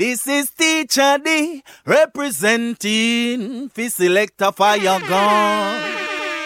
This 0.00 0.26
is 0.26 0.48
Teacher 0.52 1.18
D 1.22 1.62
representing 1.84 3.68
fi 3.68 3.88
selector 3.88 4.50
fire 4.50 4.98
gun. 5.06 5.92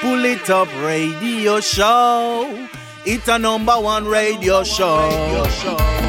Pull 0.00 0.25
it 0.25 0.50
up 0.50 0.67
radio 0.83 1.60
show. 1.60 2.67
It's 3.06 3.28
a 3.28 3.38
number 3.38 3.75
one 3.75 4.06
radio 4.06 4.64
show. 4.64 6.03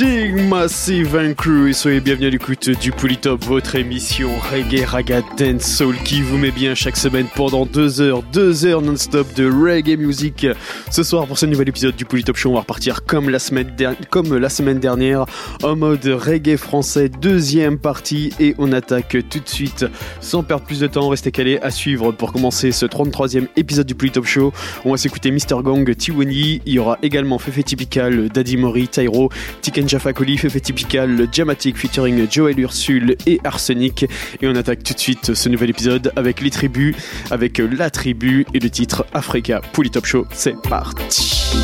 Greeting 0.00 0.48
Massive 0.48 1.14
and 1.14 1.34
Crew 1.34 1.68
et 1.68 1.74
soyez 1.74 2.00
bienvenus 2.00 2.28
à 2.28 2.30
l'écoute 2.30 2.70
du 2.70 2.90
Polytop, 2.90 3.44
votre 3.44 3.74
émission 3.74 4.30
reggae, 4.50 4.86
raga, 4.86 5.20
dance, 5.36 5.64
soul 5.64 5.94
qui 6.06 6.22
vous 6.22 6.38
met 6.38 6.50
bien 6.50 6.74
chaque 6.74 6.96
semaine 6.96 7.26
pendant 7.34 7.66
deux 7.66 8.00
heures, 8.00 8.22
deux 8.22 8.64
heures 8.64 8.80
non-stop 8.80 9.26
de 9.34 9.44
reggae 9.44 9.98
music. 9.98 10.46
Ce 10.90 11.02
soir 11.02 11.26
pour 11.26 11.36
ce 11.36 11.44
nouvel 11.44 11.68
épisode 11.68 11.96
du 11.96 12.06
Polytop 12.06 12.36
Show, 12.36 12.48
on 12.48 12.54
va 12.54 12.60
repartir 12.60 13.04
comme 13.04 13.28
la 13.28 13.38
semaine, 13.38 13.76
comme 14.08 14.34
la 14.38 14.48
semaine 14.48 14.78
dernière 14.78 15.26
en 15.62 15.76
mode 15.76 16.06
reggae 16.06 16.56
français, 16.56 17.10
deuxième 17.10 17.78
partie 17.78 18.32
et 18.40 18.54
on 18.56 18.72
attaque 18.72 19.18
tout 19.28 19.40
de 19.40 19.48
suite 19.48 19.84
sans 20.22 20.42
perdre 20.42 20.64
plus 20.64 20.80
de 20.80 20.86
temps, 20.86 21.10
restez 21.10 21.30
calés 21.30 21.58
à 21.58 21.70
suivre 21.70 22.10
pour 22.12 22.32
commencer 22.32 22.72
ce 22.72 22.86
33e 22.86 23.48
épisode 23.56 23.86
du 23.86 23.94
Polytop 23.94 24.24
Show. 24.24 24.52
On 24.86 24.92
va 24.92 24.96
s'écouter 24.96 25.30
Mr. 25.30 25.62
Gang, 25.62 25.94
Tiwani, 25.94 26.62
il 26.64 26.72
y 26.72 26.78
aura 26.78 26.96
également 27.02 27.38
Fefe 27.38 27.62
Typical, 27.64 28.30
Daddy 28.30 28.56
Mori, 28.56 28.88
Tyro, 28.88 29.28
Tiken 29.60 29.89
Jaffa 29.90 30.12
Koli, 30.12 30.38
Fefe 30.38 30.62
Typical, 30.62 31.26
Jamatic 31.32 31.76
featuring 31.76 32.30
Joel 32.30 32.60
Ursule 32.60 33.16
et 33.26 33.40
Arsenic. 33.42 34.04
Et 34.40 34.46
on 34.46 34.54
attaque 34.54 34.84
tout 34.84 34.94
de 34.94 35.00
suite 35.00 35.34
ce 35.34 35.48
nouvel 35.48 35.70
épisode 35.70 36.12
avec 36.14 36.40
les 36.42 36.50
tribus, 36.50 36.94
avec 37.32 37.58
la 37.58 37.90
tribu 37.90 38.46
et 38.54 38.60
le 38.60 38.70
titre 38.70 39.04
Africa 39.12 39.60
Polytop 39.72 40.06
Show. 40.06 40.26
C'est 40.30 40.54
parti. 40.62 41.56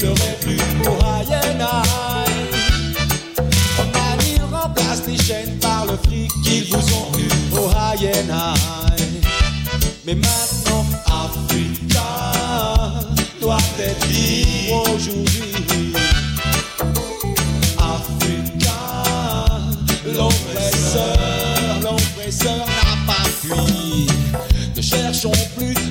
Pleurez 0.00 0.36
plus 0.40 0.56
pour 0.82 0.96
Aïe 1.04 1.26
Mani 3.92 4.40
remplace 4.50 5.02
les 5.06 5.18
chaînes 5.18 5.58
par 5.60 5.84
le 5.84 5.96
fric 6.04 6.30
qu'ils 6.42 6.72
vous 6.72 6.94
ont 6.94 7.18
eu 7.18 7.28
au 7.54 7.68
Aïe 7.76 8.10
Mais 10.06 10.14
maintenant, 10.14 10.86
Africa 11.06 12.32
doit 13.40 13.58
être 13.78 14.06
libre 14.08 14.84
aujourd'hui. 14.94 15.92
Africa, 17.78 18.78
l'oppresseur, 20.06 21.16
l'oppresseur 21.82 22.56
n'a 22.56 23.12
pas 23.12 23.28
fui. 23.42 24.06
Ne 24.74 24.80
cherchons 24.82 25.32
plus 25.56 25.89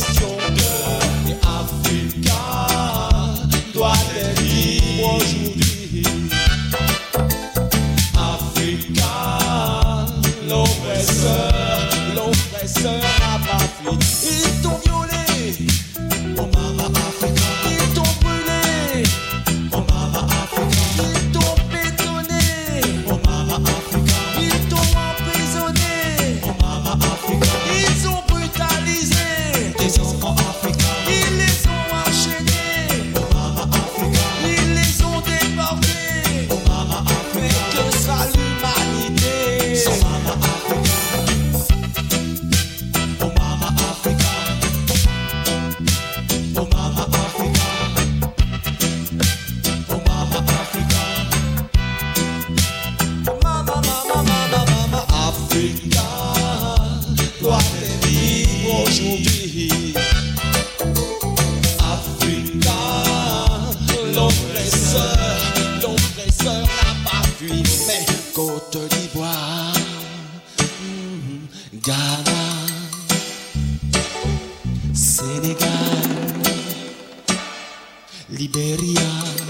une 0.00 0.06
question 0.14 0.59
Sénégal, 75.30 75.68
Libéria. 78.30 79.49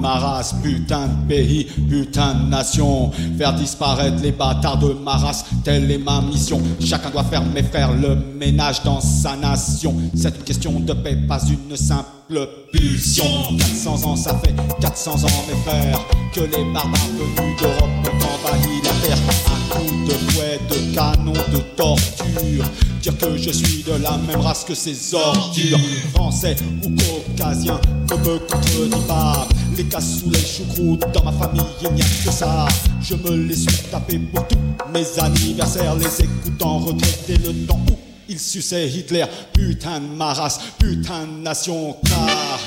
Putain 0.00 0.08
de 0.08 0.14
ma 0.14 0.18
race, 0.18 0.54
putain 0.62 1.06
de 1.08 1.28
pays, 1.28 1.64
putain 1.88 2.34
de 2.34 2.50
nation. 2.50 3.10
Faire 3.36 3.54
disparaître 3.54 4.22
les 4.22 4.32
bâtards 4.32 4.78
de 4.78 4.94
ma 4.94 5.16
race, 5.16 5.44
telle 5.62 5.90
est 5.90 5.98
ma 5.98 6.22
mission. 6.22 6.60
Chacun 6.80 7.10
doit 7.10 7.24
faire, 7.24 7.44
mes 7.44 7.62
frères, 7.62 7.92
le 7.92 8.16
ménage 8.38 8.82
dans 8.82 9.00
sa 9.00 9.36
nation. 9.36 9.94
C'est 10.14 10.34
une 10.36 10.42
question 10.42 10.80
de 10.80 10.92
paix, 10.94 11.16
pas 11.28 11.40
une 11.44 11.76
simple 11.76 12.48
pulsion. 12.72 13.24
400 13.58 14.04
ans, 14.06 14.16
ça 14.16 14.38
fait 14.38 14.54
400 14.80 15.24
ans, 15.24 15.44
mes 15.48 15.60
frères, 15.62 16.00
que 16.32 16.40
les 16.40 16.72
barbares 16.72 17.00
venus 17.18 17.60
d'Europe 17.60 17.90
ont 18.06 18.48
envahi 18.48 18.82
la 18.82 19.06
terre. 19.06 19.49
De 21.48 21.58
torture. 21.76 22.64
Dire 23.02 23.16
que 23.16 23.36
je 23.36 23.50
suis 23.50 23.82
de 23.82 23.92
la 24.02 24.18
même 24.18 24.40
race 24.40 24.64
que 24.64 24.74
ces 24.74 25.14
ordures. 25.14 25.78
Français 26.14 26.56
ou 26.84 26.90
caucasiens, 26.90 27.80
ne 28.10 28.16
me 28.16 28.38
contredis 28.38 29.06
pas. 29.06 29.48
Les 29.76 29.84
cassous, 29.84 30.30
les 30.30 30.40
choucroutes, 30.40 31.04
dans 31.14 31.24
ma 31.24 31.32
famille, 31.32 31.62
il 31.82 31.92
n'y 31.94 32.02
a 32.02 32.04
que 32.04 32.30
ça. 32.30 32.66
Je 33.00 33.14
me 33.14 33.36
les 33.36 33.56
suis 33.56 33.84
tapés 33.90 34.18
pour 34.18 34.46
tous 34.46 34.58
mes 34.92 35.06
anniversaires, 35.18 35.94
les 35.96 36.24
écoutant 36.24 36.78
retraiter 36.78 37.38
le 37.38 37.66
temps 37.66 37.80
où 37.90 37.96
ils 38.28 38.38
suçaient 38.38 38.88
Hitler. 38.88 39.24
Putain 39.52 40.00
de 40.00 40.06
ma 40.06 40.34
race, 40.34 40.60
putain 40.78 41.26
de 41.26 41.42
nation, 41.42 41.96
car 42.04 42.58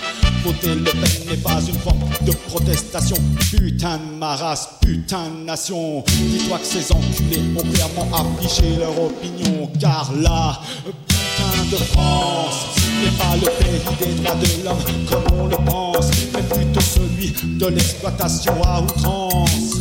Voter 0.44 0.76
Le 0.76 0.84
Pen 0.84 1.30
n'est 1.30 1.38
pas 1.38 1.62
une 1.62 1.80
forme 1.80 2.00
de 2.26 2.32
protestation. 2.32 3.16
Putain 3.50 3.98
de 3.98 4.18
ma 4.20 4.36
race, 4.36 4.68
putain 4.82 5.30
de 5.30 5.46
nation. 5.46 6.04
Dis-toi 6.08 6.60
que 6.60 6.66
ces 6.66 6.92
enculés 6.92 7.42
ont 7.58 7.64
clairement 7.72 8.10
affiché 8.14 8.76
leur 8.78 8.92
opinion. 9.02 9.70
Car 9.80 10.12
là, 10.22 10.60
putain 11.08 11.64
de 11.72 11.78
France 11.78 12.76
n'est 13.04 13.18
pas 13.18 13.36
le 13.36 13.50
pays 13.64 13.80
des 14.00 14.22
droits 14.22 14.36
de 14.36 14.64
l'homme 14.66 15.06
comme 15.10 15.40
on 15.40 15.48
le 15.48 15.58
pense, 15.66 16.08
mais 16.34 16.42
plutôt 16.42 16.82
celui 16.82 17.34
de 17.58 17.68
l'exploitation 17.68 18.62
à 18.64 18.82
outrance. 18.82 19.78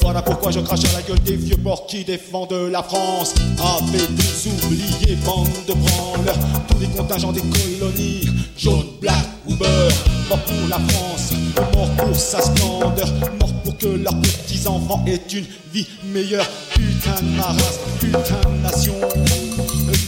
Voilà 0.00 0.22
pourquoi 0.22 0.50
je 0.50 0.60
crache 0.60 0.84
à 0.84 0.96
la 0.96 1.02
gueule 1.02 1.20
des 1.20 1.36
vieux 1.36 1.56
morts 1.56 1.86
qui 1.86 2.04
défendent 2.04 2.52
la 2.70 2.82
France. 2.82 3.34
Avez-vous 3.58 4.66
oublié, 4.66 5.16
bande 5.24 5.48
de 5.68 5.74
branleurs, 5.74 6.38
tous 6.68 6.78
les 6.78 6.86
contingents 6.88 7.32
des 7.32 7.40
colonies, 7.40 8.28
jaune, 8.56 8.86
black 9.00 9.26
ou 9.46 9.54
beurre, 9.54 9.92
mort 10.28 10.40
pour 10.40 10.68
la 10.68 10.78
France, 10.88 11.32
mort 11.74 11.90
pour 11.96 12.16
sa 12.16 12.40
splendeur, 12.40 13.08
mort 13.40 13.52
pour 13.62 13.76
que 13.78 13.86
leurs 13.86 14.20
petits-enfants 14.20 15.04
aient 15.06 15.20
une 15.32 15.44
vie 15.72 15.86
meilleure. 16.12 16.48
Putain 16.74 17.20
de 17.20 17.36
ma 17.36 17.42
race, 17.44 17.80
putain 18.00 18.50
de 18.50 18.62
nation. 18.62 18.94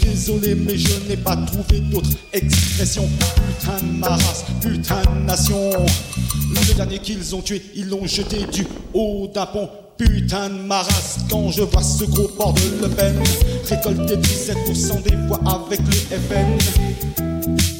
Désolé, 0.02 0.54
mais 0.54 0.78
je 0.78 1.08
n'ai 1.08 1.16
pas 1.16 1.36
trouvé 1.36 1.80
d'autre 1.80 2.10
expression. 2.32 3.08
Putain 3.60 3.86
de 3.86 3.98
ma 3.98 4.08
race, 4.08 4.44
putain 4.60 5.02
de 5.02 5.26
nation. 5.26 5.70
Le 6.50 6.74
dernier 6.74 6.98
qu'ils 6.98 7.34
ont 7.34 7.42
tué, 7.42 7.62
ils 7.74 7.88
l'ont 7.88 8.06
jeté 8.06 8.46
du 8.52 8.66
haut 8.94 9.28
d'un 9.32 9.46
pont. 9.46 9.68
Putain 9.98 10.50
de 10.50 10.58
ma 10.62 10.82
race, 10.82 11.18
quand 11.30 11.50
je 11.50 11.62
vois 11.62 11.82
ce 11.82 12.04
gros 12.04 12.28
port 12.28 12.52
de 12.52 12.82
Le 12.82 12.88
Pen 12.88 13.16
récolter 13.64 14.16
17% 14.16 15.02
des 15.02 15.16
voix 15.26 15.40
avec 15.46 15.80
le 15.80 16.18
FN. 16.18 17.25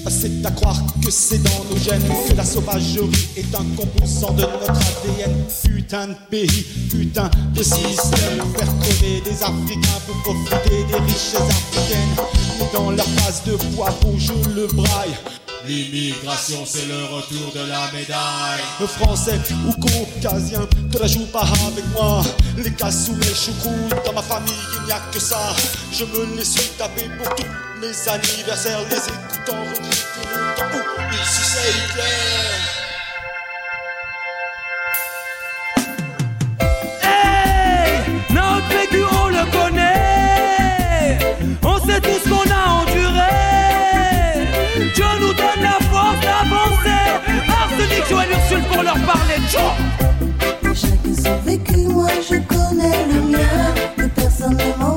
C'est 0.08 0.46
à 0.46 0.50
croire 0.50 0.80
que 1.04 1.10
c'est 1.10 1.38
dans 1.38 1.64
nos 1.70 1.76
gènes 1.76 2.02
que 2.28 2.34
la 2.34 2.44
sauvagerie 2.44 3.28
est 3.36 3.54
un 3.54 3.64
composant 3.76 4.32
de 4.32 4.42
notre 4.42 4.70
ADN. 4.70 5.34
Putain 5.62 6.08
de 6.08 6.14
pays, 6.30 6.66
putain 6.90 7.30
de 7.54 7.62
système. 7.62 8.42
Faire 8.56 8.78
crever 8.80 9.20
des 9.24 9.42
Africains 9.42 10.00
pour 10.06 10.22
profiter 10.22 10.84
des 10.88 10.96
richesses 11.04 11.36
africaines. 11.36 12.70
Dans 12.72 12.90
leur 12.90 13.06
phase 13.06 13.42
de 13.44 13.56
poivre, 13.74 13.96
je 14.18 14.32
le 14.54 14.66
braille. 14.68 15.16
L'immigration, 15.66 16.60
c'est 16.64 16.86
le 16.86 17.04
retour 17.04 17.52
de 17.54 17.68
la 17.68 17.90
médaille. 17.92 18.62
Le 18.80 18.86
français 18.86 19.40
ou 19.66 19.72
caucasien, 19.72 20.60
te 20.92 20.98
la 20.98 21.08
joue 21.08 21.26
pas 21.26 21.46
avec 21.66 21.84
moi. 21.92 22.22
Les 22.56 22.72
cassous, 22.72 23.16
les 23.20 23.34
choucroutes, 23.34 24.04
dans 24.04 24.12
ma 24.12 24.22
famille, 24.22 24.54
il 24.78 24.86
n'y 24.86 24.92
a 24.92 25.00
que 25.12 25.18
ça. 25.18 25.54
Je 25.92 26.04
me 26.04 26.36
les 26.36 26.44
suis 26.44 26.70
tapés 26.78 27.10
pour 27.18 27.34
tous 27.34 27.44
mes 27.86 28.08
anniversaires, 28.08 28.80
les 28.90 28.96
écoutants. 28.96 29.62
Ouh, 29.62 31.12
ici 31.12 31.42
c'est 31.44 31.70
Hitler. 31.70 32.18
Hey 37.02 37.92
Notre 38.34 38.68
vécu, 38.68 39.02
on 39.22 39.28
le 39.28 39.44
connaît. 39.52 41.18
On 41.62 41.78
sait 41.78 42.00
tout 42.00 42.18
ce 42.24 42.28
qu'on 42.28 42.50
a 42.50 42.62
enduré. 42.80 43.34
Dieu 44.94 45.10
nous 45.20 45.34
donne 45.34 45.62
la 45.62 45.78
force 45.90 46.20
d'avancer. 46.20 47.02
Arsenic, 47.48 48.04
Joël 48.08 48.30
Ursule 48.32 48.64
pour 48.72 48.82
leur 48.82 48.98
parler. 49.00 49.38
Ciao 49.48 49.70
Chacun 50.74 51.14
son 51.22 51.36
vécu, 51.44 51.76
moi 51.88 52.08
je 52.28 52.36
connais 52.52 53.06
le 53.12 53.20
mien. 53.22 53.74
Que 53.96 54.06
personne 54.06 54.56
ne 54.56 54.82
m'en 54.82 54.95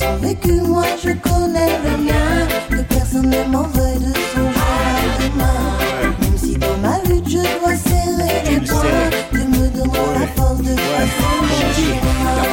son 0.00 0.16
vécu, 0.16 0.52
moi 0.62 0.84
je 1.02 1.10
connais 1.10 1.78
le 1.84 2.04
mien. 2.04 2.48
Que 2.70 2.82
personne 2.82 3.30
ne 3.30 3.44
m'en 3.50 3.62
veuille 3.62 3.98
de 3.98 4.12
songer 4.32 4.66
à 4.68 5.22
demain. 5.22 6.14
Même 6.20 6.38
si 6.38 6.56
dans 6.56 6.76
ma 6.78 6.98
lutte 7.08 7.28
je 7.28 7.42
dois 7.58 7.76
serrer 7.76 8.50
les 8.50 8.60
poings, 8.66 9.10
tu 9.32 9.38
me 9.38 9.68
donneras 9.68 10.20
la 10.20 10.26
force 10.28 10.58
de 10.58 10.74
passer 10.74 11.36
mon. 11.42 11.99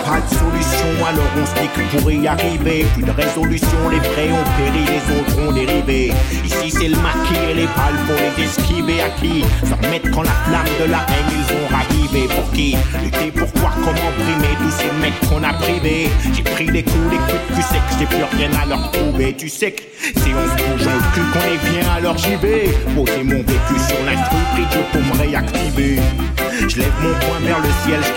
Pas 0.08 0.22
de 0.22 0.30
solution, 0.36 1.06
alors 1.06 1.28
on 1.36 1.46
se 1.46 1.54
dit 1.62 1.98
pour 1.98 2.12
y 2.12 2.28
arriver, 2.28 2.86
plus 2.94 3.04
de 3.04 3.12
résolution, 3.12 3.90
les 3.92 4.00
vrais 4.00 4.32
ont 4.32 4.48
péri, 4.58 4.84
les 4.88 5.20
autres 5.20 5.48
ont 5.48 5.52
dérivé. 5.52 6.14
Ici 6.46 6.72
c'est 6.72 6.88
le 6.88 6.96
maquis 6.96 7.36
et 7.50 7.54
les 7.54 7.68
balles 7.76 8.00
pour 8.08 8.16
les 8.16 8.44
esquiver 8.46 9.02
à 9.02 9.10
qui 9.20 9.44
Se 9.64 9.74
remettre 9.74 10.10
quand 10.12 10.24
la 10.24 10.38
flamme 10.48 10.74
de 10.80 10.92
la 10.92 11.02
haine 11.12 11.32
ils 11.32 11.54
ont 11.56 11.68
ravivé 11.76 12.28
pour 12.34 12.50
qui 12.52 12.78
Lutter 13.04 13.32
pour 13.32 13.48
voir 13.60 13.74
comment 13.76 14.12
brimer 14.18 14.56
tous 14.62 14.72
ces 14.80 14.92
mecs 15.02 15.20
qu'on 15.30 15.44
a 15.44 15.54
privés? 15.54 16.10
J'ai 16.34 16.44
pris 16.44 16.66
des 16.68 16.84
coups, 16.84 17.10
des 17.12 17.18
coups 17.18 17.42
de 17.50 17.56
cul 17.56 17.62
secs, 17.62 17.82
j'ai 18.00 18.06
plus 18.06 18.24
rien 18.38 18.50
à 18.62 18.66
leur 18.66 18.92
prouver. 18.92 19.36
Tu 19.38 19.50
sais 19.50 19.72
que 19.72 19.82
si 19.82 20.30
on 20.34 20.46
se 20.48 20.56
bouge 20.64 20.88
le 20.88 21.00
cul 21.14 21.28
qu'on 21.34 21.46
est 21.54 21.72
bien, 21.72 21.92
alors 21.92 22.18
j'y 22.18 22.36
vais. 22.36 22.70
Poser 22.96 23.24
mon 23.24 23.42
vécu 23.44 23.76
sur 23.88 24.00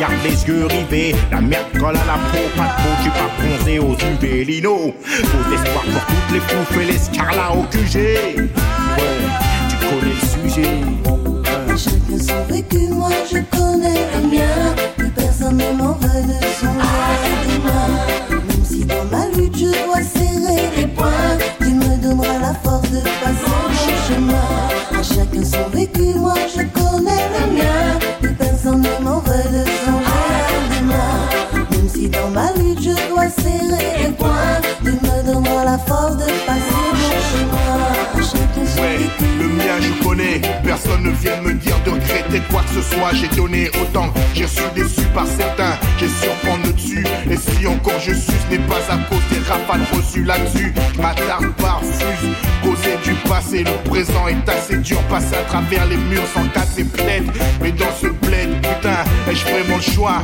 garde 0.01 0.15
les 0.25 0.45
yeux 0.47 0.67
rivés. 0.67 1.15
La 1.31 1.41
merde 1.41 1.67
colle 1.79 1.97
à 1.97 2.07
la 2.07 2.19
peau, 2.33 2.45
pas 2.57 2.65
de 2.65 2.77
peau, 2.83 2.93
tu 3.05 3.11
pas 3.11 3.31
bronzé 3.39 3.79
aux 3.79 3.95
UV. 3.95 4.45
Lino, 4.45 4.95
faux 5.05 5.55
espoir 5.55 5.85
pour 5.85 6.07
toutes 6.07 6.33
les 6.33 6.41
fous 6.41 6.81
et 6.81 6.85
les 6.87 6.99
scarlats 6.99 7.53
au 7.53 7.63
QG. 7.65 7.97
Ouais, 7.97 9.19
tu 9.69 9.77
connais 9.77 10.15
le 10.15 10.49
sujet. 10.49 10.75
Chacun 11.77 12.19
son 12.19 12.53
vécu, 12.53 12.89
moi 12.89 13.11
je 13.31 13.39
connais 13.57 14.07
le 14.15 14.29
mien. 14.29 14.75
Que 14.97 15.05
personne 15.21 15.59
ne 15.59 15.71
m'en 15.77 15.93
veuille 15.93 16.27
de 16.27 16.35
à 16.35 16.79
demain. 17.47 17.89
Même 18.31 18.65
si 18.65 18.85
dans 18.85 19.05
ma 19.11 19.29
lutte 19.37 19.57
je 19.57 19.85
dois 19.85 20.03
serrer 20.03 20.63
les 20.77 20.87
poings, 20.89 21.39
tu 21.61 21.71
me 21.71 21.97
donneras 22.03 22.39
la 22.39 22.55
force 22.55 22.91
de 22.91 23.01
passer 23.01 23.49
mon 23.49 24.15
chemin. 24.15 24.40
Personne 40.63 41.03
ne 41.03 41.11
vient 41.11 41.41
me 41.43 41.55
dire 41.55 41.77
de 41.85 41.91
regretter 41.91 42.41
quoi 42.51 42.63
que 42.63 42.81
ce 42.81 42.95
soit. 42.95 43.13
J'ai 43.15 43.29
donné 43.37 43.71
autant, 43.81 44.13
j'ai 44.35 44.45
reçu 44.45 44.63
déçu 44.75 45.03
par 45.15 45.27
certains, 45.27 45.79
j'ai 45.99 46.09
su 46.09 46.73
dessus. 46.73 47.05
Et 47.31 47.37
si 47.37 47.67
encore 47.67 47.99
je 47.99 48.13
suis, 48.13 48.33
n'est 48.51 48.59
pas 48.59 48.81
à 48.89 48.97
cause 49.09 49.23
des 49.31 49.39
rafales 49.49 49.87
là-dessus. 50.25 50.73
M'attarde 50.99 51.53
par 51.57 51.81
refuse, 51.81 52.29
causer 52.63 52.97
du 53.05 53.15
passé, 53.29 53.65
le 53.65 53.89
présent 53.89 54.29
est 54.29 54.49
assez 54.49 54.77
dur. 54.79 55.01
Passer 55.09 55.37
à 55.37 55.45
travers 55.49 55.87
les 55.87 55.97
murs 55.97 56.27
sans 56.35 56.47
casser 56.49 56.85
peut-être, 56.85 57.33
mais 57.61 57.73
dans 57.73 57.93
ce 58.01 58.07
bled, 58.07 58.51
putain, 58.57 59.05
ai-je 59.29 59.45
vraiment 59.45 59.77
le 59.77 59.83
choix? 59.83 60.23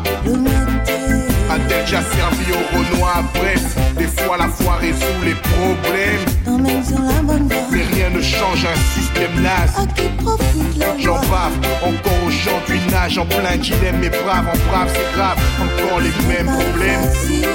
A-t-elle 1.50 1.84
déjà 1.84 2.02
servi 2.02 2.52
au 2.52 2.76
Renoir 2.76 3.18
à 3.18 3.38
Brest. 3.38 3.76
Des 3.96 4.06
fois 4.06 4.36
la 4.36 4.48
foi 4.48 4.76
résout 4.76 5.22
les 5.24 5.34
problèmes. 5.34 6.24
T'emmène 6.44 6.84
sur 6.84 7.00
la 7.00 7.22
bonne 7.22 7.48
voie. 7.48 7.68
Mais 7.70 7.82
rien 7.94 8.10
ne 8.10 8.20
change 8.20 8.66
un 8.66 9.00
système 9.00 9.40
naze 9.42 9.74
À 9.78 9.86
qui 9.86 10.08
profite 10.22 10.76
le 10.76 11.02
J'en 11.02 11.20
bave, 11.20 11.52
encore 11.82 12.24
aujourd'hui 12.26 12.80
nage 12.90 13.18
en 13.18 13.26
plein 13.26 13.56
dilemme. 13.56 13.98
Mais 14.00 14.10
brave, 14.10 14.46
en 14.48 14.70
brave 14.70 14.90
c'est 14.92 15.16
grave, 15.16 15.38
encore 15.60 16.00
les 16.00 16.12
mêmes 16.28 16.46
problèmes. 16.46 17.02
facile. 17.02 17.46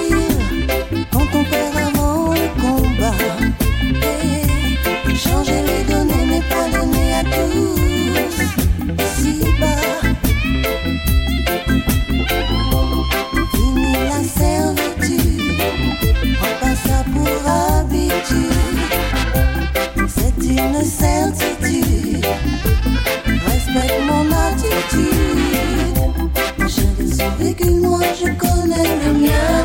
Quand 1.11 1.27
on 1.33 1.43
perd 1.43 1.70
C'est 20.07 20.37
une 20.43 20.83
certitude. 20.83 22.25
Respecte 23.45 24.01
mon 24.07 24.25
attitude 24.31 25.11
Chacun 26.59 27.07
son 27.17 27.29
vécu, 27.39 27.69
moi 27.71 28.01
je 28.19 28.27
connais 28.37 28.89
le 29.05 29.13
mien. 29.13 29.60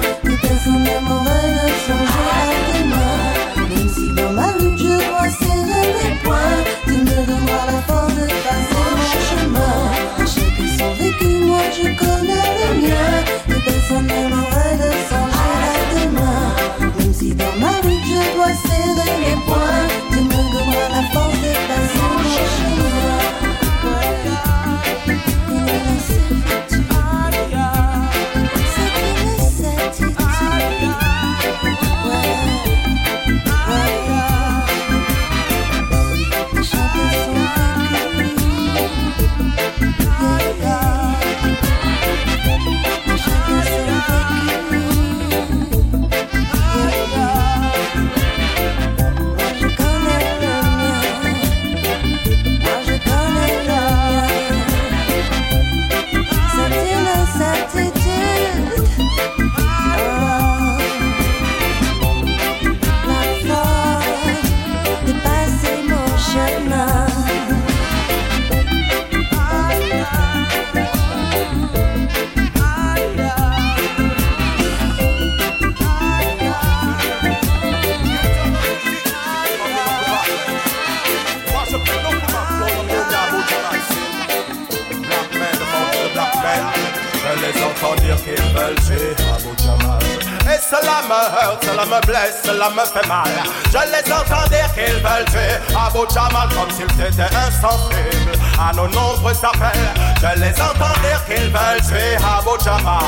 Entends 87.86 88.02
dire 88.02 88.16
qu'ils 88.16 88.52
veulent 88.54 88.74
tuer 88.86 89.14
Abu 89.34 89.62
Jamal. 89.62 89.98
Et 90.46 90.60
cela 90.60 91.02
me 91.08 91.44
heurte, 91.44 91.64
cela 91.64 91.84
me 91.84 92.06
blesse, 92.06 92.40
cela 92.44 92.70
me 92.70 92.84
fait 92.84 93.06
mal. 93.06 93.28
Je 93.66 93.78
les 93.78 94.12
entends 94.12 94.48
dire 94.48 94.72
qu'ils 94.74 95.02
veulent 95.02 95.24
tuer 95.26 95.56
Abu 95.74 96.00
Jamal 96.12 96.48
comme 96.54 96.70
s'ils 96.70 97.00
étaient 97.04 97.34
insensibles 97.34 98.32
à 98.58 98.72
nos 98.74 98.88
nombreux 98.88 99.34
appels. 99.42 99.92
Je 100.20 100.40
les 100.40 100.60
entends 100.60 100.98
dire 101.02 101.24
qu'ils 101.26 101.50
veulent 101.50 101.82
tuer 101.86 102.16
Abu 102.16 102.64
Jamal. 102.64 103.02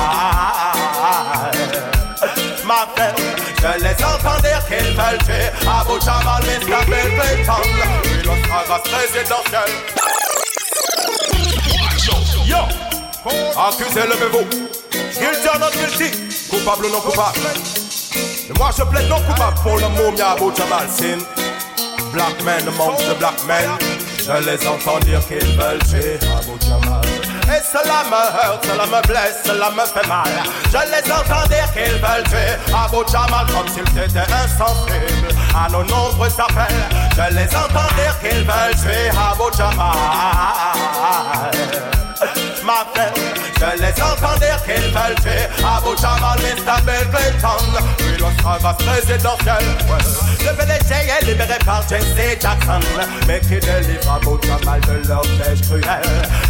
Ma 2.64 2.86
frère, 2.94 3.14
je 3.16 3.82
les 3.82 4.04
entends 4.04 4.40
dire 4.42 4.62
qu'ils 4.66 4.94
veulent 4.94 5.24
tuer 5.24 5.50
Abu 5.66 6.00
Jamal, 6.04 6.42
Mr. 6.42 6.84
Bill 6.86 7.10
Clinton, 7.18 7.62
puis 8.02 8.22
l'Australie 8.24 8.82
présidentielle. 8.84 10.08
Yo, 12.46 12.87
accusez 13.26 14.06
le 14.06 14.28
vous 14.30 14.46
Guilty 15.18 15.48
or 15.48 15.58
not 15.58 15.72
guilty, 15.72 16.10
coupable 16.48 16.86
ou 16.86 16.90
non 16.90 17.00
coupable. 17.00 17.38
Moi 18.56 18.70
je 18.76 18.82
plaide 18.84 19.08
non 19.08 19.20
coupable 19.20 19.58
pour 19.62 19.76
le 19.76 19.88
momie 19.88 20.20
Abu 20.20 20.54
Jamal 20.56 20.88
Sin. 20.88 21.18
Black 22.12 22.42
men 22.44 22.66
amongst 22.68 23.06
the 23.08 23.14
black 23.18 23.44
men. 23.46 23.68
Je 24.24 24.32
les 24.44 24.66
entends 24.66 24.98
dire 25.00 25.20
qu'ils 25.26 25.56
veulent 25.58 25.82
tuer 25.88 26.18
Abu 26.38 26.58
Jamal. 26.64 27.00
Et 27.48 27.62
cela 27.64 28.04
me 28.10 28.46
heurte, 28.46 28.66
cela 28.66 28.86
me 28.86 29.06
blesse, 29.06 29.42
cela 29.44 29.70
me 29.70 29.84
fait 29.86 30.06
mal. 30.06 30.28
Je 30.66 30.78
les 30.90 31.12
entends 31.12 31.46
dire 31.48 31.72
qu'ils 31.72 31.98
veulent 32.00 32.28
tuer 32.28 32.56
Abu 32.74 32.98
Jamal 33.10 33.46
comme 33.46 33.68
s'ils 33.68 33.98
étaient 33.98 34.32
insensibles 34.32 35.34
à 35.54 35.68
nos 35.70 35.84
nombreux 35.84 36.28
appels. 36.38 36.84
Je 37.16 37.34
les 37.34 37.48
entends 37.56 37.92
dire 37.96 38.18
qu'ils 38.20 38.44
veulent 38.44 38.76
tuer 38.76 39.10
Abu 39.10 39.56
Jamal. 39.56 39.96
Ma 42.68 42.84
frère, 42.92 43.14
je 43.16 43.82
les 43.82 44.02
entends 44.02 44.38
qu'ils 44.66 44.92
veulent 44.92 45.14
tuer 45.22 45.48
Abu 45.64 45.96
Jamal, 45.96 46.38
Mr. 46.38 46.82
Bill 46.84 47.08
Clinton, 47.10 47.64
puis 47.96 48.18
l'Australie 48.18 48.76
présidentielle. 48.84 49.64
Ouais. 49.88 50.28
Le 50.44 50.54
PDG 50.54 50.94
est 50.94 51.24
libéré 51.24 51.58
par 51.64 51.82
Jesse 51.88 52.38
Jackson, 52.38 52.80
mais 53.26 53.40
qui 53.40 53.58
délivre 53.58 54.12
Abu 54.12 54.46
Jamal 54.46 54.80
de 54.82 55.08
leur 55.08 55.22
piège 55.22 55.62
cruel. 55.62 56.02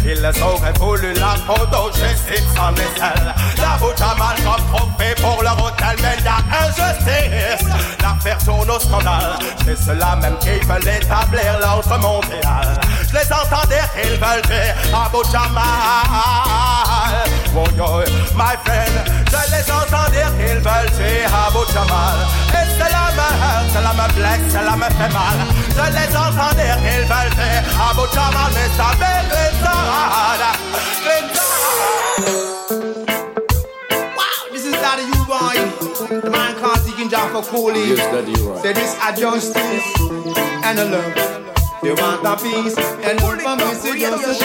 Ils 0.03 0.43
auraient 0.43 0.73
voulu 0.77 1.13
la 1.13 1.35
photo, 1.47 1.89
Jesse 1.93 2.43
sans 2.53 2.73
aisselle. 2.73 3.33
Abu 3.63 3.85
Jamal 3.97 4.35
comme 4.43 4.67
trophée 4.75 5.15
pour 5.21 5.41
leur 5.41 5.63
hôtel, 5.63 5.95
mais 6.01 6.17
a 6.27 6.65
injustice. 6.65 7.65
L'affaire 8.01 8.37
tourne 8.39 8.69
au 8.69 8.79
scandale, 8.79 9.39
c'est 9.63 9.77
ceux-là 9.77 10.17
même 10.17 10.37
qui 10.39 10.59
veulent 10.67 10.95
établir 11.01 11.59
l'ordre 11.61 11.97
mondial. 11.97 12.77
Je 13.07 13.13
les 13.13 13.33
entends 13.33 13.67
dire 13.69 13.87
qu'ils 13.93 14.19
veulent 14.19 14.41
tuer 14.41 14.73
Abu 14.93 15.23
Jamal. 15.31 16.08
Oh 16.11 17.65
yo, 17.75 18.03
my 18.35 18.55
friend, 18.63 18.93
je 19.29 19.41
les 19.51 19.71
entends 19.71 20.09
dire 20.11 20.31
qu'ils 20.37 20.59
veulent 20.59 20.91
tuer 20.97 21.25
Abu 21.25 21.61
Jamal. 21.73 22.17
Et 22.53 22.67
cela 22.77 23.11
me 23.17 23.27
heurte, 23.43 23.69
cela 23.73 23.93
me 23.93 24.13
blesse, 24.13 24.51
cela 24.51 24.75
me 24.75 24.89
fait 24.97 25.13
mal. 25.13 25.37
Je 25.75 25.85
les 25.91 26.15
entends 26.15 26.55
dire 26.55 26.77
qu'ils 26.77 27.05
veulent 27.05 27.35
tuer 27.35 27.59
Abu 27.89 28.05
Jamal, 28.13 28.51
mais 28.53 28.69
ça 28.75 28.89
Wow, 34.15 34.51
this 34.51 34.65
is 34.65 34.73
Daddy 34.73 35.03
U 35.03 35.25
Boy. 35.25 35.57
The 36.21 36.29
man 36.29 36.55
called 36.59 36.85
Deacon 36.85 37.09
Jaffa 37.09 37.41
Cooley. 37.51 37.89
Yes, 37.89 38.11
Daddy, 38.11 38.31
you 38.31 38.51
right. 38.51 38.61
Say 38.61 38.73
this 38.73 38.95
a 39.05 39.15
justice 39.15 39.85
and 40.63 40.79
a 40.79 40.85
love. 40.85 41.13
They 41.81 41.93
want 41.93 42.25
a 42.25 42.35
peace 42.35 42.77
and 42.77 43.21
love 43.21 43.41
for 43.41 43.55
me. 43.55 43.73
Say 43.75 43.99
just 43.99 44.41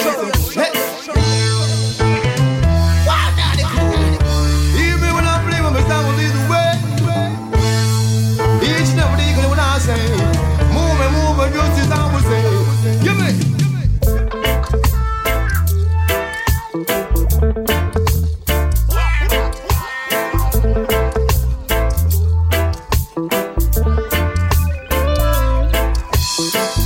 a 0.56 0.60
Hey. 0.60 1.43
Say, 9.84 10.06
move 10.72 10.98
and 11.04 11.12
move 11.12 11.38
and 11.44 11.52
justice 11.54 11.90
I 11.90 11.94
will 12.10 12.24
say. 12.30 12.42
Give 13.04 13.16
me. 13.20 13.30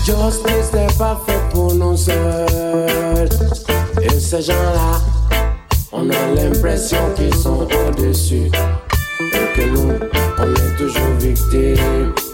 Justice 0.05 0.73
n'est 0.73 0.99
pas 0.99 1.17
fait 1.25 1.43
pour 1.52 1.75
nous 1.75 1.97
seuls. 1.97 3.28
Et 4.02 4.19
ces 4.19 4.43
gens-là, 4.43 5.00
on 5.93 6.11
a 6.11 6.26
l'impression 6.35 6.99
qu'ils 7.14 7.35
sont 7.35 7.69
au-dessus. 7.87 8.50
Et 9.21 9.47
que 9.55 9.64
nous, 9.69 9.93
on 10.38 10.52
est 10.52 10.76
toujours 10.76 11.14
victimes. 11.21 12.28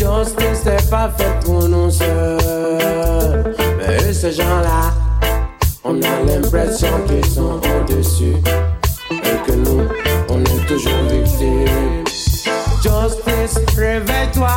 Justice 0.00 0.64
n'est 0.64 0.88
pas 0.88 1.10
fait 1.10 1.44
pour 1.44 1.68
nous 1.68 1.90
seuls. 1.90 3.54
Mais 3.76 4.14
ces 4.14 4.32
gens-là, 4.32 4.94
on 5.84 6.00
a 6.00 6.22
l'impression 6.26 6.88
qu'ils 7.06 7.26
sont 7.26 7.60
au-dessus. 7.60 8.36
Et 9.10 9.46
que 9.46 9.52
nous, 9.52 9.82
on 10.30 10.40
est 10.42 10.66
toujours 10.66 11.02
victimes. 11.10 12.06
Justice, 12.82 13.60
réveille-toi. 13.76 14.48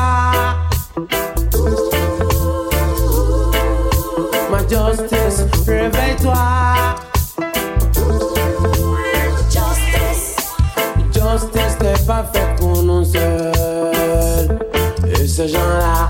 Ma 4.49 4.59
justice, 4.59 5.45
réveille-toi. 5.67 6.37
Justice 11.11 11.77
n'est 11.81 12.05
pas 12.07 12.23
faite 12.31 12.55
pour 12.61 12.81
nous 12.81 13.03
seuls. 13.03 13.22
Gens-là, 15.47 16.09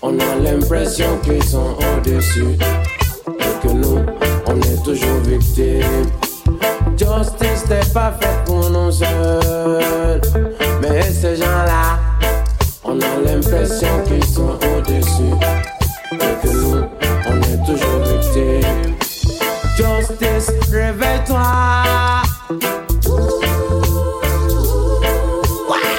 on 0.00 0.18
a 0.18 0.34
l'impression 0.42 1.18
qu'ils 1.22 1.44
sont 1.44 1.76
au-dessus. 1.76 2.56
Et 3.26 3.66
que 3.66 3.68
nous, 3.68 4.06
on 4.46 4.60
est 4.62 4.82
toujours 4.82 5.20
victimes. 5.24 6.06
Justice 6.96 7.68
n'est 7.68 7.92
pas 7.92 8.12
faite 8.18 8.44
pour 8.46 8.70
nous 8.70 8.90
seuls. 8.90 10.20
Mais 10.80 11.02
ces 11.02 11.36
gens-là, 11.36 11.98
on 12.84 12.98
a 12.98 13.20
l'impression 13.22 14.02
qu'ils 14.06 14.24
sont 14.24 14.56
au-dessus. 14.76 15.34
Et 16.12 16.46
que 16.46 16.48
nous, 16.48 16.84
on 17.26 17.36
est 17.42 17.66
toujours 17.66 18.00
victimes. 18.04 18.96
Justice, 19.76 20.50
réveille-toi. 20.72 21.42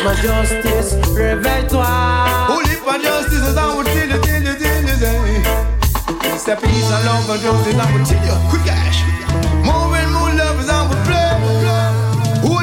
Ma 0.04 0.16
justice, 0.16 0.69
réveille-toi. 1.16 1.86
Who 2.50 2.56
live 2.62 2.82
for 2.86 2.98
justice 3.00 3.48
is 3.48 3.58
I 3.58 3.76
will 3.76 3.84
tell 3.84 4.10
you, 4.10 4.20
tell 4.22 4.42
you, 4.42 4.54
tell 4.56 4.82
you, 4.84 4.96
say. 5.02 5.44
It's 6.34 6.48
a 6.48 6.56
peace 6.56 6.90
and 6.92 7.06
love 7.06 7.30
and 7.30 7.42
justice 7.42 7.76
I 7.76 7.86
will 7.94 8.06
tell 8.06 8.26
you. 8.26 8.38
Quick 8.50 8.64
cash. 8.66 9.00
More 9.66 9.96
and 9.96 10.12
more 10.14 10.34
love 10.34 10.60
is 10.60 10.70
I 10.70 10.82
will 10.88 11.02
play. 11.06 11.28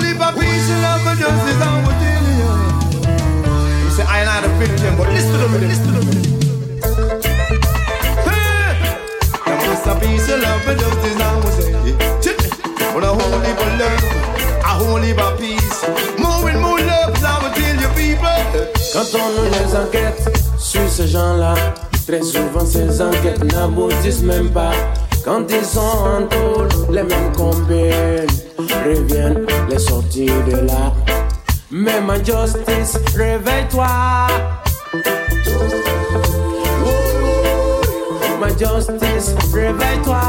Live 0.04 0.18
for 0.18 0.32
peace 0.40 0.68
and 0.70 0.82
love 0.82 1.06
and 1.06 1.18
justice 1.18 1.60
I 1.60 1.68
will 1.84 1.96
tell 2.02 2.26
you. 2.40 2.52
You 3.84 3.90
say 3.90 4.04
I 4.04 4.20
ain't 4.20 4.28
not 4.28 4.44
a 4.44 4.50
victim, 4.58 4.92
but 4.96 5.08
listen 5.08 5.38
to 5.40 5.46
me, 5.48 5.58
listen 5.66 5.92
to 5.94 6.00
me. 6.06 6.14
Hey! 8.26 8.70
It's 9.72 9.86
a 9.86 9.94
peace 10.00 10.28
and 10.30 10.42
love 10.42 10.66
and 10.68 10.78
justice 10.80 11.16
I 11.20 11.40
say. 11.56 11.72
Tell 12.22 12.36
me. 12.38 12.48
But 12.92 13.04
a 13.04 13.06
whole 13.08 13.40
heap 13.44 13.60
of 13.60 13.72
love, 13.80 14.26
whole 14.76 15.00
heap 15.00 15.18
of 15.18 15.38
peace. 15.38 15.82
More 16.18 16.48
and 16.50 16.60
more 16.60 16.80
love 16.80 17.16
is 17.16 17.24
I 17.24 17.38
will 17.42 17.54
Quand 18.92 19.04
on 19.14 19.40
ouvre 19.40 19.50
les 19.50 19.76
enquêtes 19.76 20.38
sur 20.58 20.88
ces 20.88 21.08
gens-là, 21.08 21.54
très 22.06 22.22
souvent 22.22 22.64
ces 22.64 23.02
enquêtes 23.02 23.44
n'aboutissent 23.52 24.22
même 24.22 24.50
pas. 24.50 24.72
Quand 25.24 25.42
ils 25.50 25.64
sont 25.64 25.80
en 25.80 26.22
tôle, 26.26 26.68
les 26.90 27.02
mêmes 27.02 27.32
combines 27.36 28.26
reviennent 28.84 29.46
les 29.68 29.78
sortir 29.78 30.32
de 30.44 30.66
là. 30.66 30.92
Mais 31.70 32.00
ma 32.00 32.16
justice, 32.16 32.98
réveille-toi. 33.16 33.86
Ma 38.40 38.48
justice, 38.48 39.34
réveille-toi. 39.52 40.20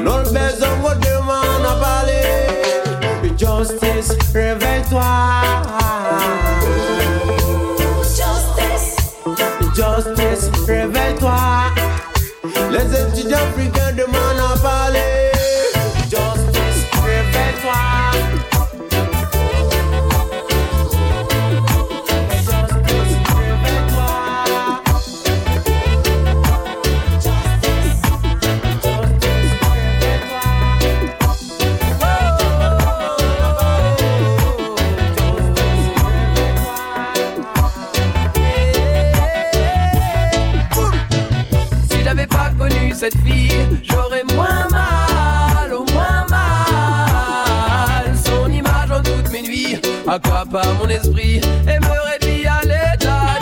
Non 0.00 0.18
besoin 0.22 0.94
de 0.96 1.06
demande 1.06 1.64
à 1.64 1.74
parler. 1.80 2.40
Justice, 3.38 4.16
réveille-toi. 4.34 5.04
Justice, 9.80 10.50
réveille-toi. 10.66 11.38
Les 12.70 13.00
étudiants 13.00 13.38
africains 13.38 13.92
demandent 13.92 14.52
à 14.52 14.58
parler. 14.58 15.29
Accapare 50.50 50.74
mon 50.78 50.88
esprit 50.88 51.36
et 51.36 51.78
me 51.78 52.10
réduit 52.10 52.46
à 52.46 52.60
l'état. 52.62 53.38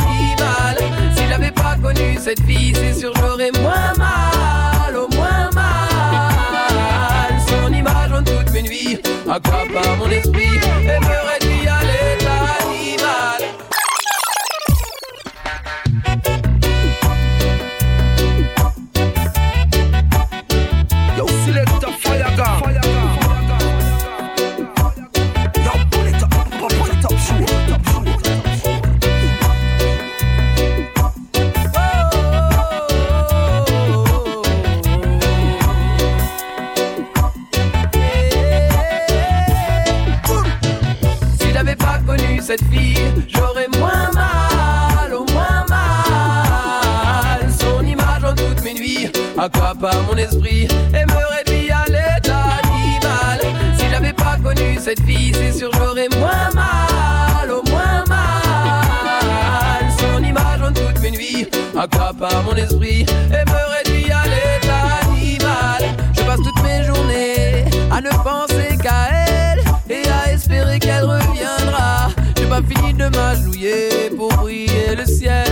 Si 1.17 1.23
j'avais 1.29 1.51
pas 1.51 1.77
connu 1.83 2.19
cette 2.21 2.41
vie, 2.41 2.73
c'est 2.75 2.93
sûr 3.01 3.13
j'aurais 3.17 3.51
moins 3.61 3.95
mal, 3.97 4.97
au 4.97 5.09
moins 5.15 5.51
mal. 5.55 7.33
Son 7.49 7.73
image 7.73 8.13
en 8.13 8.23
toutes 8.23 8.53
mes 8.53 8.63
nuits 8.63 8.99
accapare 9.31 9.97
mon 9.99 10.11
esprit 10.11 10.57
et 10.83 11.01
me 11.01 11.31
réduit 11.31 11.69
à 11.69 11.81
l'état. 11.83 13.38
Nuits 49.49 49.55
accapare 49.55 50.03
mon 50.09 50.17
esprit 50.17 50.65
et 50.65 51.05
me 51.07 51.37
réduit 51.37 51.71
à 51.71 51.85
l'état 51.87 52.45
animal. 52.63 53.41
Si 53.79 53.85
j'avais 53.91 54.13
pas 54.13 54.37
connu 54.43 54.79
cette 54.81 55.03
fille, 55.03 55.33
c'est 55.35 55.53
sûr 55.53 55.71
j'aurais 55.75 56.09
moins 56.19 56.51
mal, 56.55 57.51
au 57.51 57.63
moins 57.71 58.05
mal. 58.09 59.85
Son 59.99 60.23
image 60.23 60.63
en 60.63 60.73
toutes 60.73 61.01
mes 61.03 61.11
nuits 61.11 61.47
accapare 61.79 62.43
mon 62.45 62.55
esprit 62.55 63.03
et 63.03 63.45
me 63.51 63.61
réduit 63.77 64.11
à 64.11 64.25
l'état 64.25 65.09
animal. 65.09 65.83
Je 66.13 66.23
passe 66.23 66.41
toutes 66.43 66.63
mes 66.63 66.85
journées 66.85 67.65
à 67.91 68.01
ne 68.01 68.11
penser 68.23 68.77
qu'à 68.83 69.09
elle 69.27 69.61
et 69.91 70.09
à 70.09 70.33
espérer 70.33 70.79
qu'elle 70.79 71.05
reviendra. 71.05 72.11
J'ai 72.37 72.47
pas 72.47 72.63
fini 72.63 72.95
de 72.95 73.09
m'agenouiller 73.09 74.11
pour 74.17 74.33
briller 74.35 74.95
le 74.97 75.05
ciel, 75.05 75.48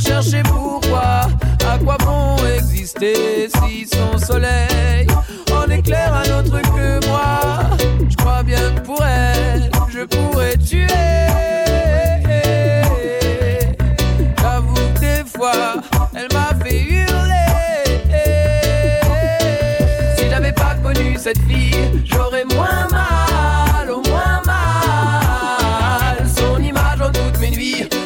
chercher 0.00 0.42
pourquoi. 0.42 1.28
À 1.68 1.78
quoi 1.78 1.96
bon 2.04 2.36
exister 2.56 3.48
si 3.48 3.86
son 3.86 4.18
soleil 4.18 5.06
en 5.52 5.70
éclaire 5.70 6.12
un 6.14 6.38
autre 6.38 6.60
que 6.60 7.06
moi 7.08 7.40
Je 8.08 8.16
crois 8.16 8.42
bien 8.42 8.74
que 8.74 8.80
pour 8.80 9.04
elle, 9.04 9.70
je 9.88 10.00
pourrais 10.00 10.56
tuer. 10.56 10.86
J'avoue 14.40 14.74
des 15.00 15.24
fois, 15.26 15.74
elle 16.14 16.28
m'a 16.32 16.50
fait 16.64 16.80
hurler. 16.80 18.00
Si 20.18 20.28
j'avais 20.28 20.52
pas 20.52 20.74
connu 20.82 21.16
cette 21.18 21.40
fille, 21.48 22.02
j'aurais 22.04 22.33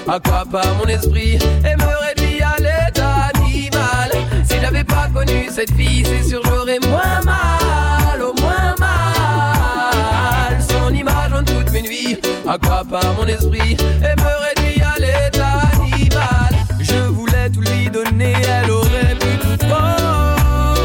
accapare 0.09 0.75
mon 0.79 0.87
esprit 0.87 1.35
et 1.35 1.77
me 1.77 2.07
réduit 2.07 2.43
à 2.43 2.57
l'état 2.59 3.31
animal. 3.35 4.11
Si 4.45 4.55
j'avais 4.61 4.85
pas 4.85 5.09
connu 5.13 5.49
cette 5.51 5.73
fille, 5.73 6.05
c'est 6.05 6.29
sûr 6.29 6.41
j'aurais 6.45 6.79
moins 6.89 7.21
mal, 7.25 8.23
au 8.23 8.33
moins 8.41 8.75
mal. 8.79 10.59
Son 10.61 10.95
image 10.95 11.33
en 11.33 11.45
toutes 11.45 11.71
mes 11.73 11.83
nuits 11.83 12.19
accapare 12.49 13.15
mon 13.19 13.27
esprit 13.27 13.77
et 13.77 14.15
me 14.21 14.33
réduit 14.47 14.83
à 14.83 14.99
l'état 14.99 15.63
animal. 15.75 16.55
Je 16.81 17.01
voulais 17.09 17.51
tout 17.51 17.61
lui 17.61 17.91
donner, 17.91 18.33
elle 18.33 18.71
aurait 18.71 19.15
pu 19.21 19.39
tout 19.39 19.67
prendre. 19.67 20.81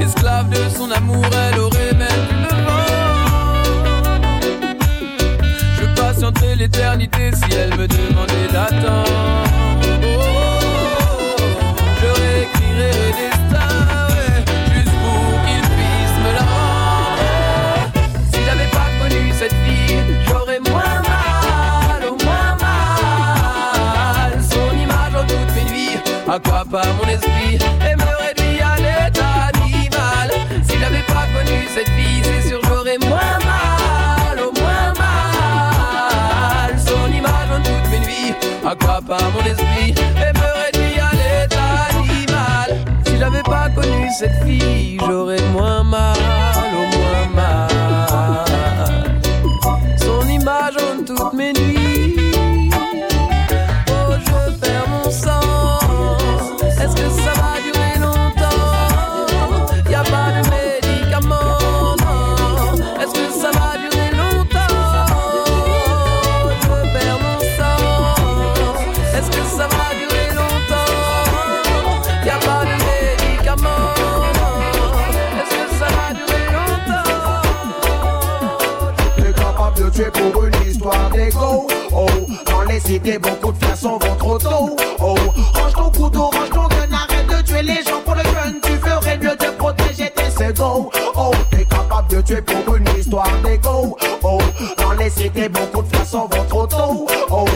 Esclave 0.00 0.48
de 0.50 0.68
son 0.76 0.90
amour, 0.92 1.26
elle 1.32 1.57
si 6.78 7.56
elle 7.56 7.76
me 7.76 7.88
demandait 7.88 8.48
d'attendre. 8.52 9.42
Je 12.00 12.06
réécrirais 12.20 12.92
le 12.92 13.08
destin, 13.12 13.26
ouais, 13.26 13.27
accapare 39.08 39.32
mon 39.32 39.44
esprit 39.44 39.90
et 39.90 40.32
me 40.38 40.48
réduit 40.64 41.00
à 41.00 41.10
l'état 41.12 41.98
animal. 41.98 42.84
Si 43.06 43.16
j'avais 43.18 43.42
pas 43.42 43.68
connu 43.70 44.08
cette 44.18 44.44
fille, 44.44 44.98
j'aurais 45.06 45.42
moins 45.52 45.82
mal, 45.82 46.16
dans 82.98 83.04
les 83.04 83.10
cités, 83.10 83.18
beaucoup 83.18 83.52
de 83.52 83.64
façons 83.64 83.98
vont 83.98 84.14
trop 84.16 84.38
tôt 84.38 84.76
Oh, 85.00 85.14
range 85.54 85.72
ton 85.72 85.90
couteau, 85.90 86.24
range 86.24 86.50
ton 86.50 86.68
gun, 86.68 86.92
arrête 86.92 87.26
de 87.26 87.42
tuer 87.46 87.62
les 87.62 87.82
gens 87.82 88.00
pour 88.04 88.14
le 88.14 88.22
gun. 88.22 88.58
Tu 88.62 88.72
ferais 88.72 89.18
mieux 89.18 89.36
de 89.36 89.56
protéger 89.56 90.10
tes 90.14 90.30
segos 90.30 90.90
Oh, 91.16 91.30
t'es 91.50 91.64
capable 91.64 92.10
de 92.10 92.20
tuer 92.20 92.42
pour 92.42 92.76
une 92.76 92.88
histoire 92.98 93.30
d'ego. 93.44 93.96
Oh, 94.22 94.38
dans 94.78 94.92
les 94.92 95.10
cités, 95.10 95.48
beaucoup 95.48 95.82
de 95.82 95.96
façons 95.96 96.28
vont 96.30 96.44
trop 96.48 96.66
tôt 96.66 97.06
Oh, 97.30 97.46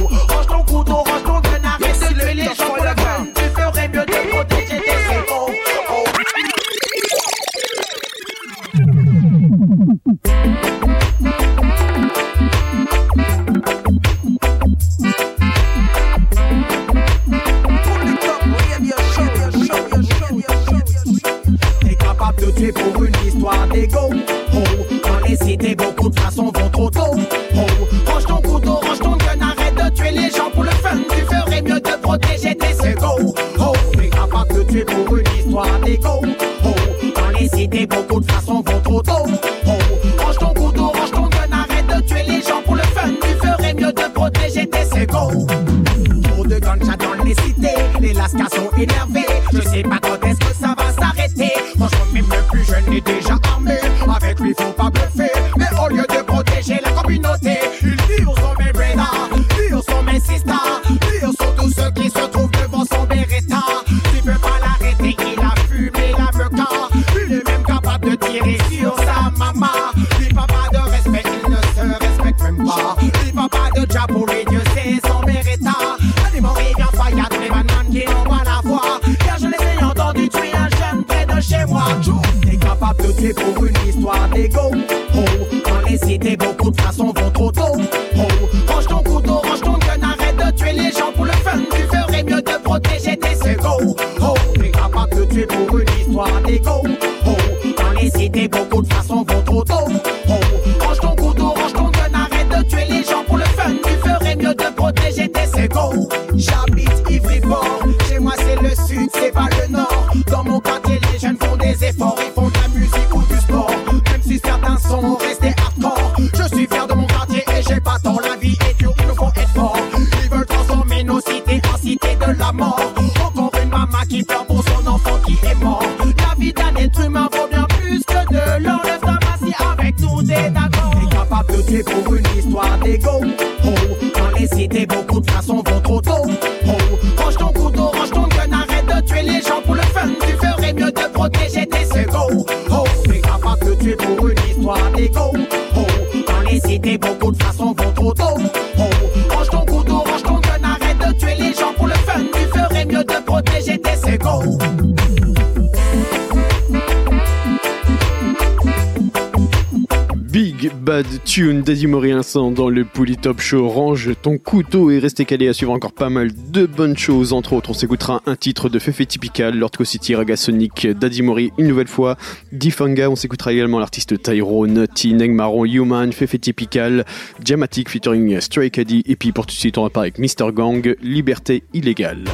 Memory 161.92 162.24
sang 162.24 162.50
dans 162.50 162.70
le 162.70 162.87
Pouli 162.87 163.18
Top 163.18 163.42
Show. 163.42 163.68
Range 163.68 164.12
ton 164.22 164.38
couteau 164.38 164.90
et 164.90 164.98
restez 164.98 165.26
calé 165.26 165.48
à 165.48 165.52
suivre 165.52 165.72
encore 165.72 165.92
pas 165.92 166.09
mal 166.09 166.31
de 166.50 166.64
bonnes 166.64 166.96
choses. 166.96 167.35
Entre 167.35 167.52
autres, 167.52 167.68
on 167.68 167.74
s'écoutera 167.74 168.22
un 168.24 168.35
titre 168.35 168.70
de 168.70 168.78
Fefe 168.78 169.07
Typical, 169.07 169.59
Lord 169.59 169.72
Co 169.76 169.85
City, 169.85 170.14
Raga 170.14 170.37
Sonic, 170.37 170.87
Daddy 170.87 171.20
Mori 171.20 171.52
une 171.59 171.66
nouvelle 171.66 171.88
fois, 171.88 172.16
Difanga. 172.50 173.11
On 173.11 173.14
s'écoutera 173.14 173.52
également 173.52 173.78
l'artiste 173.78 174.22
Tyrone, 174.22 174.87
T, 174.88 175.12
Maron, 175.28 175.66
Human, 175.66 176.11
Fefe 176.14 176.40
Typical, 176.40 177.05
Jamatic 177.44 177.90
featuring 177.90 178.40
Stray 178.40 178.70
Caddy. 178.70 179.02
Et 179.05 179.16
puis 179.16 179.33
pour 179.33 179.44
tout 179.44 179.55
de 179.55 179.61
suite, 179.61 179.76
on 179.76 179.83
repart 179.83 180.05
avec 180.05 180.18
Mister 180.18 180.46
Gang, 180.50 180.96
Liberté 181.02 181.62
illégale 181.74 182.24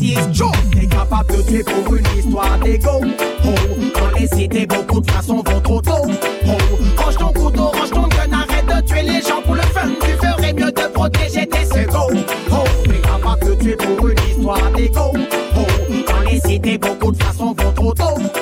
bêtises, 0.00 0.28
Joe. 0.32 0.50
T'es 0.72 0.86
capable 0.86 1.36
de 1.36 1.42
tuer 1.42 1.64
pour 1.64 1.94
une 1.94 2.06
histoire 2.18 2.58
d'ego. 2.58 3.00
Oh, 3.44 3.48
dans 3.94 4.18
les 4.18 4.26
cités, 4.28 4.66
beaucoup 4.66 5.00
de 5.00 5.10
façons 5.10 5.42
vont 5.42 5.60
trop 5.60 5.80
tôt. 5.80 6.06
Oh, 6.46 7.02
range 7.02 7.16
ton 7.16 7.32
couteau, 7.32 7.64
range 7.64 7.90
ton 7.90 8.08
gun, 8.08 8.32
arrête 8.32 8.66
de 8.66 8.86
tuer 8.86 9.02
les 9.02 9.22
gens 9.22 9.42
pour 9.44 9.54
le 9.54 9.62
fun. 9.62 9.88
Tu 10.00 10.12
ferais 10.12 10.52
mieux 10.52 10.72
de 10.72 10.92
protéger 10.92 11.46
tes 11.46 11.64
seconds. 11.64 12.24
Oh, 12.50 12.64
t'es 12.84 13.00
capable 13.00 13.46
de 13.46 13.62
tuer 13.62 13.76
pour 13.76 14.08
une 14.08 14.18
histoire 14.28 14.70
d'ego. 14.76 15.12
Oh, 15.56 15.60
dans 16.08 16.30
les 16.30 16.40
cités, 16.40 16.78
beaucoup 16.78 17.12
de 17.12 17.22
façons 17.22 17.54
vont 17.54 17.72
trop 17.72 17.94
tôt. 17.94 18.39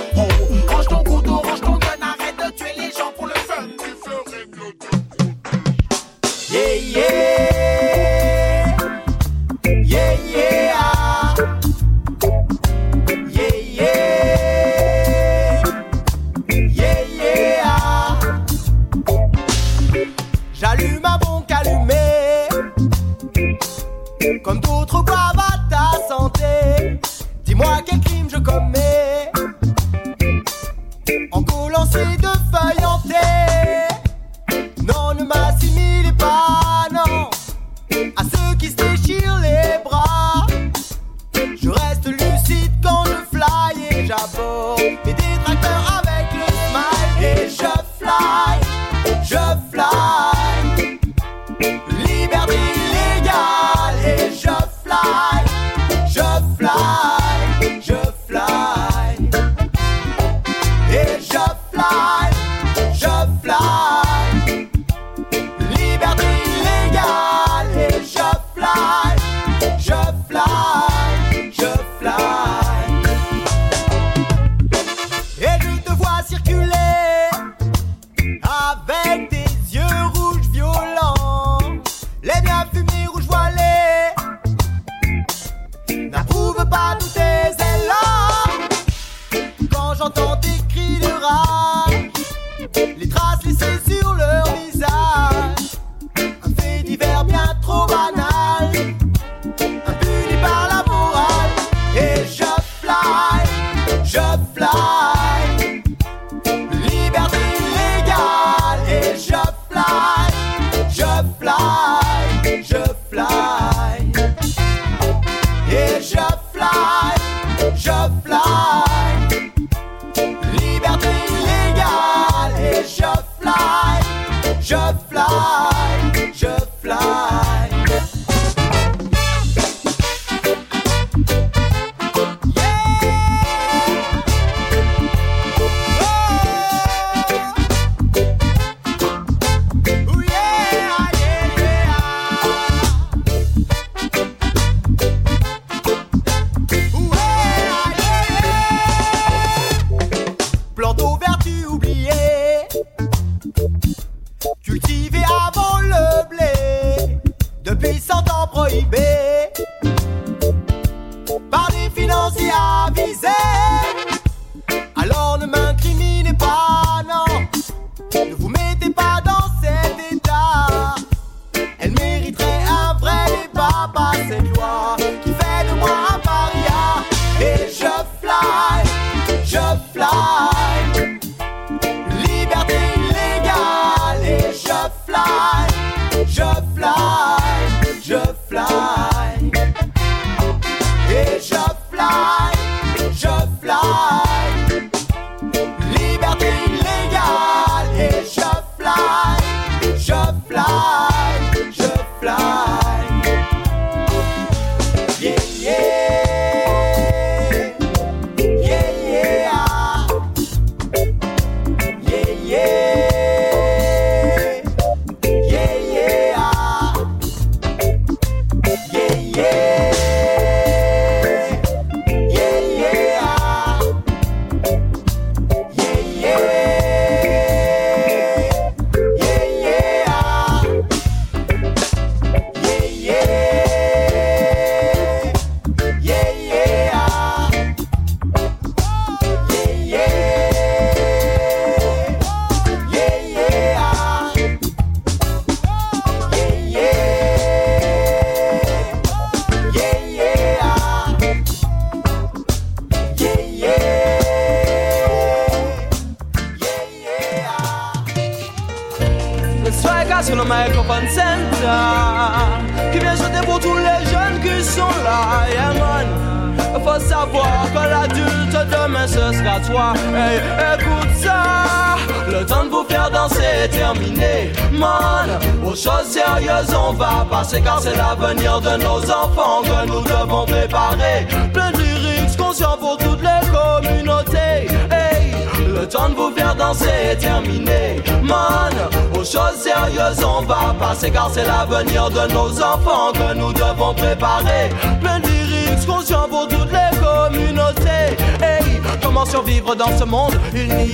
fly, 185.05 186.25
je 186.25 186.68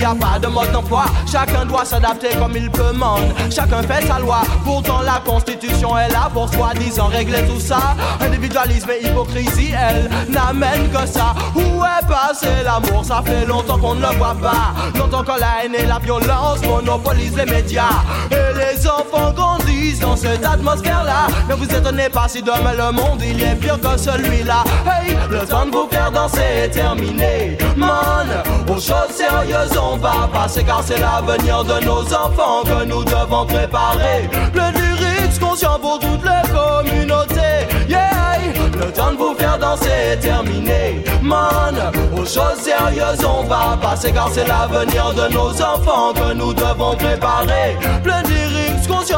N'y 0.05 0.11
a 0.11 0.13
pas 0.13 0.37
de 0.37 0.45
mode 0.45 0.71
d'emploi. 0.71 1.05
Chacun 1.25 1.65
doit 1.65 1.83
s'adapter 1.83 2.29
comme 2.37 2.55
il 2.55 2.69
peut 2.69 2.93
monde 2.93 3.33
Chacun 3.49 3.81
fait 3.81 4.05
sa 4.05 4.19
loi. 4.19 4.43
Pourtant 4.63 5.01
la 5.01 5.19
constitution 5.25 5.97
est 5.97 6.09
là 6.09 6.29
pour 6.31 6.47
soi-disant 6.53 7.07
régler 7.07 7.43
tout 7.47 7.59
ça. 7.59 7.95
Individualisme 8.21 8.91
et 8.91 9.07
hypocrisie, 9.07 9.73
elle 9.73 10.07
n'amène 10.31 10.91
que 10.91 11.07
ça. 11.07 11.33
Où 11.55 11.83
est 11.83 12.05
passé 12.07 12.49
l'amour? 12.63 13.03
Ça 13.03 13.23
fait 13.25 13.47
longtemps 13.47 13.79
qu'on 13.79 13.95
ne 13.95 14.01
le 14.01 14.15
voit 14.15 14.35
pas. 14.35 14.75
Longtemps 14.95 15.23
que 15.23 15.39
la 15.39 15.63
haine 15.65 15.73
et 15.73 15.87
la 15.87 15.97
violence 15.97 16.61
monopolisent 16.63 17.37
les 17.37 17.45
médias. 17.45 18.03
Et 18.29 18.53
les 18.59 18.87
enfants 18.87 19.33
dans 19.99 20.15
cette 20.15 20.45
atmosphère-là. 20.45 21.27
Ne 21.49 21.55
vous 21.55 21.65
étonnez 21.65 22.09
pas 22.09 22.27
si 22.27 22.41
demain 22.41 22.73
le 22.77 22.91
monde 22.91 23.21
il 23.21 23.41
est 23.41 23.55
pire 23.55 23.79
que 23.79 23.97
celui-là. 23.97 24.63
Hey, 24.85 25.15
le 25.29 25.39
temps 25.45 25.65
de 25.65 25.71
vous 25.71 25.87
faire 25.89 26.11
danser 26.11 26.41
est 26.63 26.69
terminé. 26.69 27.57
Man, 27.75 28.27
aux 28.67 28.79
choses 28.79 29.11
sérieuses 29.11 29.77
on 29.77 29.97
va 29.97 30.29
passer 30.31 30.63
Car 30.63 30.81
c'est 30.83 30.99
l'avenir 30.99 31.63
de 31.63 31.85
nos 31.85 32.01
enfants 32.01 32.63
que 32.63 32.85
nous 32.85 33.03
devons 33.03 33.45
préparer. 33.45 34.29
De 34.53 34.79
lyrics 34.79 35.39
conscients 35.39 35.79
pour 35.79 35.99
toutes 35.99 36.23
les 36.23 36.49
communautés 36.51 37.67
Yeah, 37.87 38.37
le 38.79 38.91
temps 38.91 39.11
de 39.11 39.17
vous 39.17 39.35
faire 39.35 39.57
danser 39.59 39.89
est 40.13 40.17
terminé. 40.17 41.03
Man, 41.21 41.75
aux 42.13 42.25
choses 42.25 42.59
sérieuses 42.59 43.25
on 43.25 43.43
va 43.43 43.77
passer 43.81 44.11
Car 44.11 44.29
c'est 44.31 44.47
l'avenir 44.47 45.13
de 45.13 45.33
nos 45.33 45.49
enfants 45.61 46.13
que 46.13 46.33
nous 46.33 46.53
devons 46.53 46.95
préparer 46.95 47.77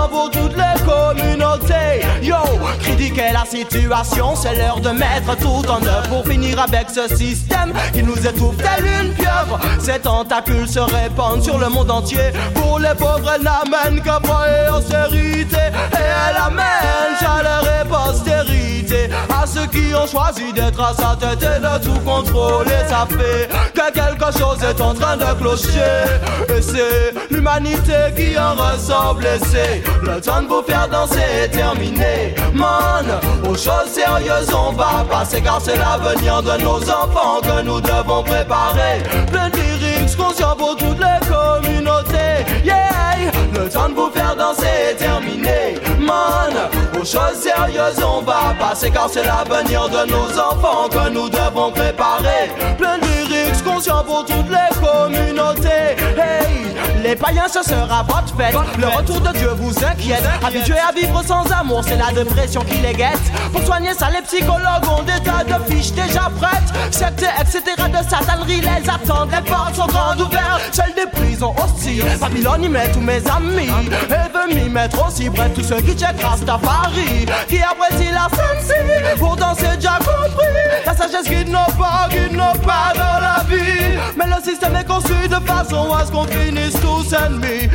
pour 0.09 0.29
toutes 0.31 0.55
les 0.55 0.79
communautés. 0.85 2.05
Yo, 2.21 2.35
critiquer 2.81 3.31
la 3.33 3.45
situation 3.45 4.35
C'est 4.35 4.55
l'heure 4.55 4.79
de 4.79 4.89
mettre 4.89 5.35
tout 5.37 5.69
en 5.69 5.81
œuvre 5.85 6.09
Pour 6.09 6.25
finir 6.25 6.59
avec 6.59 6.89
ce 6.89 7.15
système 7.15 7.73
qui 7.93 8.03
nous 8.03 8.17
étouffe 8.17 8.57
tel 8.57 8.85
une 8.85 9.13
pieuvre. 9.13 9.59
Ces 9.79 9.99
tentacules 9.99 10.67
se 10.67 10.79
répandent 10.79 11.43
sur 11.43 11.57
le 11.57 11.69
monde 11.69 11.91
entier. 11.91 12.31
Pour 12.55 12.79
les 12.79 12.95
pauvres 12.95 13.31
elles 13.35 13.43
n'amènent 13.43 14.01
qu'à 14.01 14.19
et 14.19 14.69
austérité. 14.71 15.57
Et 15.57 16.07
elle 16.29 16.37
amène 16.37 17.17
chaleur 17.19 17.63
et 17.81 17.87
postérité 17.87 19.09
À 19.29 19.45
ceux 19.45 19.67
qui 19.67 19.93
ont 19.95 20.07
choisi 20.07 20.53
d'être 20.53 20.81
à 20.81 20.93
sa 20.93 21.15
tête 21.15 21.43
et 21.43 21.59
de 21.59 21.83
tout 21.83 21.99
contrôler. 22.01 22.71
Ça 22.87 23.07
fait 23.09 23.46
que 23.77 23.91
quelque 23.91 24.37
chose 24.37 24.57
est 24.63 24.81
en 24.81 24.93
train 24.93 25.17
de 25.17 25.25
clocher. 25.39 26.03
Et 26.49 26.61
c'est 26.61 27.13
l'humanité 27.29 27.93
qui 28.15 28.37
en 28.37 28.55
ressort 28.55 29.15
blessée 29.15 29.83
Le 30.01 30.19
temps 30.19 30.41
de 30.41 30.47
vous 30.47 30.63
faire 30.63 30.87
danser. 30.87 31.19
Est 31.43 31.49
terminé. 31.49 32.35
Man, 32.53 33.05
aux 33.43 33.55
choses 33.55 33.91
sérieuses 33.91 34.53
on 34.53 34.71
va 34.73 35.05
passer. 35.09 35.41
Car 35.41 35.59
c'est 35.61 35.77
l'avenir 35.77 36.41
de 36.41 36.61
nos 36.63 36.81
enfants 36.89 37.39
que 37.43 37.61
nous 37.63 37.79
devons 37.79 38.23
préparer. 38.23 39.03
Plein 39.31 39.49
de 39.49 39.57
lyrics 39.57 40.15
conscients 40.17 40.55
pour 40.55 40.75
toutes 40.75 40.99
les 40.99 41.19
communautés. 41.27 42.45
Yeah, 42.63 43.31
le 43.53 43.69
temps 43.69 43.89
de 43.89 43.93
vous 43.93 44.09
faire 44.11 44.35
danser. 44.35 44.65
Est 44.89 44.95
terminé. 44.95 45.75
Man, 45.99 46.53
aux 46.95 47.05
choses 47.05 47.39
sérieuses 47.39 48.03
on 48.03 48.21
va 48.21 48.55
passer. 48.59 48.89
Car 48.89 49.09
c'est 49.09 49.23
l'avenir 49.23 49.87
de 49.89 50.09
nos 50.09 50.39
enfants 50.39 50.89
que 50.89 51.09
nous 51.09 51.29
devons 51.29 51.71
préparer 51.71 52.49
lyrics 53.67 53.75
conscients 53.75 54.03
pour 54.03 54.25
toutes 54.25 54.49
les 54.49 54.75
communautés. 54.79 55.95
Hey, 56.17 56.66
les 57.07 57.15
païens 57.15 57.47
ce 57.47 57.63
sera 57.63 58.03
votre 58.03 58.35
fête. 58.35 58.53
Le 58.77 58.87
retour 58.87 59.21
de 59.21 59.31
Dieu 59.37 59.49
vous 59.55 59.73
inquiète. 59.85 60.23
Habitués 60.45 60.75
à 60.77 60.91
vivre 60.91 61.23
sans 61.23 61.49
amour 61.51 61.81
c'est 61.87 61.95
la 61.95 62.11
dépression 62.11 62.61
qui 62.61 62.77
les 62.79 62.93
guette. 62.93 63.31
Pour 63.53 63.63
soigner 63.63 63.93
ça 63.93 64.09
les 64.09 64.21
psychologues 64.23 64.87
ont 64.89 65.03
des 65.03 65.23
tas 65.23 65.43
de 65.45 65.71
fiches 65.71 65.93
déjà 65.93 66.29
prêtes. 66.37 66.73
Sectes 66.91 67.25
etc 67.39 67.61
de 67.87 68.09
satanerie 68.09 68.59
les 68.59 68.89
attendent 68.89 69.31
Les 69.31 69.49
portes 69.49 69.75
sont 69.75 69.87
grandes 69.87 70.19
ouvertes. 70.19 70.69
Celles 70.73 70.93
des 70.95 71.09
prisons 71.09 71.55
hostiles 71.63 72.03
Babylone 72.19 72.63
y 72.65 72.69
met 72.69 72.91
tous 72.91 72.99
mes 72.99 73.21
amis. 73.29 73.69
Et 74.09 74.53
veut 74.53 74.53
m'y 74.53 74.69
mettre 74.69 75.07
aussi 75.07 75.29
Bref 75.29 75.53
tous 75.55 75.63
ceux 75.63 75.79
qui 75.79 75.97
checkent 75.97 76.21
Rastafari 76.21 77.25
Qui 77.47 77.59
apprécient 77.61 78.11
la 78.11 78.27
sensi 78.35 79.17
Pour 79.17 79.37
danser 79.37 79.77
déjà 79.77 79.97
compris. 79.99 80.47
La 80.85 80.93
sagesse 80.93 81.29
guide 81.29 81.49
nos 81.49 81.71
pas, 81.77 82.07
guide 82.09 82.33
nos 82.33 82.57
pas 82.65 82.91
dans 82.95 83.21
la 83.21 83.43
vie. 83.47 83.97
Mais 84.17 84.25
le 84.25 84.41
système 84.43 84.75
est 84.75 84.85
conçu 84.87 85.27
de 85.27 85.35
façon 85.45 85.93
à 85.93 86.05
ce 86.05 86.11
qu'on 86.11 86.25
finisse 86.25 86.75
ennemis. 87.13 87.69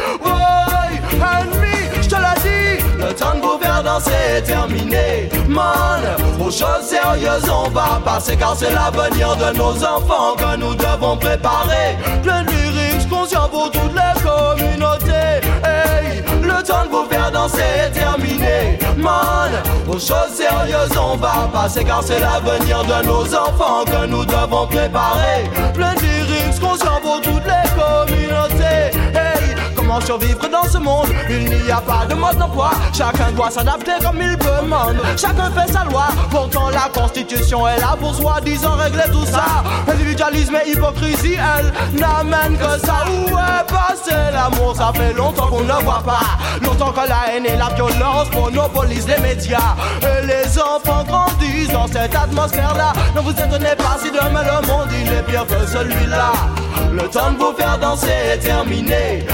Ennemis, 1.15 2.03
je 2.03 2.09
te 2.09 2.17
l'ai 2.17 2.41
dit 2.43 2.85
Le 2.99 3.15
temps 3.15 3.35
de 3.35 3.41
vous 3.41 3.59
faire 3.61 3.83
danser 3.83 4.11
est 4.37 4.43
terminé. 4.43 5.29
Man, 5.49 6.03
aux 6.41 6.51
choses 6.51 6.85
sérieuses 6.85 7.49
on 7.51 7.69
va 7.71 8.01
passer 8.05 8.37
Car 8.37 8.57
c'est 8.57 8.73
l'avenir 8.73 9.37
de 9.37 9.57
nos 9.57 9.75
enfants 9.85 10.35
que 10.37 10.57
nous 10.57 10.75
devons 10.75 11.17
préparer. 11.17 11.97
Plein 12.23 12.43
de 12.43 12.51
lyrics 12.51 13.09
conscients 13.09 13.49
pour 13.49 13.71
toutes 13.71 13.95
les 13.95 14.23
communautés. 14.23 15.41
Hey, 15.65 16.23
le 16.43 16.63
temps 16.63 16.85
de 16.85 17.33
danser 17.33 17.61
est 17.87 17.91
terminé. 17.91 18.79
Man, 18.97 19.51
aux 19.89 19.99
choses 19.99 20.35
sérieuses 20.35 20.97
on 20.97 21.17
va 21.17 21.49
passer 21.53 21.85
Car 21.85 22.03
c'est 22.03 22.21
l'avenir 22.21 22.85
de 22.85 23.07
nos 23.07 23.25
enfants 23.35 23.85
que 23.85 24.07
nous 24.07 24.25
devons 24.25 24.67
préparer. 24.67 25.49
Plein 25.75 25.95
de 25.95 26.01
lyrics 26.01 26.61
conscients 26.61 27.01
pour 27.03 27.21
toutes 27.21 27.45
les 27.45 27.71
communautés 27.81 28.92
Survivre 30.01 30.49
dans 30.49 30.65
ce 30.65 30.79
monde 30.79 31.09
Il 31.29 31.49
n'y 31.51 31.71
a 31.71 31.81
pas 31.81 32.07
de 32.09 32.15
mode 32.15 32.37
d'emploi. 32.37 32.71
Chacun 32.93 33.31
doit 33.33 33.51
s'adapter 33.51 33.93
comme 34.03 34.21
il 34.21 34.37
peut, 34.39 34.67
man. 34.67 34.99
Chacun 35.17 35.51
fait 35.51 35.71
sa 35.71 35.85
loi. 35.85 36.09
Pourtant, 36.31 36.71
la 36.71 36.89
constitution 36.99 37.69
est 37.69 37.79
là 37.79 37.97
pour 38.01 38.15
soi-disant 38.15 38.73
régler 38.73 39.05
tout 39.13 39.27
ça. 39.27 39.63
Individualisme 39.87 40.57
et 40.65 40.71
hypocrisie, 40.71 41.37
elle 41.37 42.01
n'amène 42.01 42.57
que 42.57 42.87
ça. 42.87 43.05
Où 43.07 43.29
est 43.29 43.67
passé 43.71 44.15
l'amour? 44.33 44.75
Ça 44.77 44.93
fait 44.95 45.13
longtemps 45.13 45.47
qu'on 45.47 45.61
ne 45.61 45.85
voit 45.85 46.03
pas. 46.05 46.21
Longtemps 46.63 46.93
que 46.93 47.09
la 47.09 47.35
haine 47.35 47.47
et 47.47 47.57
la 47.57 47.69
violence 47.75 48.33
monopolisent 48.35 49.09
les 49.09 49.21
médias. 49.21 49.77
Et 50.03 50.27
les 50.27 50.59
enfants 50.59 51.05
grandissent 51.05 51.73
dans 51.73 51.87
cette 51.87 52.15
atmosphère-là. 52.15 52.93
Ne 53.15 53.21
vous 53.21 53.33
étonnez 53.33 53.77
pas 53.77 53.99
si 54.03 54.11
demain 54.11 54.43
le 54.43 54.67
monde 54.67 54.89
il 54.93 55.13
est 55.13 55.23
pire 55.23 55.47
que 55.47 55.67
celui-là. 55.67 56.33
Le 56.93 57.03
temps 57.09 57.33
de 57.33 57.39
vous 57.39 57.53
faire 57.57 57.79
danser 57.79 58.09
est 58.33 58.39
terminé. 58.39 59.25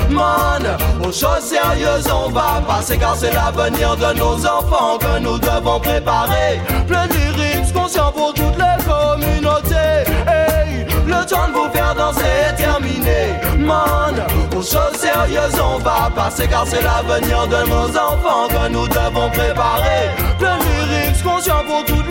Aux 1.01 1.13
choses 1.13 1.45
sérieuses, 1.45 2.09
on 2.13 2.31
va 2.31 2.61
passer 2.67 2.99
car 2.99 3.17
c'est 3.17 3.33
l'avenir 3.33 3.97
de 3.97 4.19
nos 4.19 4.35
enfants 4.47 4.99
que 4.99 5.19
nous 5.21 5.39
devons 5.39 5.81
préparer. 5.81 6.61
Plein 6.87 7.07
lyrics 7.07 7.73
conscients 7.73 8.13
pour 8.13 8.35
toutes 8.35 8.57
les 8.57 8.85
communautés. 8.85 10.05
Hey, 10.27 10.87
le 11.07 11.25
temps 11.27 11.49
de 11.49 11.53
vous 11.55 11.71
faire 11.73 11.95
danser 11.95 12.21
est 12.51 12.57
terminé, 12.57 13.35
man. 13.59 14.23
Aux 14.55 14.63
choses 14.63 14.97
sérieuses, 14.99 15.61
on 15.63 15.79
va 15.79 16.11
passer 16.15 16.47
car 16.47 16.67
c'est 16.67 16.83
l'avenir 16.83 17.47
de 17.47 17.69
nos 17.71 17.89
enfants 17.89 18.49
que 18.49 18.69
nous 18.69 18.89
devons 18.89 19.31
préparer. 19.31 20.11
Plein 20.39 20.59
lyrics 20.59 21.23
conscients 21.23 21.65
pour 21.67 21.85
toutes 21.85 22.08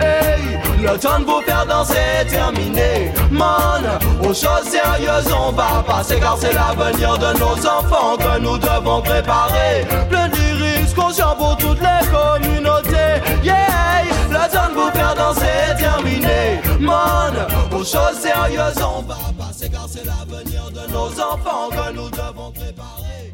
Hey, 0.00 0.58
le 0.82 0.98
temps 0.98 1.18
de 1.20 1.24
vous 1.24 1.40
faire 1.42 1.64
danser 1.66 1.94
est 2.20 2.26
terminé, 2.26 3.12
man. 3.30 3.82
Aux 4.20 4.34
choses 4.34 4.68
sérieuses, 4.68 5.32
on 5.32 5.52
va 5.52 5.82
passer 5.86 6.18
car 6.20 6.36
c'est 6.38 6.52
l'avenir 6.52 7.16
de 7.18 7.38
nos 7.38 7.66
enfants 7.66 8.16
que 8.18 8.38
nous 8.40 8.58
devons 8.58 9.00
préparer. 9.00 9.86
Plein 10.08 10.28
de 10.28 10.36
lyrics 10.36 10.94
conscients 10.94 11.36
pour 11.36 11.56
toutes 11.56 11.80
les 11.80 12.06
communautés. 12.10 13.22
Yeah, 13.42 14.04
le 14.28 14.52
temps 14.52 14.68
de 14.70 14.74
vous 14.74 14.90
faire 14.90 15.14
danser 15.14 15.46
est 15.70 15.76
terminé, 15.76 16.60
man. 16.80 17.34
Aux 17.72 17.84
choses 17.84 18.18
sérieuses, 18.20 18.82
on 18.82 19.02
va 19.02 19.16
passer 19.38 19.70
car 19.70 19.86
c'est 19.88 20.04
l'avenir 20.04 20.70
de 20.70 20.92
nos 20.92 21.08
enfants 21.20 21.68
que 21.70 21.92
nous 21.94 22.10
devons 22.10 22.52
préparer. 22.52 23.32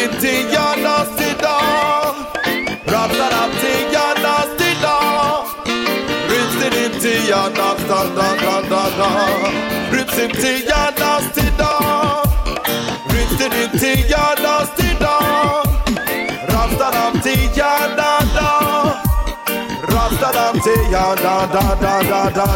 Ritty 0.00 0.48
ya 0.50 0.74
nasty 0.76 1.28
dog. 1.44 2.16
Rap 2.92 3.10
da 3.18 3.26
rap 3.34 3.52
ya 3.92 4.06
nasty 4.24 4.70
dog. 4.80 5.44
Ritty 6.30 7.28
ya 7.28 7.42
nasty 7.58 7.84
da 7.88 8.00
da 8.16 8.28
da 8.40 8.54
da 8.70 8.82
da. 8.98 9.10
Ritty 9.92 10.52
ya 10.70 10.82
nasty 11.00 11.44
dog. 11.60 12.24
Ritty 13.12 13.92
ya 14.08 14.24
nasty 14.44 14.88
dog. 15.04 15.68
Rap 16.48 16.70
da 16.80 16.88
rap 16.96 17.24
ya 17.54 17.72
da 18.00 18.12
da. 18.24 18.29
Rastadamtia 20.62 22.30
da 22.34 22.50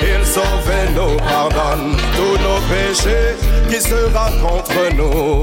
il 0.00 0.24
sauve 0.24 0.78
nous 0.94 1.16
pardonne 1.16 1.96
tous 2.14 2.38
nos 2.38 2.60
péchés 2.68 3.34
qui 3.68 3.80
se 3.80 4.08
contre 4.40 4.94
nous 4.94 5.42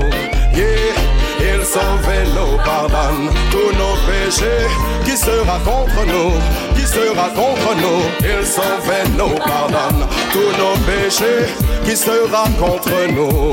Yeah 0.56 0.94
il 1.40 1.66
sauve 1.66 2.08
nous 2.36 2.58
pardonne 2.64 3.30
tous 3.52 3.76
nos 3.78 3.96
péchés 4.08 4.68
qui 5.04 5.18
sera 5.18 5.60
contre 5.60 6.06
nous, 6.06 6.32
qui 6.76 6.86
sera 6.88 7.30
contre 7.30 7.76
nous. 7.76 8.02
Il 8.22 8.46
sauve 8.46 8.94
nous 9.18 9.36
pardonne 9.40 10.08
tous 10.32 10.54
nos 10.58 10.76
péchés 10.86 11.52
qui 11.86 11.98
sera 11.98 12.46
contre 12.58 13.12
nous. 13.12 13.52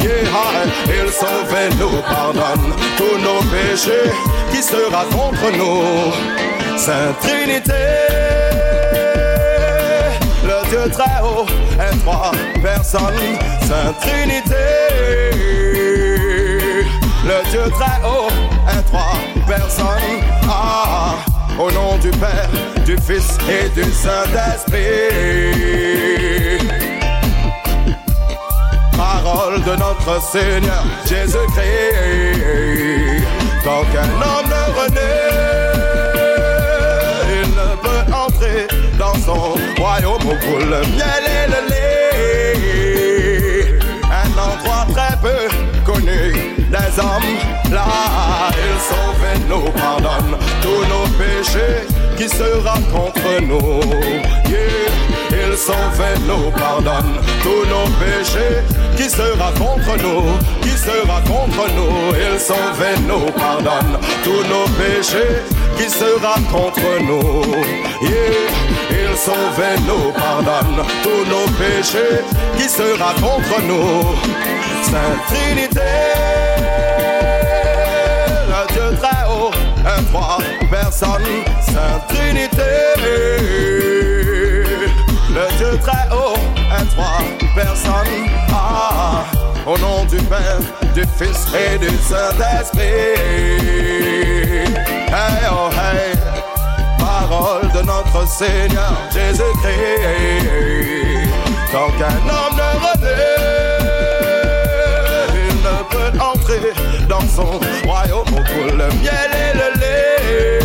Il 0.00 1.12
sauve 1.12 1.78
nous 1.78 2.00
pardonne 2.02 2.72
tous 2.96 3.18
nos 3.18 3.40
péchés 3.52 4.10
qui 4.50 4.62
sera 4.62 5.04
contre 5.04 5.50
nous. 5.56 6.47
Sainte 6.78 7.18
Trinité, 7.20 7.72
le 10.44 10.68
Dieu 10.70 10.90
très 10.90 11.20
haut 11.22 11.46
est 11.78 11.98
trois 12.04 12.32
personnes. 12.62 13.36
Sainte 13.62 14.00
Trinité 14.00 14.88
le 17.28 17.50
Dieu 17.50 17.64
très 17.72 18.00
haut 18.06 18.28
est 18.68 18.82
trois 18.84 19.18
personnes. 19.46 20.22
Ah, 20.48 21.16
au 21.58 21.70
nom 21.70 21.98
du 21.98 22.10
Père, 22.10 22.48
du 22.86 22.96
Fils 22.96 23.36
et 23.48 23.68
du 23.68 23.84
Saint-Esprit. 23.92 24.78
Parole 28.96 29.62
de 29.62 29.76
notre 29.76 30.22
Seigneur 30.22 30.84
Jésus-Christ. 31.06 31.58
Tant 33.62 33.84
qu'un 33.92 34.08
homme 34.08 34.48
ne 34.48 34.64
renaît, 34.80 35.27
dans 38.98 39.14
son 39.14 39.54
royaume 39.80 40.26
où 40.26 40.58
le 40.58 40.80
miel 40.96 41.24
et 41.26 41.46
le 41.48 41.60
lait. 41.70 42.58
Un 44.04 44.30
endroit 44.32 44.86
très 44.92 45.16
peu 45.22 45.40
connu 45.84 46.20
des 46.70 46.92
hommes. 46.98 47.36
Là, 47.72 47.86
il 48.50 48.76
sauve 48.80 49.24
et 49.34 49.38
nous 49.48 49.70
pardonne 49.72 50.32
tous 50.60 50.84
nos 50.92 51.06
péchés 51.16 51.86
qui 52.16 52.28
sera 52.28 52.74
contre 52.92 53.30
nous. 53.42 53.80
Yeah. 54.50 54.88
Il 55.30 55.56
sauve 55.56 56.00
et 56.00 56.18
nous 56.26 56.50
pardonne 56.50 57.14
tous 57.42 57.64
nos 57.68 57.88
péchés 57.98 58.62
qui 58.96 59.08
sera 59.08 59.52
contre 59.52 59.96
nous, 60.02 60.22
qui 60.62 60.76
sera 60.76 61.20
contre 61.22 61.64
nous. 61.76 62.14
Il 62.14 62.38
sauve 62.40 62.82
et 62.82 62.98
nous 63.00 63.30
pardonne 63.32 63.98
tous 64.24 64.44
nos 64.48 64.66
péchés 64.76 65.42
qui 65.78 65.88
sera 65.88 66.34
contre 66.52 66.90
nous. 67.02 67.42
Il 68.02 69.16
sauve 69.16 69.62
nous 69.86 70.12
pardonne 70.12 70.84
tous 71.02 71.24
nos 71.30 71.46
péchés 71.56 72.22
qui 72.56 72.68
sera 72.68 73.12
contre 73.14 73.62
nous. 73.66 74.16
Sainte 74.84 75.22
Trinité 75.28 75.80
très 78.98 79.24
haut, 79.28 79.50
un 79.86 80.02
trois 80.04 80.38
personnes, 80.70 81.44
Sainte 81.60 82.06
Trinité. 82.08 82.62
Le 85.30 85.56
Dieu 85.56 85.78
très 85.80 86.08
haut, 86.14 86.38
un 86.70 86.84
trois 86.86 87.22
personnes, 87.54 88.26
ah, 88.52 89.24
au 89.66 89.78
nom 89.78 90.04
du 90.04 90.16
Père, 90.16 90.60
du 90.94 91.04
Fils 91.16 91.46
et 91.54 91.78
du 91.78 91.88
Saint-Esprit. 91.98 92.88
Hey, 95.10 95.48
oh, 95.50 95.70
hey, 95.72 96.12
parole 96.98 97.72
de 97.72 97.80
notre 97.80 98.28
Seigneur 98.28 98.92
Jésus-Christ. 99.10 100.48
Tant 101.72 101.90
qu'un 101.98 102.18
homme 102.28 102.56
ne 102.56 102.70
renaît, 102.84 103.78
il 105.34 105.54
ne 105.62 105.76
peut 105.88 106.12
entrer 106.20 106.72
dans 107.08 107.26
son 107.26 107.58
royaume 107.86 108.28
où 108.28 108.64
le 108.64 108.88
miel 109.00 109.30
et 109.32 109.52
le 109.56 109.68
lait. 109.80 110.58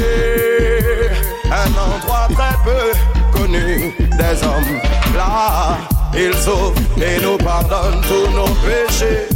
Un 1.50 1.72
endroit 1.80 2.28
très 2.34 2.56
peu 2.66 2.84
connu 3.32 3.96
des 3.98 4.44
hommes. 4.44 4.76
Là, 5.16 5.78
il 6.14 6.34
sauve 6.36 6.76
et 6.98 7.18
nous 7.24 7.38
pardonne 7.38 8.02
tous 8.02 8.28
nos 8.36 8.54
péchés. 8.66 9.33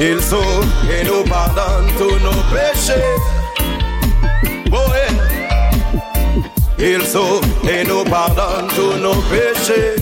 Il 0.00 0.22
sauve 0.22 0.64
et 0.88 1.02
oh, 1.02 1.02
eh. 1.02 1.04
nous 1.06 1.24
pardonne 1.24 1.86
tous 1.98 2.18
nos 2.22 2.42
péchés. 2.52 3.02
Il 6.78 7.04
sauve 7.04 7.42
et 7.68 7.82
nous 7.82 8.04
pardonne 8.04 8.68
tous 8.76 8.96
nos 8.98 9.16
péchés. 9.22 9.96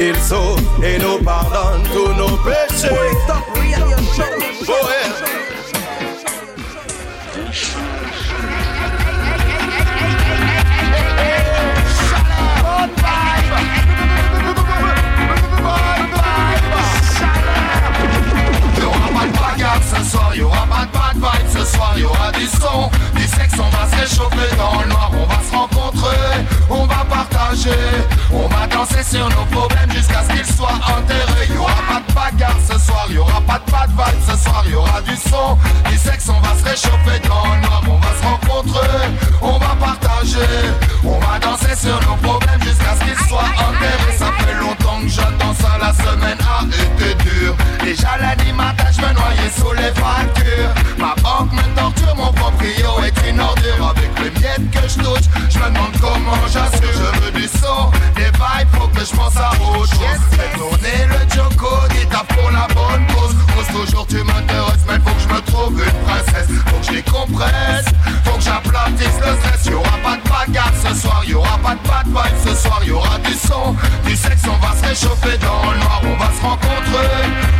Il 0.00 0.16
sauve 0.16 0.58
et 0.82 0.98
nous 0.98 1.18
pardonne 1.22 1.82
tous 1.92 2.14
nos 2.14 2.36
péchés. 2.38 2.88
Ce 19.80 20.10
soir, 20.10 20.34
y'aura 20.34 20.66
pas 20.66 20.84
de 20.86 20.90
bad 20.90 21.16
vibe 21.16 21.48
ce 21.48 21.64
soir, 21.64 21.98
y'aura 21.98 22.32
du 22.32 22.46
son, 22.46 22.90
du 23.14 23.26
sexe, 23.26 23.54
on 23.58 23.70
va 23.70 23.86
se 23.88 24.18
dans 24.56 24.80
le 24.80 24.88
noir, 24.88 25.10
on 25.12 25.26
va 25.26 25.40
se 25.48 25.54
rencontrer, 25.54 26.16
on 26.68 26.86
va 26.86 27.01
on 28.32 28.48
va 28.48 28.66
danser 28.66 29.02
sur 29.02 29.28
nos 29.28 29.44
problèmes 29.44 29.90
jusqu'à 29.92 30.22
ce 30.22 30.28
qu'ils 30.28 30.56
soient 30.56 30.72
enterrés. 30.72 31.48
Y 31.50 31.58
aura 31.58 31.74
pas 31.86 32.00
de 32.00 32.14
bagarre 32.14 32.56
ce 32.66 32.78
soir, 32.78 33.06
y 33.10 33.18
aura 33.18 33.42
pas 33.42 33.58
de 33.58 33.92
bad 33.94 34.14
ce 34.26 34.36
soir. 34.42 34.64
Y 34.66 34.74
aura 34.74 35.02
du 35.02 35.14
son, 35.16 35.58
du 35.90 35.98
sexe, 35.98 36.30
on 36.30 36.40
va 36.40 36.56
se 36.56 36.64
réchauffer 36.64 37.20
dans 37.28 37.44
le 37.54 37.60
noir. 37.60 37.82
On 37.86 37.98
va 37.98 38.08
se 38.18 38.24
rencontrer, 38.24 38.88
on 39.42 39.58
va 39.58 39.76
partager. 39.78 40.38
On 41.04 41.18
va 41.18 41.38
danser 41.40 41.76
sur 41.76 42.00
nos 42.08 42.16
problèmes 42.16 42.62
jusqu'à 42.62 42.96
ce 42.98 43.04
qu'ils 43.04 43.28
soient 43.28 43.52
enterrés. 43.58 44.16
Ça 44.16 44.30
fait 44.38 44.54
longtemps 44.54 45.02
que 45.02 45.08
j'attends 45.08 45.54
ça, 45.54 45.76
la 45.78 45.92
semaine 45.92 46.38
a 46.40 46.64
été 46.64 47.14
dure. 47.22 47.54
Déjà 47.84 48.16
l'animateur, 48.18 48.86
je 48.92 49.00
me 49.02 49.12
noyais 49.12 49.52
sous 49.54 49.72
les 49.72 49.92
factures. 50.00 50.72
Ma 50.96 51.14
banque 51.20 51.52
me 51.52 51.76
torture, 51.76 52.16
mon 52.16 52.32
proprio 52.32 53.04
est 53.04 53.11
Inordure 53.28 53.94
avec 53.94 54.10
les 54.18 54.40
miettes 54.40 54.70
que 54.70 54.88
je 54.88 54.98
touche. 54.98 55.26
Je 55.50 55.58
me 55.58 55.68
demande 55.70 55.96
comment 56.00 56.36
j'assure 56.52 56.92
Je 56.92 57.20
veux 57.20 57.32
du 57.32 57.48
son, 57.48 57.90
des 58.16 58.30
vibes, 58.30 58.68
faut 58.72 58.88
que 58.88 59.04
je 59.04 59.14
pense 59.14 59.36
à 59.36 59.50
autre 59.50 59.88
chose. 59.90 60.20
Fais 60.32 60.58
tourner 60.58 61.06
le 61.06 61.34
Joko, 61.34 61.68
dis 61.90 62.06
pour 62.06 62.50
la 62.50 62.66
bonne 62.74 63.06
cause. 63.14 63.34
Cause 63.54 63.66
toujours 63.68 64.06
tu 64.06 64.22
m'intéresses 64.24 64.84
mais 64.88 64.98
faut 65.04 65.14
que 65.14 65.20
je 65.20 65.34
me 65.34 65.40
trouve 65.42 65.72
une 65.72 66.04
princesse. 66.06 66.48
Faut 66.66 66.78
que 66.78 66.86
je 66.86 66.92
les 66.92 67.02
compresse, 67.02 67.86
faut 68.24 68.36
que 68.36 68.42
j'aplatisse 68.42 69.18
le 69.20 69.36
stress. 69.40 69.66
Y'aura 69.66 69.98
pas 70.02 70.16
de 70.16 70.28
bagarre 70.28 70.72
ce 70.82 70.94
soir, 71.00 71.22
y'aura 71.26 71.58
pas 71.58 71.74
de 71.74 71.88
bad 71.88 72.06
vibe 72.06 72.38
ce 72.44 72.54
soir. 72.54 72.80
Y'aura 72.84 73.18
du 73.18 73.34
son, 73.34 73.76
du 74.04 74.16
sexe, 74.16 74.42
on 74.46 74.58
va 74.64 74.74
se 74.76 74.86
réchauffer 74.88 75.38
dans 75.38 75.70
le 75.70 75.78
noir. 75.78 76.00
On 76.02 76.16
va 76.16 76.30
se 76.36 76.42
rencontrer, 76.42 77.08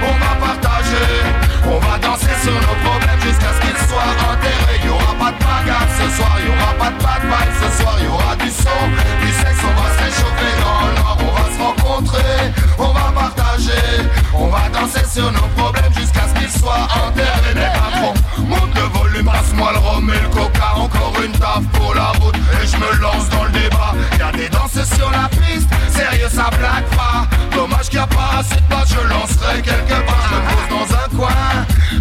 on 0.02 0.18
va 0.18 0.46
partager. 0.46 1.51
On 1.64 1.78
va 1.78 1.98
danser 1.98 2.34
sur 2.42 2.52
nos 2.52 2.76
problèmes 2.84 3.20
jusqu'à 3.20 3.52
ce 3.54 3.60
qu'ils 3.60 3.88
soient 3.88 4.12
enterrés. 4.30 4.80
Y'aura 4.84 5.14
pas 5.18 5.32
de 5.32 5.38
bagarre 5.38 5.88
ce 5.98 6.16
soir, 6.16 6.36
y'aura 6.44 6.72
pas 6.78 6.90
de 6.90 7.02
bad 7.02 7.22
vibe 7.22 7.54
ce 7.62 7.82
soir. 7.82 7.96
Y'aura 8.02 8.36
du 8.36 8.50
son, 8.50 8.82
du 9.20 9.32
sexe, 9.32 9.62
on 9.62 9.74
va 9.80 9.88
se 9.94 10.02
réchauffer 10.04 10.52
dans 10.62 10.86
le 10.88 10.94
noir 11.00 11.16
On 11.20 11.32
va 11.32 11.46
se 11.54 11.62
rencontrer, 11.62 12.52
on 12.78 12.92
va 12.92 13.12
partager. 13.14 14.08
On 14.34 14.48
va 14.48 14.68
danser 14.72 15.04
sur 15.08 15.30
nos 15.30 15.48
problèmes 15.56 15.92
jusqu'à 15.94 16.26
ce 16.28 16.40
qu'ils 16.40 16.60
soient 16.60 16.88
enterrés. 17.06 17.54
Les 17.54 17.70
patrons, 17.78 18.14
monte 18.38 18.74
le 18.74 18.98
volume, 18.98 19.26
passe-moi 19.26 19.72
le 19.72 19.78
rhum 19.78 20.10
et 20.10 20.20
le 20.20 20.28
coca. 20.28 20.74
Encore 20.76 21.14
une 21.24 21.32
taf 21.32 21.62
pour 21.72 21.94
la 21.94 22.08
route 22.20 22.36
et 22.36 22.66
je 22.66 22.76
me 22.76 23.00
lance 23.00 23.28
dans 23.28 23.44
le 23.44 23.50
débat. 23.50 23.94
Y'a 24.18 24.32
des 24.32 24.48
danses 24.48 24.82
sur 24.96 25.10
la 25.10 25.28
piste, 25.28 25.68
sérieux 25.94 26.28
ça 26.28 26.50
blague 26.58 26.88
pas. 26.96 27.28
Dommage 27.54 27.88
qu'il 27.88 27.98
n'y 27.98 28.04
a 28.04 28.06
pas 28.06 28.38
assez 28.40 28.56
de 28.56 28.66
place, 28.68 28.88
je 28.88 29.08
lancerai 29.08 29.62
quelque 29.62 30.06
part 30.06 30.28
Je 30.30 30.34
me 30.34 30.40
pose 30.40 30.88
dans 30.88 30.96
un 30.96 31.16
coin 31.16 31.51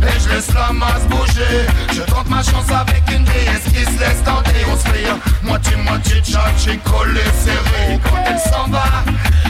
et 0.04 0.20
je 0.20 0.30
laisse 0.30 0.54
la 0.54 0.72
masse 0.74 1.06
bouger. 1.08 1.68
Je 1.94 2.02
tente 2.02 2.30
ma 2.30 2.44
chance 2.44 2.70
avec 2.70 3.04
une 3.12 3.24
déesse 3.24 3.66
qui 3.66 3.84
se 3.86 4.00
laisse 4.00 4.24
tenter. 4.24 4.66
On 4.72 4.78
se 4.78 4.88
fait 4.88 5.08
moitié-moitié 5.44 6.22
tchatché 6.22 6.80
collé 6.84 7.22
serré. 7.44 8.00
Quand 8.04 8.24
elle 8.26 8.40
s'en 8.40 8.70
va, 8.70 8.86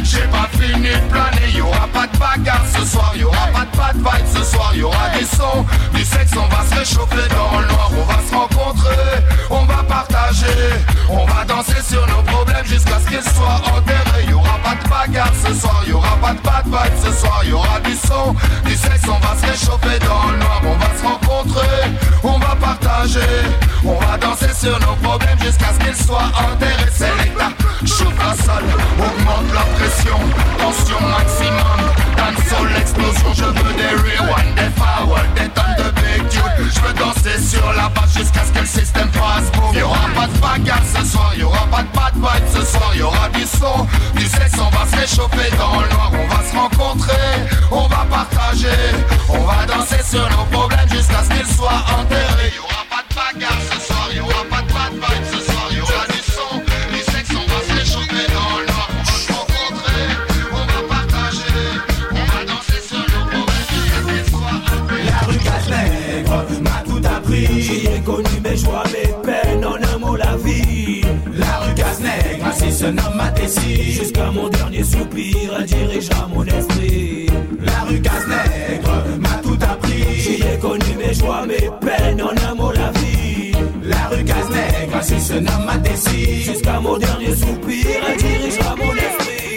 j'ai 0.03 0.27
pas 0.27 0.49
fini 0.59 0.89
de 0.89 1.11
planer. 1.11 1.51
Y'aura 1.55 1.87
pas 1.93 2.07
de 2.07 2.17
bagarre 2.17 2.65
ce 2.73 2.85
soir, 2.85 3.13
y'aura 3.15 3.47
pas 3.53 3.65
de 3.65 3.77
bad 3.77 3.95
vibe 3.95 4.27
ce 4.33 4.43
soir. 4.43 4.73
Y'aura 4.75 5.09
du 5.17 5.25
son, 5.25 5.65
du 5.93 6.03
sexe, 6.03 6.31
on 6.35 6.47
va 6.47 6.63
se 6.69 6.79
réchauffer 6.79 7.27
dans 7.29 7.59
le 7.59 7.67
noir. 7.67 7.91
On 7.91 8.03
va 8.03 8.19
se 8.27 8.33
rencontrer, 8.33 8.95
on 9.49 9.65
va 9.65 9.83
partager. 9.83 10.45
On 11.09 11.25
va 11.25 11.43
danser 11.45 11.81
sur 11.87 12.05
nos 12.07 12.23
problèmes 12.23 12.65
jusqu'à 12.65 12.99
ce 12.99 13.07
qu'ils 13.09 13.33
soient 13.33 13.61
enterrés. 13.75 14.25
Y'aura 14.29 14.57
pas 14.63 14.75
de 14.81 14.89
bagarre 14.89 15.33
ce 15.45 15.53
soir, 15.53 15.83
y'aura 15.87 16.15
pas 16.21 16.33
de 16.33 16.39
bad 16.39 16.65
vibe 16.65 16.97
ce 17.03 17.11
soir. 17.19 17.43
Y'aura 17.45 17.79
du 17.81 17.95
son, 17.95 18.33
du 18.65 18.75
sexe, 18.75 19.07
on 19.07 19.19
va 19.19 19.35
se 19.35 19.45
réchauffer 19.45 19.99
dans 19.99 20.31
le 20.31 20.40
On 20.63 20.77
va 20.77 20.97
se 20.97 21.05
rencontrer, 21.05 21.91
on 22.23 22.37
va 22.39 22.55
partager. 22.55 23.19
On 23.83 23.95
va 23.95 24.17
danser 24.17 24.53
sur 24.53 24.79
nos 24.79 24.95
problèmes 25.01 25.39
jusqu'à 25.43 25.73
ce 25.73 25.79
qu'ils 25.83 26.05
soient 26.05 26.31
C'est 26.93 27.09
l'état, 27.23 27.51
chauffe 27.83 28.17
la 28.19 28.35
salle, 28.35 28.63
augmente 28.99 29.53
la 29.53 29.61
pression. 29.75 30.19
Tension 30.59 31.01
maximum, 31.01 31.81
dancehall 32.15 32.73
l'explosion 32.75 33.33
Je 33.33 33.45
veux 33.45 33.73
des 33.73 33.95
rewind, 33.95 34.55
des 34.55 34.69
forward, 34.79 35.25
des 35.35 35.49
tonnes 35.49 35.75
de 35.77 36.29
tune 36.29 36.69
Je 36.75 36.79
veux 36.81 36.93
danser 36.93 37.41
sur 37.41 37.65
la 37.73 37.89
base 37.89 38.13
jusqu'à 38.15 38.41
ce 38.45 38.51
que 38.51 38.59
le 38.59 38.65
Pas 39.91 40.57
ce 40.93 41.05
soir, 41.05 41.33
y'aura 41.37 41.67
pas 41.67 41.83
ce 42.53 42.65
soir 42.65 42.95
Y'aura 42.95 43.29
du 43.29 43.45
son, 43.45 43.87
du 44.15 44.25
sexe, 44.25 44.57
on 44.59 44.69
va 44.69 44.85
se 44.85 44.95
réchauffer 44.95 45.49
dans 45.57 45.79
le 45.81 45.87
On 46.11 46.27
va 46.27 46.43
se 46.43 46.55
rencontrer, 46.55 47.13
on 47.71 47.87
va 47.87 48.05
partager. 48.09 48.67
On 49.29 49.39
va 49.39 49.65
danser 49.65 50.03
sur 50.03 50.29
nos 50.29 50.45
problèmes 50.45 50.89
jusqu'à 50.89 51.23
ce 51.23 51.29
qu'ils 51.29 51.55
soient 51.55 51.83
enterrés. 51.99 52.53
Y'aura 52.55 52.85
pas 52.89 53.03
de 53.07 53.15
bagarre 53.15 53.61
ce 53.71 53.79
soir, 53.87 54.09
y'aura 54.13 54.43
pas 54.49 54.61
de 54.61 54.71
bad 54.73 54.93
vibe 54.93 55.25
ce 55.31 55.51
soir 55.51 55.67
Y'aura 55.71 56.05
du 56.07 56.21
son, 56.31 56.59
du 56.91 56.99
sexe, 57.11 57.31
on 57.31 57.45
va 57.51 57.61
se 57.67 57.73
réchauffer 57.79 58.27
dans 58.33 58.57
le 58.59 58.65
On 58.69 59.03
va 59.03 59.13
se 59.13 59.31
rencontrer, 59.33 60.03
on 60.51 60.65
va 60.65 60.79
partager. 60.95 61.59
On 62.11 62.25
va 62.31 62.45
danser 62.45 62.81
sur 62.87 62.99
nos 62.99 63.25
problèmes 63.29 63.67
jusqu'à 63.73 63.99
ce 64.01 64.11
qu'ils 64.11 64.27
soient 64.31 64.59
enterrés. 64.67 65.05
La 65.05 65.19
rue 65.27 65.37
Casse-Nègre 65.37 66.45
m'a 66.61 66.79
tout 66.85 67.01
appris. 67.07 67.61
J'y 67.61 67.87
ai 67.87 68.01
connu 68.01 68.39
mes 68.43 68.57
joies, 68.57 68.83
mes 68.93 69.20
Jusqu'à 73.91 74.31
mon 74.31 74.49
dernier 74.49 74.83
soupir, 74.83 75.53
elle 75.57 75.65
dirigera 75.65 76.27
mon 76.27 76.43
esprit. 76.43 77.27
La 77.63 77.81
rue 77.81 78.01
Casse-Nègre 78.01 79.19
m'a 79.19 79.41
tout 79.43 79.57
appris. 79.61 80.15
J'y 80.15 80.41
ai 80.41 80.57
connu 80.59 80.95
mes 80.97 81.13
joies, 81.13 81.45
mes 81.45 81.69
peines, 81.79 82.21
en 82.21 82.49
un 82.49 82.55
mot 82.55 82.71
la 82.71 82.91
vie. 82.99 83.51
La 83.83 84.07
rue 84.07 84.23
Casse-Nègre, 84.23 84.95
ainsi 84.97 85.21
se 85.21 85.33
nomme 85.33 85.65
ma 85.65 85.77
tessie. 85.77 86.41
Jusqu'à 86.41 86.79
mon 86.79 86.97
dernier 86.97 87.35
soupir, 87.35 87.85
elle 88.09 88.17
dirigera 88.17 88.75
mon 88.75 88.93
esprit. 88.93 89.50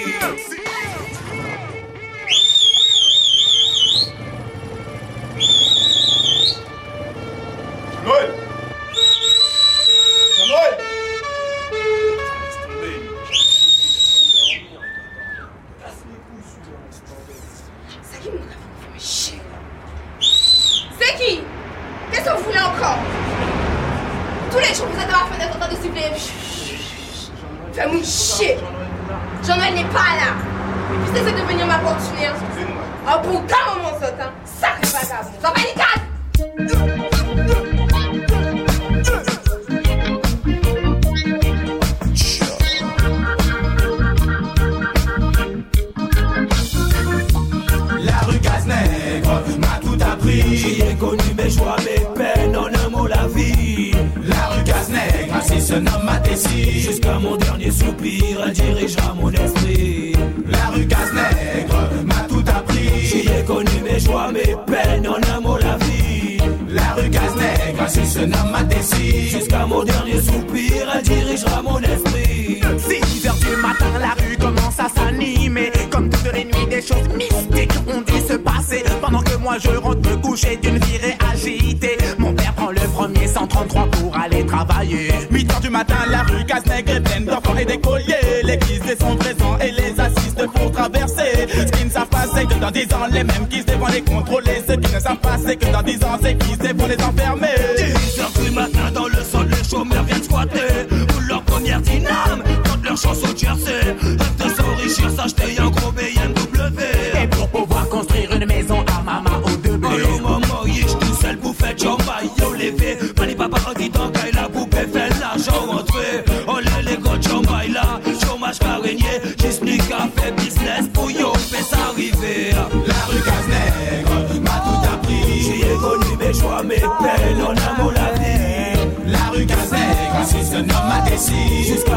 Dans 92.64 92.70
10 92.70 92.94
ans, 92.94 93.06
les 93.12 93.24
mêmes 93.24 93.46
qui 93.48 93.60
vont 93.60 93.86
les 93.88 94.00
contrôler. 94.00 94.62
Ce 94.66 94.72
qu'ils 94.72 94.94
ne 94.94 95.00
savent 95.00 95.18
pas, 95.18 95.36
c'est 95.44 95.56
que 95.56 95.70
dans 95.70 95.82
10 95.82 96.04
ans, 96.04 96.18
c'est 96.22 96.34
qui 96.38 96.54
vont 96.56 96.86
les 96.86 97.02
enfermer. 97.04 97.93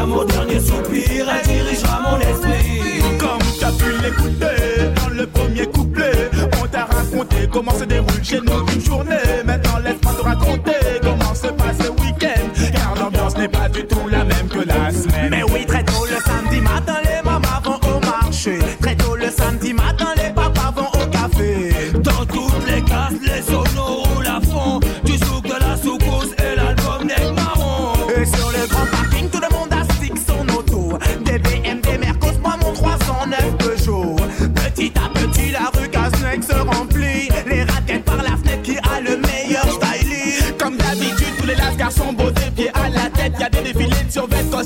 Mon 0.08 0.24
dernier 0.24 0.60
soupir, 0.60 1.26
elle 1.28 1.46
dirigera 1.46 2.00
mon 2.00 2.18
esprit. 2.18 3.02
Comme 3.18 3.38
tu 3.58 3.64
as 3.64 3.72
pu 3.72 3.90
l'écouter 4.02 4.92
dans 4.96 5.08
le 5.14 5.26
premier 5.26 5.66
couplet, 5.66 6.30
on 6.62 6.66
t'a 6.66 6.84
raconté 6.86 7.48
comment 7.52 7.72
se 7.72 7.84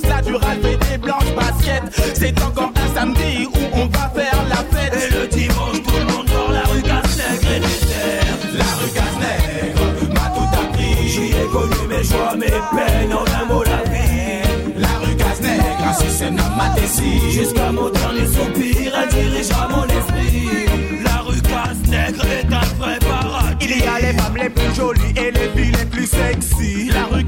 du 0.01 0.35
Ralph 0.35 0.65
et 0.65 0.77
des 0.91 0.99
blanches 0.99 1.35
baskets. 1.37 1.83
C'est 2.15 2.43
encore 2.43 2.73
un 2.77 2.95
samedi 2.95 3.47
où 3.47 3.59
on 3.75 3.87
va 3.87 4.11
faire 4.15 4.39
la 4.49 4.57
fête. 4.57 4.95
Et 4.95 5.15
le 5.15 5.27
dimanche, 5.27 5.83
tout 5.83 5.99
le 5.99 6.05
monde 6.07 6.27
dans 6.27 6.51
la 6.51 6.63
rue 6.63 6.83
Casse-Nègre 6.83 7.49
et. 7.53 8.57
La 8.57 8.65
rue 8.65 8.91
Casse-Nègre 8.95 10.15
m'a 10.15 10.31
tout 10.31 10.49
appris. 10.61 11.09
J'y 11.09 11.27
ai 11.27 11.47
connu 11.53 11.87
mes 11.89 12.05
joies, 12.05 12.35
mes 12.37 12.47
peines, 12.47 13.13
en 13.13 13.43
un 13.43 13.45
mot 13.53 13.63
la 13.65 13.83
vie. 13.91 14.79
La 14.79 14.99
rue 15.05 15.15
Casse-Nègre, 15.15 15.87
ainsi 15.87 16.07
c'est 16.11 16.31
ma 16.31 16.69
décide. 16.75 17.31
Jusqu'à 17.31 17.71
mon 17.71 17.91
dernier 17.91 18.27
soupir, 18.27 18.93
elle 18.99 19.09
dirigera 19.11 19.69
mon 19.69 19.85
esprit. 19.85 21.03
La 21.05 21.19
rue 21.19 21.43
Casse-Nègre 21.43 22.25
est 22.25 22.53
un 22.53 22.75
vrai 22.79 22.99
paradis. 22.99 23.67
Il 23.69 23.79
y 23.79 23.87
a 23.87 24.01
les 24.01 24.19
femmes 24.19 24.37
les 24.37 24.49
plus 24.49 24.75
jolies 24.75 25.15
et 25.17 25.31
les 25.33 25.49
filles 25.51 25.77
les 25.79 25.85
plus 25.85 26.07
sexy. 26.07 26.91
La 26.95 27.05
rue 27.05 27.25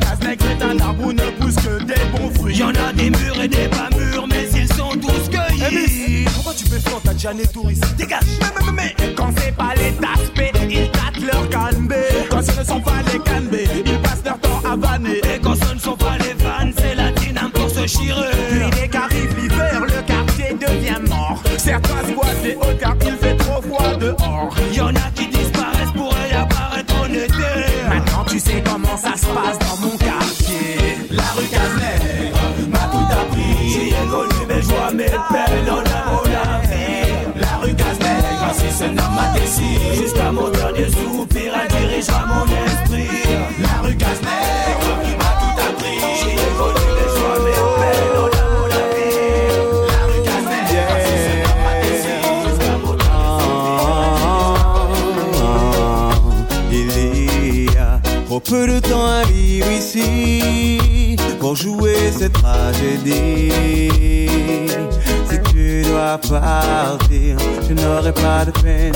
Y'en 2.55 2.68
a 2.68 2.92
des 2.92 3.11
murs 3.11 3.42
et 3.42 3.48
des 3.48 3.68
pas 3.68 3.88
mûrs, 3.98 4.26
mais 4.28 4.48
ils 4.55 4.68
sont 4.74 4.90
tous 4.90 5.28
cueillis. 5.28 6.24
Pourquoi 6.34 6.55
tu 6.55 6.64
fais 6.66 6.78
fort, 6.88 7.00
déjà 7.12 7.34
né 7.34 7.42
touriste? 7.46 7.84
Dégage 7.96 8.20
mais, 8.40 8.72
mais, 8.72 8.94
mais, 8.96 9.14
Quand 9.16 9.30
c'est 9.36 9.57
pas 9.57 9.74
les 9.74 9.92
taspés, 9.92 10.52
ils 10.70 10.88
tâtent 10.92 11.20
leur 11.20 11.48
canne 11.48 11.88
Quand 12.30 12.42
ce 12.42 12.61
ne 12.61 12.64
sont 12.64 12.80
pas 12.80 13.02
les 13.12 13.18
cannes 13.18 13.48
ils 13.84 13.98
passent 14.02 14.22
leur 14.24 14.38
temps 14.38 14.62
à 14.64 14.76
vanner. 14.76 15.18
Et 15.18 15.40
quand 15.42 15.57
ce 15.57 15.74
ne 15.74 15.80
sont 15.80 15.96
pas 15.96 16.16
les 16.18 16.34
vannes, 16.44 16.72
c'est 16.78 16.94
la 16.94 17.11
dyname 17.11 17.50
pour 17.50 17.68
se 17.68 17.86
chirer. 17.88 18.30
Puis 18.50 18.80
dès 18.80 18.88
qu'arrive 18.88 19.34
l'hiver, 19.36 19.80
le 19.82 20.02
quartier 20.07 20.55
devient 20.55 21.09
mort. 21.09 21.42
Certains 21.59 22.09
squattent 22.09 22.44
les 22.44 22.55
hauts 22.55 22.78
car 22.78 22.94
il 23.05 23.16
fait 23.16 23.36
trop 23.36 23.61
froid 23.62 23.96
dehors. 23.96 24.55
Y'en 24.72 24.88
a 24.94 25.03
Se 38.85 38.89
nomme 38.91 39.14
ma 39.14 39.26
décide. 39.39 39.95
Jusqu'à 39.95 40.30
mon 40.30 40.51
dernier 40.51 40.91
soupir, 40.91 41.53
elle 41.59 41.68
dirigera 41.68 42.26
mon 42.26 42.45
esprit. 42.66 43.09
La 43.62 43.74
rue 43.82 43.97
Casse-Nègre 43.97 44.97
m'a 45.18 45.32
tout 45.41 45.57
appris. 45.68 46.01
J'y 46.20 46.32
ai 46.32 46.53
connu 46.59 46.85
mes 46.97 47.09
joies, 47.16 47.41
mes 47.45 47.59
peines, 47.80 48.16
en 48.20 48.28
amour 48.43 48.66
la 48.68 48.82
vie. 48.93 49.24
La 49.89 50.01
rue 50.07 50.22
ainsi 50.35 51.16
se 51.24 51.32
nomme 51.45 51.62
ma 51.64 51.72
décide. 51.80 52.28
Jusqu'à 52.45 52.74
mon 52.85 52.95
Il 56.70 57.72
y 57.72 57.76
a 57.78 57.80
trop 58.26 58.41
peu 58.41 58.64
de 58.66 58.78
temps 58.80 59.07
à 59.07 59.24
vivre 59.24 59.70
ici 59.70 61.16
pour 61.41 61.55
jouer 61.57 62.12
cette 62.12 62.35
tragédie. 62.35 63.53
Dois 65.89 66.18
partir, 66.18 67.37
je 67.68 67.74
n'aurai 67.74 68.12
pas 68.12 68.45
de 68.45 68.51
peine. 68.51 68.95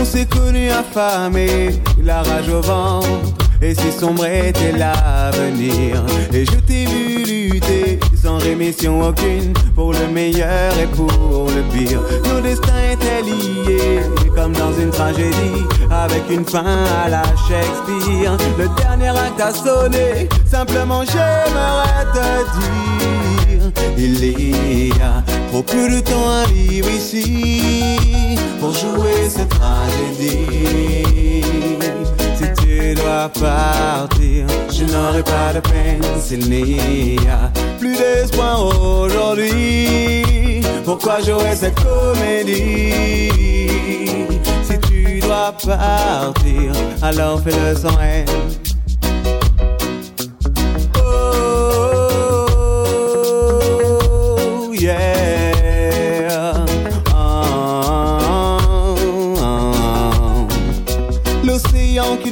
On 0.00 0.04
s'est 0.04 0.26
connus 0.26 0.70
affamés, 0.70 1.80
la 2.02 2.22
rage 2.22 2.48
au 2.48 2.60
ventre. 2.60 3.36
Et 3.62 3.74
si 3.74 3.90
sombre 3.90 4.26
était 4.26 4.72
l'avenir 4.72 6.04
Et 6.32 6.44
je 6.44 6.56
t'ai 6.56 6.84
vu 6.84 7.24
lutter 7.24 7.98
sans 8.14 8.36
rémission 8.36 9.00
aucune 9.00 9.54
Pour 9.74 9.92
le 9.92 10.06
meilleur 10.08 10.72
et 10.78 10.86
pour 10.88 11.48
le 11.48 11.62
pire 11.72 12.00
Nos 12.28 12.40
destins 12.42 12.92
étaient 12.92 13.22
liés 13.22 14.02
comme 14.34 14.52
dans 14.52 14.72
une 14.78 14.90
tragédie 14.90 15.64
Avec 15.90 16.24
une 16.30 16.44
fin 16.44 16.84
à 17.04 17.08
la 17.08 17.22
Shakespeare 17.48 18.36
Le 18.58 18.68
dernier 18.76 19.08
acte 19.08 19.40
a 19.40 19.52
sonné 19.52 20.28
Simplement 20.44 21.02
j'aimerais 21.04 22.04
te 22.12 22.60
dire 22.60 23.72
Il 23.96 24.88
y 24.88 24.92
a 25.00 25.35
trop 25.48 25.62
peu 25.62 25.88
de 25.88 26.00
temps 26.00 26.28
à 26.28 26.46
vivre 26.46 26.90
ici 26.90 27.96
Pour 28.60 28.72
jouer 28.72 29.28
cette 29.28 29.48
tragédie 29.48 31.42
Si 32.36 32.44
tu 32.62 32.94
dois 32.94 33.28
partir, 33.28 34.46
je 34.70 34.84
n'aurai 34.84 35.22
pas 35.22 35.52
de 35.54 35.60
peine 35.60 36.02
s'il 36.20 36.48
n'y 36.50 37.18
a 37.28 37.50
plus 37.78 37.96
d'espoir 37.96 38.64
aujourd'hui. 38.64 40.62
Pourquoi 40.84 41.20
jouer 41.20 41.54
cette 41.54 41.74
comédie? 41.74 43.30
Si 44.62 44.78
tu 44.88 45.20
dois 45.20 45.52
partir, 45.52 46.72
alors 47.02 47.40
fais-le 47.42 47.74
sans 47.76 47.98
haine. 48.00 48.26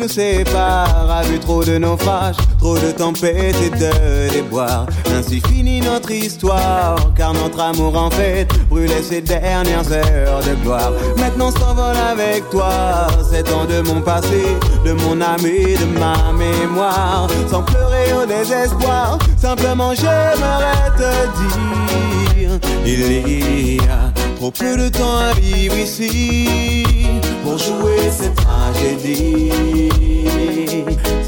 Nous 0.04 0.20
a 0.58 1.22
vu 1.22 1.38
trop 1.38 1.64
de 1.64 1.78
naufrages, 1.78 2.36
trop 2.58 2.76
de 2.76 2.90
tempêtes 2.90 3.56
et 3.62 3.70
de 3.70 4.32
déboires. 4.32 4.86
Ainsi 5.16 5.40
finit 5.40 5.80
notre 5.80 6.10
histoire, 6.10 6.96
car 7.16 7.32
notre 7.32 7.60
amour 7.60 7.96
en 7.96 8.10
fait 8.10 8.46
brûlait 8.68 9.02
ses 9.02 9.22
dernières 9.22 9.90
heures 9.90 10.40
de 10.40 10.54
gloire. 10.62 10.92
Maintenant 11.16 11.50
s'envole 11.50 11.96
avec 11.96 12.48
toi, 12.50 13.06
c'est 13.30 13.44
temps 13.44 13.64
de 13.64 13.80
mon 13.80 14.02
passé, 14.02 14.44
de 14.84 14.92
mon 14.92 15.20
âme 15.22 15.46
et 15.46 15.76
de 15.76 15.86
ma 15.98 16.32
mémoire. 16.32 17.26
Sans 17.50 17.62
pleurer 17.62 18.12
au 18.12 18.26
désespoir, 18.26 19.18
simplement 19.38 19.94
j'aimerais 19.94 20.90
te 20.98 21.12
dire, 22.34 22.60
il 22.84 23.74
y 23.76 23.78
a 23.80 24.12
trop 24.36 24.50
peu 24.50 24.76
de 24.76 24.88
temps 24.90 25.18
à 25.18 25.32
vivre 25.32 25.78
ici 25.78 26.84
pour 27.44 27.58
jouer 27.58 28.10
cette 28.10 28.34
tragédie. 28.36 29.52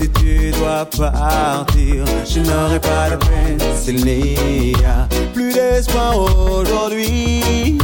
Si 0.00 0.08
tu 0.10 0.50
dois 0.52 0.86
partir, 0.86 2.04
je 2.24 2.40
n'aurai 2.40 2.80
pas 2.80 3.10
de 3.10 3.16
peine 3.16 3.60
s'il 3.78 4.04
n'y 4.04 4.74
a 4.84 5.06
plus 5.32 5.52
d'espoir 5.52 6.18
aujourd'hui. 6.18 7.78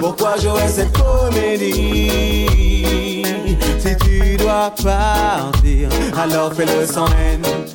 Pourquoi 0.00 0.36
jouer 0.38 0.68
cette 0.68 0.92
comédie? 0.92 2.46
Si 3.78 3.96
tu 4.04 4.36
dois 4.36 4.72
partir, 4.82 5.88
alors 6.16 6.52
fais-le 6.52 6.84
sans 6.86 7.06
haine. 7.06 7.67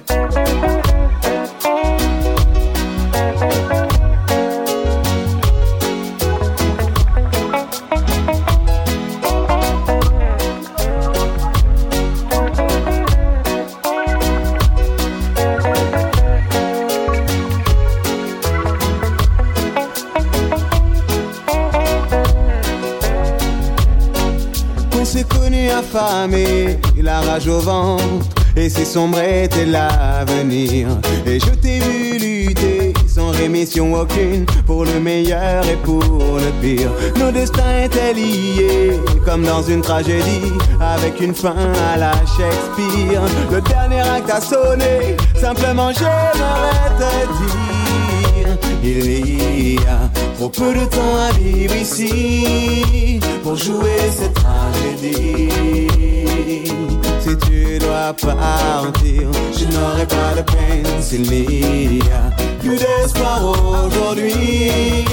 Et 28.56 28.70
si 28.70 28.86
sombre 28.86 29.20
était 29.20 29.66
l'avenir. 29.66 30.88
Et 31.26 31.40
je 31.40 31.50
t'ai 31.52 31.80
vu 31.80 32.18
lutter 32.18 32.94
sans 33.08 33.30
rémission 33.30 33.94
aucune, 33.94 34.46
pour 34.66 34.86
le 34.86 35.00
meilleur 35.00 35.64
et 35.68 35.76
pour 35.78 36.02
le 36.02 36.52
pire. 36.62 36.92
Nos 37.20 37.32
destins 37.32 37.84
étaient 37.84 38.14
liés, 38.14 39.00
comme 39.26 39.44
dans 39.44 39.62
une 39.62 39.82
tragédie, 39.82 40.54
avec 40.80 41.20
une 41.22 41.36
fin 41.36 41.56
à 41.94 41.98
la 41.98 42.14
Shakespeare. 42.36 43.22
Le 43.52 43.62
dernier 43.62 44.02
acte 44.02 44.32
a 44.32 44.42
sonné, 44.42 45.16
simplement 45.40 45.92
j'aimerais 45.92 46.90
te 46.98 47.12
dire, 47.40 48.58
il 48.84 49.76
y 49.76 49.78
a 49.86 50.10
trop 50.38 50.50
peu 50.50 50.74
de 50.74 50.86
temps 50.86 51.18
à 51.30 51.32
vivre 51.38 51.76
ici 51.76 53.20
pour 53.44 53.56
jouer 53.56 54.10
cette 54.12 54.34
tragédie. 54.34 56.33
Si 56.46 57.38
tu 57.48 57.80
dois 57.80 58.14
partir, 58.14 59.30
je 59.58 59.66
n'aurai 59.66 60.06
pas 60.06 60.36
de 60.36 60.42
peine 60.42 61.02
s'il 61.02 61.22
n'y 61.22 62.02
a 62.12 62.32
plus 62.60 62.78
d'espoir 62.78 63.42
aujourd'hui. 63.86 65.06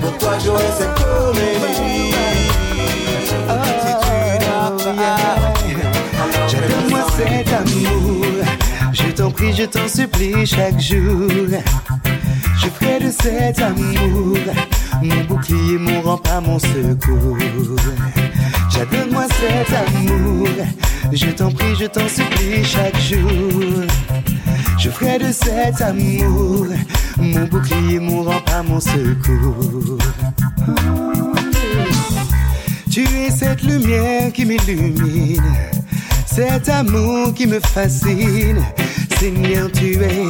Pourquoi 0.00 0.38
jouer 0.38 0.70
cette 0.78 0.94
comédie? 0.94 2.14
Si 3.24 3.94
tu 3.98 4.44
dois 4.46 4.70
partir, 4.78 5.76
Donne-moi 6.68 7.06
cet 7.16 7.52
amour, 7.52 8.44
je 8.92 9.12
t'en 9.12 9.30
prie, 9.30 9.52
je 9.54 9.64
t'en 9.64 9.86
supplie 9.86 10.46
chaque 10.46 10.80
jour. 10.80 11.28
Je 12.58 12.68
ferai 12.68 12.98
de 13.00 13.10
cet 13.10 13.60
amour 13.60 14.36
mon 15.02 15.24
bouclier, 15.24 15.78
mon 15.78 16.00
rempart, 16.02 16.42
mon 16.42 16.58
secours. 16.58 17.38
Donne-moi 18.90 19.24
cet 19.28 19.72
amour, 19.76 20.48
je 21.12 21.26
t'en 21.26 21.50
prie, 21.50 21.74
je 21.78 21.84
t'en 21.86 22.08
supplie 22.08 22.64
chaque 22.64 22.98
jour. 22.98 23.84
ferai 24.90 25.18
de 25.18 25.32
cet 25.32 25.80
amour 25.82 26.66
mon 27.18 27.44
bouclier, 27.46 28.00
mon 28.00 28.22
rempart, 28.22 28.64
mon 28.64 28.80
secours. 28.80 29.98
Tu 32.90 33.02
es 33.02 33.30
cette 33.30 33.62
lumière 33.62 34.32
qui 34.32 34.44
m'illumine, 34.44 35.42
cet 36.26 36.68
amour 36.68 37.34
qui 37.34 37.46
me 37.46 37.60
fascine. 37.60 38.64
Seigneur, 39.18 39.70
tu 39.72 39.94
es 40.02 40.24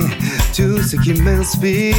tout 0.55 0.83
ce 0.83 0.97
qui 0.97 1.15
m'inspire. 1.15 1.95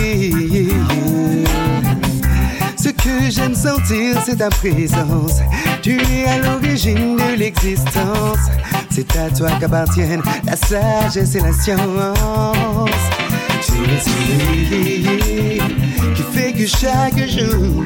Que 3.20 3.30
j'aime 3.30 3.54
sentir, 3.54 4.16
c'est 4.26 4.38
ta 4.38 4.50
présence. 4.50 5.40
Tu 5.82 5.98
es 6.00 6.26
à 6.26 6.38
l'origine 6.38 7.18
de 7.18 7.38
l'existence. 7.38 8.40
C'est 8.90 9.16
à 9.18 9.30
toi 9.30 9.50
qu'appartiennent 9.60 10.24
la 10.46 10.56
sagesse 10.56 11.36
et 11.36 11.42
la 11.42 11.52
science. 11.52 11.82
Tu 13.66 13.74
es 13.84 14.00
celui 14.00 15.60
qui 16.16 16.24
fait 16.32 16.54
que 16.54 16.66
chaque 16.66 17.28
jour 17.30 17.84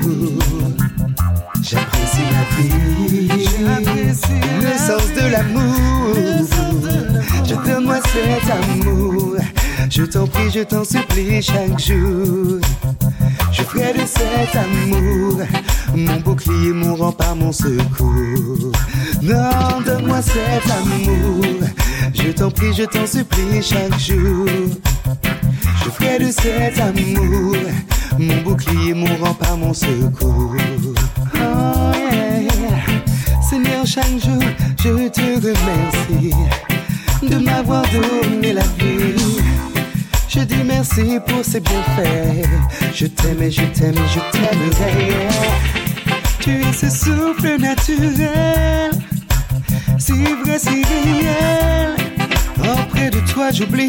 j'apprécie 1.64 2.22
la 2.32 2.44
vie, 2.56 3.28
le 4.62 4.78
sens 4.78 5.08
de 5.16 5.32
l'amour. 5.32 6.16
Je 7.44 7.56
donne-moi 7.56 8.00
cet 8.14 8.50
amour. 8.52 9.15
Je 9.90 10.04
t'en 10.04 10.28
prie, 10.28 10.50
je 10.52 10.62
t'en 10.62 10.84
supplie 10.84 11.42
chaque 11.42 11.80
jour. 11.80 12.60
Je 13.52 13.62
ferai 13.64 13.94
de 13.94 14.06
cet 14.06 14.56
amour 14.56 15.40
mon 15.96 16.20
bouclier, 16.20 16.74
mon 16.74 16.96
rempart, 16.96 17.36
mon 17.36 17.52
secours. 17.52 18.72
Non, 19.22 19.82
donne-moi 19.86 20.22
cet 20.22 20.70
amour. 20.72 21.46
Je 22.14 22.32
t'en 22.32 22.52
prie, 22.52 22.74
je 22.74 22.84
t'en 22.84 23.06
supplie 23.06 23.62
chaque 23.62 23.98
jour. 24.00 24.48
Je 25.84 25.90
ferai 25.92 26.20
de 26.20 26.32
cet 26.32 26.80
amour 26.80 27.56
mon 28.20 28.42
bouclier, 28.44 28.94
mon 28.94 29.16
rempart, 29.18 29.58
mon 29.58 29.74
secours. 29.74 30.56
Oh 31.36 31.92
yeah. 32.12 33.42
Seigneur, 33.42 33.86
chaque 33.86 34.20
jour, 34.24 34.42
je 34.80 35.08
te 35.10 35.22
remercie 35.22 36.34
de 37.22 37.38
m'avoir 37.38 37.84
donné 37.92 38.54
la 38.54 38.62
vie. 38.62 39.45
Je 40.36 40.42
dis 40.42 40.64
merci 40.66 41.18
pour 41.26 41.46
ces 41.46 41.62
bienfaits. 41.62 42.46
Je 42.94 43.06
t'aime 43.08 43.42
et 43.42 43.50
je 43.50 43.64
t'aime 43.64 43.96
et 43.96 44.10
je 44.14 44.20
t'aimerai. 44.32 45.14
Tu 46.42 46.62
es 46.62 46.74
ce 46.74 46.90
souffle 46.90 47.58
naturel, 47.58 48.92
si 49.98 50.12
vrai, 50.12 50.60
si 50.60 50.84
réel. 50.84 51.96
Auprès 52.60 53.10
de 53.12 53.20
toi, 53.32 53.52
j'oublie 53.54 53.88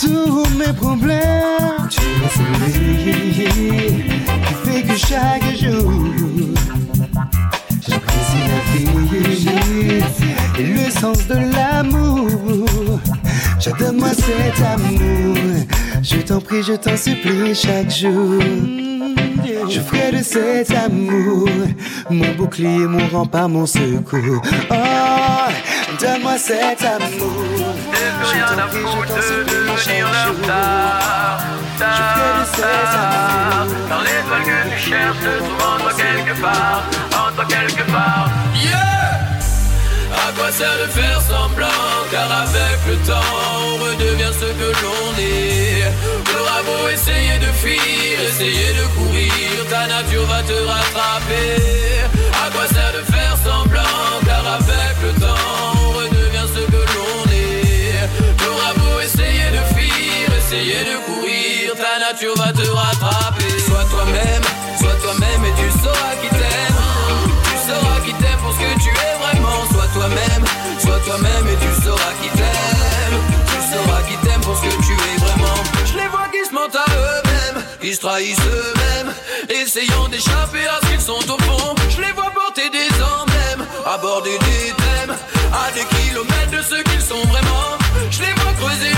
tous 0.00 0.44
mes 0.58 0.72
problèmes. 0.72 1.88
Tu 1.88 2.00
es 2.00 2.30
celui 2.34 3.30
qui 3.30 4.54
fait 4.64 4.82
que 4.82 4.96
chaque 4.96 5.56
jour 5.56 5.92
j'apprécie 7.86 8.42
la 8.48 8.60
vie 8.74 10.37
le 10.64 10.90
sens 10.90 11.26
de 11.26 11.34
l'amour. 11.34 12.28
Je 13.60 13.70
donne-moi 13.70 14.10
cet 14.14 14.64
amour. 14.64 15.36
Je 16.02 16.16
t'en 16.18 16.40
prie, 16.40 16.62
je 16.62 16.74
t'en 16.74 16.96
supplie 16.96 17.54
chaque 17.54 17.90
jour. 17.90 18.42
Je 19.68 19.80
ferai 19.80 20.12
de 20.12 20.22
cet 20.22 20.70
amour 20.70 21.48
mon 22.10 22.32
bouclier, 22.34 22.86
mon 22.86 23.06
rempart, 23.08 23.48
mon 23.48 23.66
secours. 23.66 24.42
Oh, 24.70 24.74
donne-moi 26.00 26.38
cet 26.38 26.82
amour. 26.82 27.44
Je 28.22 28.38
t'en 28.54 28.68
prie, 28.68 28.80
je 28.80 29.08
t'en 29.08 29.22
supplie 29.22 29.76
chaque 29.76 29.96
jour. 29.96 30.34
Je 31.78 32.02
ferai 32.10 32.30
de 32.38 32.44
cet 32.54 32.90
amour. 32.94 33.88
Dans 33.88 34.00
l'étoile 34.00 34.44
que 34.44 34.58
tu 34.74 34.90
cherches 34.90 35.16
se 35.18 35.38
trouve 35.38 35.62
en 35.62 35.82
toi 35.82 35.92
quelque 35.96 36.40
part, 36.40 36.82
en 37.12 37.34
toi 37.34 37.44
quelque 37.48 37.90
part. 37.90 38.28
Yeah! 38.54 39.17
Quoi 40.38 40.52
sert 40.52 40.78
de 40.78 40.86
faire 40.92 41.20
semblant 41.20 41.66
Car 42.12 42.30
avec 42.30 42.78
le 42.86 42.96
temps 43.04 43.28
on 43.66 43.82
redevient 43.82 44.32
ce 44.32 44.46
que 44.60 44.70
l'on 44.82 45.18
est. 45.18 45.92
T'auras 46.30 46.62
beau 46.62 46.88
essayer 46.88 47.38
de 47.40 47.50
fuir, 47.60 48.20
essayer 48.28 48.72
de 48.78 48.84
courir 48.96 49.66
Ta 49.68 49.86
nature 49.88 50.26
va 50.26 50.42
te 50.42 50.52
rattraper. 50.52 51.58
À 52.46 52.50
quoi 52.52 52.66
sert 52.68 52.92
de 52.92 53.02
faire 53.12 53.36
semblant 53.44 54.22
Car 54.24 54.46
avec 54.60 54.96
le 55.02 55.12
temps 55.20 55.44
on 55.84 55.90
redevient 55.98 56.48
ce 56.54 56.62
que 56.72 56.82
l'on 56.94 57.22
est. 57.32 58.06
T'auras 58.38 58.74
beau 58.74 59.00
essayer 59.00 59.50
de 59.50 59.62
fuir, 59.74 60.24
essayer 60.38 60.84
de 60.84 60.96
courir 61.04 61.74
Ta 61.74 61.98
nature 61.98 62.36
va 62.36 62.52
te 62.52 62.57
Qui 77.88 77.94
se 77.94 78.00
trahissent 78.00 78.36
eux-mêmes 78.52 79.14
Essayant 79.48 80.08
d'échapper 80.08 80.66
à 80.66 80.78
ce 80.82 80.90
qu'ils 80.90 81.00
sont 81.00 81.24
au 81.32 81.38
fond. 81.38 81.74
Je 81.88 82.02
les 82.02 82.12
vois 82.12 82.30
porter 82.34 82.68
des 82.68 82.86
emblèmes 83.02 83.66
Aborder 83.86 84.38
des 84.38 84.74
thèmes 84.76 85.16
À 85.50 85.72
des 85.72 85.86
kilomètres 85.96 86.50
de 86.52 86.60
ce 86.60 86.82
qu'ils 86.82 87.00
sont 87.00 87.26
vraiment. 87.28 87.78
Je 88.10 88.20
les 88.20 88.32
vois 88.34 88.52
creuser 88.60 88.97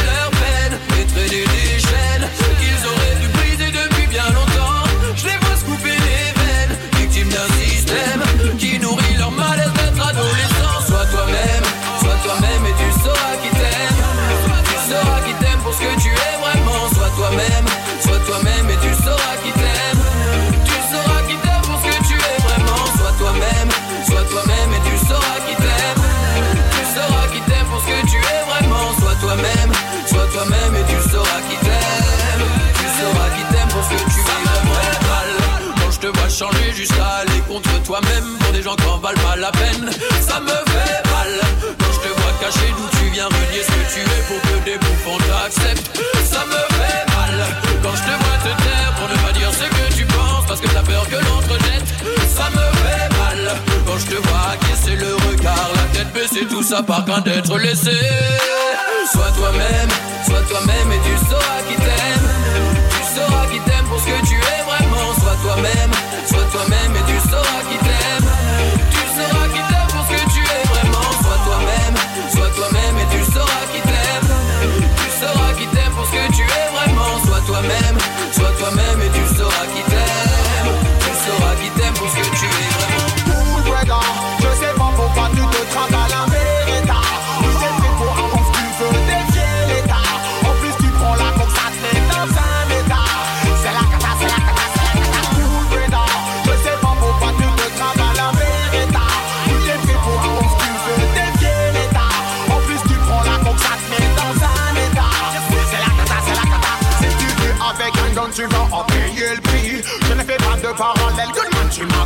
changer 36.41 36.73
jusqu'à 36.75 37.21
aller 37.21 37.41
contre 37.47 37.71
toi-même 37.83 38.39
Pour 38.41 38.53
des 38.53 38.63
gens 38.63 38.75
qui 38.75 38.87
en 38.87 38.97
valent 38.97 39.21
pas 39.21 39.37
la 39.37 39.53
peine. 39.53 39.91
Ça 40.27 40.41
me 40.41 40.57
fait 40.73 41.01
mal. 41.13 41.33
Quand 41.79 41.93
je 41.97 42.01
te 42.01 42.11
vois 42.19 42.35
cacher 42.41 42.71
d'où 42.77 42.87
tu 42.99 43.11
viens 43.13 43.27
Renier 43.27 43.63
ce 43.69 43.73
que 43.77 43.85
tu 43.93 44.01
es 44.01 44.23
pour 44.29 44.41
que 44.49 44.57
des 44.65 44.79
bouffons 44.79 45.19
t'acceptent? 45.29 46.01
Ça 46.25 46.43
me 46.47 46.63
fait 46.79 47.03
mal. 47.19 47.37
Quand 47.83 47.95
je 47.95 48.05
te 48.09 48.15
vois 48.23 48.39
te 48.47 48.53
taire 48.65 48.93
pour 48.97 49.09
ne 49.13 49.17
pas 49.25 49.33
dire 49.39 49.53
ce 49.53 49.67
que 49.77 49.95
tu 49.95 50.05
penses 50.07 50.47
Parce 50.49 50.61
que 50.61 50.69
t'as 50.69 50.83
peur 50.83 51.05
que 51.11 51.17
l'on 51.17 51.41
te 51.45 51.53
rejette 51.53 51.87
Ça 52.35 52.49
me 52.57 52.67
fait 52.83 53.09
mal. 53.21 53.57
Quand 53.87 53.99
je 53.99 54.07
te 54.07 54.19
vois 54.27 54.45
acquiescer 54.55 54.97
le 54.97 55.13
regard 55.29 55.71
La 55.77 55.99
tête 55.99 56.13
baissée 56.15 56.47
tout 56.49 56.63
ça 56.63 56.83
par 56.83 57.05
crainte 57.05 57.25
d'être 57.27 57.59
laissé. 57.59 57.99
Sois 59.13 59.33
toi-même, 59.37 59.91
sois 60.25 60.43
toi-même 60.49 60.93
et 60.93 61.01
tu 61.05 61.15
sauras 61.29 61.61
qui 61.69 61.80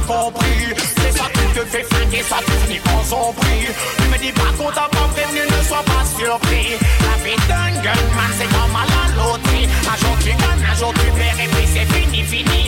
compris. 0.07 0.75
C'est 0.97 1.17
ça 1.17 1.25
qui 1.33 1.59
te 1.59 1.65
fait 1.65 1.85
flinguer, 1.85 2.23
ça 2.23 2.37
te 2.45 2.51
finit 2.51 2.81
en 2.93 3.03
zombie 3.05 3.69
Ne 4.01 4.07
me 4.13 4.19
dis 4.19 4.33
pas 4.33 4.53
qu'on 4.57 4.71
t'a 4.71 4.89
pas 4.89 5.09
prévenu, 5.15 5.41
ne 5.41 5.65
sois 5.65 5.85
pas 5.85 6.05
surpris. 6.17 6.77
La 7.07 7.15
vie 7.25 7.37
d'un 7.49 7.71
gunman, 7.83 8.31
c'est 8.39 8.49
comme 8.49 8.77
à 8.77 8.85
la 8.93 9.05
loterie. 9.17 9.69
Un 9.91 9.97
jour 9.97 10.17
tu 10.21 10.31
gagnes, 10.31 10.65
un 10.71 10.75
jour 10.77 10.93
tu 10.95 11.11
perds 11.19 11.41
et 11.45 11.49
puis 11.49 11.69
c'est 11.73 11.87
fini, 11.93 12.23
fini. 12.23 12.64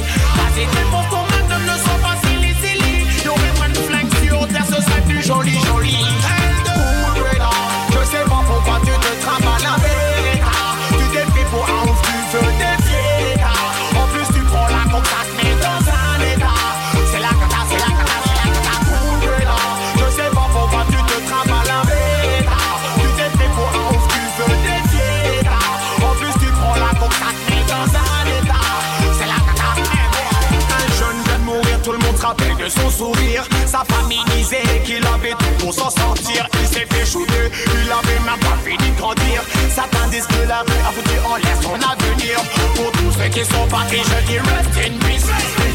Son 32.70 32.90
sourire. 32.90 33.44
Sa 33.66 33.84
famille 33.84 34.24
disait 34.36 34.82
qu'il 34.84 35.04
avait 35.06 35.34
tout 35.38 35.64
pour 35.64 35.72
s'en 35.74 35.90
sortir. 35.90 36.48
Il 36.60 36.66
s'est 36.66 36.86
fait 36.90 37.06
shooter, 37.06 37.50
il 37.82 37.90
avait 37.90 38.20
même 38.24 38.40
pas 38.40 38.56
fini 38.64 38.90
de 38.90 38.98
grandir. 38.98 39.42
Certains 39.74 40.06
disent 40.08 40.26
que 40.26 40.48
la 40.48 40.60
rue 40.60 40.82
a 40.86 40.92
foutu 40.92 41.18
en 41.24 41.36
l'air 41.36 41.56
son 41.62 41.74
avenir. 41.74 42.38
Pour 42.74 42.90
tous 42.92 43.12
ceux 43.18 43.28
qui 43.28 43.44
sont 43.44 43.66
partis, 43.68 44.02
je 44.02 44.26
dis 44.26 44.38
rest 44.38 44.76
in. 44.76 44.94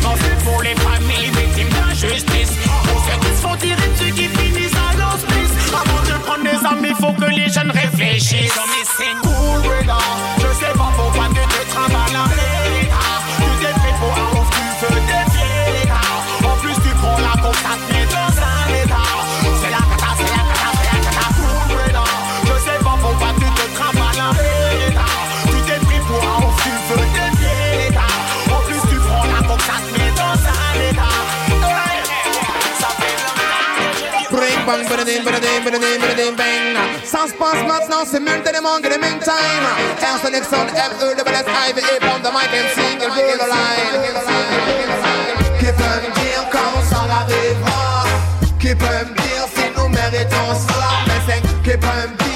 Pensez 0.02 0.36
pour 0.44 0.62
les 0.62 0.76
familles 0.76 1.30
victimes 1.30 1.70
d'injustice. 1.70 2.52
Pour 2.84 3.04
ceux 3.06 3.20
qui 3.20 3.36
se 3.36 3.42
font 3.42 3.56
tirer 3.56 3.88
dessus, 3.88 4.12
qui 4.14 4.28
finissent 4.28 4.74
à 4.74 4.96
l'hospice. 4.98 5.54
Avant 5.74 6.04
de 6.04 6.24
prendre 6.24 6.44
des 6.44 6.66
armes, 6.66 6.86
il 6.86 6.96
faut 6.96 7.14
que 7.14 7.30
les 7.30 7.50
jeunes 7.50 7.72
réfléchissent. 7.72 8.60
C'est 8.98 9.16
cool, 9.22 9.62
bang, 34.72 34.88
badadim. 34.90 35.22
Qui 45.60 45.68
me 45.68 46.14
dire 46.16 46.44
ça 46.90 47.02
arrivera? 47.20 48.06
Qui 48.60 48.70
me 48.70 49.04
dire 49.22 49.48
si 49.56 49.64
nous 49.78 49.90
méritons 49.90 50.54
cela? 50.68 50.92
Mais 51.08 51.22
c'est 51.28 51.42
qui 51.64 51.78
me 51.78 52.08
dire 52.18 52.31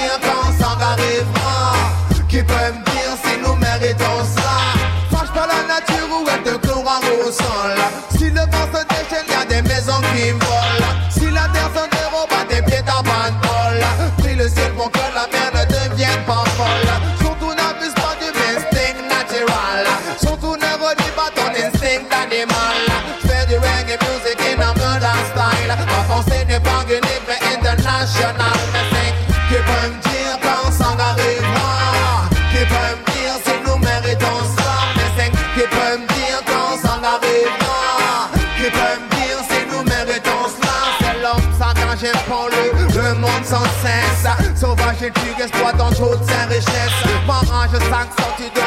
culture, 45.10 45.44
exploit 45.44 45.72
en 45.80 45.94
jaune, 45.94 46.20
c'est 46.26 46.54
richesse. 46.54 46.96
M'arrange 47.26 47.70
5 47.72 47.80
sorti 48.18 48.50
de 48.54 48.60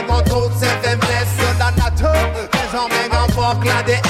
c'est. 0.59 0.79
La 1.59 1.71
nature, 1.71 2.29
les 2.53 2.77
emmène 2.77 3.13
en 3.13 3.27
banque, 3.33 3.65
la 3.65 3.83
déesse. 3.83 4.01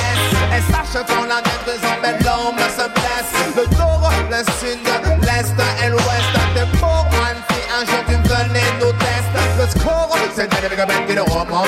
Et 0.55 0.61
sache 0.71 1.03
qu'on 1.05 1.23
la 1.23 1.37
maîtrise, 1.37 1.81
emmène 2.03 2.23
l'homme 2.23 2.59
se 2.59 2.85
blesse. 2.93 3.33
Le 3.55 3.77
nord, 3.77 4.11
le 4.29 4.37
sud, 4.59 4.79
l'est 5.21 5.85
et 5.85 5.89
l'ouest. 5.89 6.29
T'es 6.55 6.65
un 7.75 7.85
jour 7.85 8.03
tu 8.07 8.15
venais 8.27 8.71
nous 8.79 8.91
test. 8.93 9.29
Le 9.57 9.79
score, 9.79 10.15
c'est 10.35 10.53
avec 10.53 10.79
un 10.79 10.85
mec 10.85 11.07
qui 11.07 11.15
le 11.15 11.21
remonte 11.23 11.67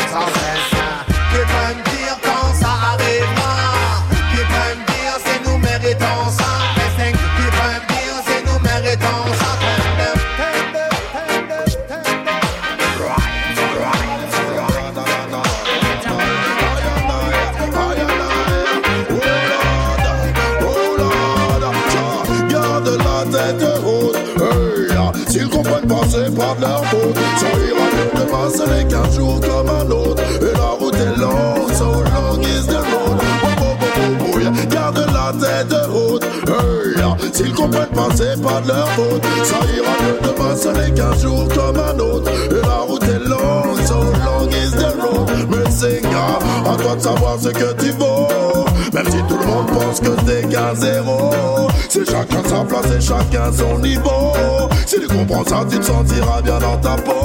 qu'un 29.02 29.12
jour 29.12 29.40
comme 29.40 29.70
un 29.70 29.92
autre. 29.92 30.24
Et 30.42 30.54
la 30.54 30.70
route 30.80 30.96
est 30.96 31.20
longue, 31.20 31.74
so 31.74 31.86
long 31.86 32.42
is 32.42 32.68
the 32.68 32.78
road. 32.78 33.20
Oh, 33.22 33.48
oh, 33.62 33.78
oh, 33.82 34.34
oh, 34.34 34.40
yeah. 34.40 34.52
Garde 34.70 35.06
la 35.14 35.34
tête 35.34 35.74
haute, 35.94 36.24
hey, 36.48 37.04
ah, 37.04 37.16
s'ils 37.34 37.54
comprennent 37.54 37.88
pas 37.88 38.08
c'est 38.16 38.42
pas 38.42 38.62
de 38.62 38.68
leur 38.68 38.88
faute. 38.90 39.24
Ça 39.44 39.58
ira 39.76 39.92
mieux 40.02 40.20
demain 40.24 40.56
ce 40.56 40.68
n'est 40.70 40.92
qu'un 40.94 41.14
jour 41.18 41.48
comme 41.50 41.78
un 41.78 42.00
autre. 42.00 42.32
Et 42.32 42.62
la 42.62 42.78
route 42.88 43.04
est 43.04 43.28
longue, 43.28 43.82
so 43.86 43.96
long 43.96 44.50
is 44.50 44.72
the 44.72 45.02
road. 45.02 45.30
Mais 45.50 45.70
c'est 45.70 46.02
grave, 46.02 46.44
à 46.66 46.82
toi 46.82 46.96
de 46.96 47.02
savoir 47.02 47.38
ce 47.40 47.50
que 47.50 47.74
tu 47.82 47.92
vaux. 47.92 48.28
Même 48.94 49.06
si 49.06 49.18
tout 49.28 49.38
le 49.38 49.46
monde 49.46 49.68
pense 49.68 50.00
que 50.00 50.10
t'es 50.26 50.48
qu'un 50.48 50.76
zéro. 50.76 51.32
C'est 51.90 52.10
chacun 52.10 52.44
sa 52.48 52.64
place 52.64 52.92
et 52.98 53.02
chacun 53.02 53.52
son 53.54 53.80
niveau 53.80 54.34
Si 54.92 55.00
tu 55.00 55.08
comprends 55.08 55.46
ça 55.46 55.66
tu 55.70 55.80
te 55.80 55.86
sentiras 55.86 56.42
bien 56.42 56.60
dans 56.60 56.76
ta 56.76 56.98
peau. 57.02 57.24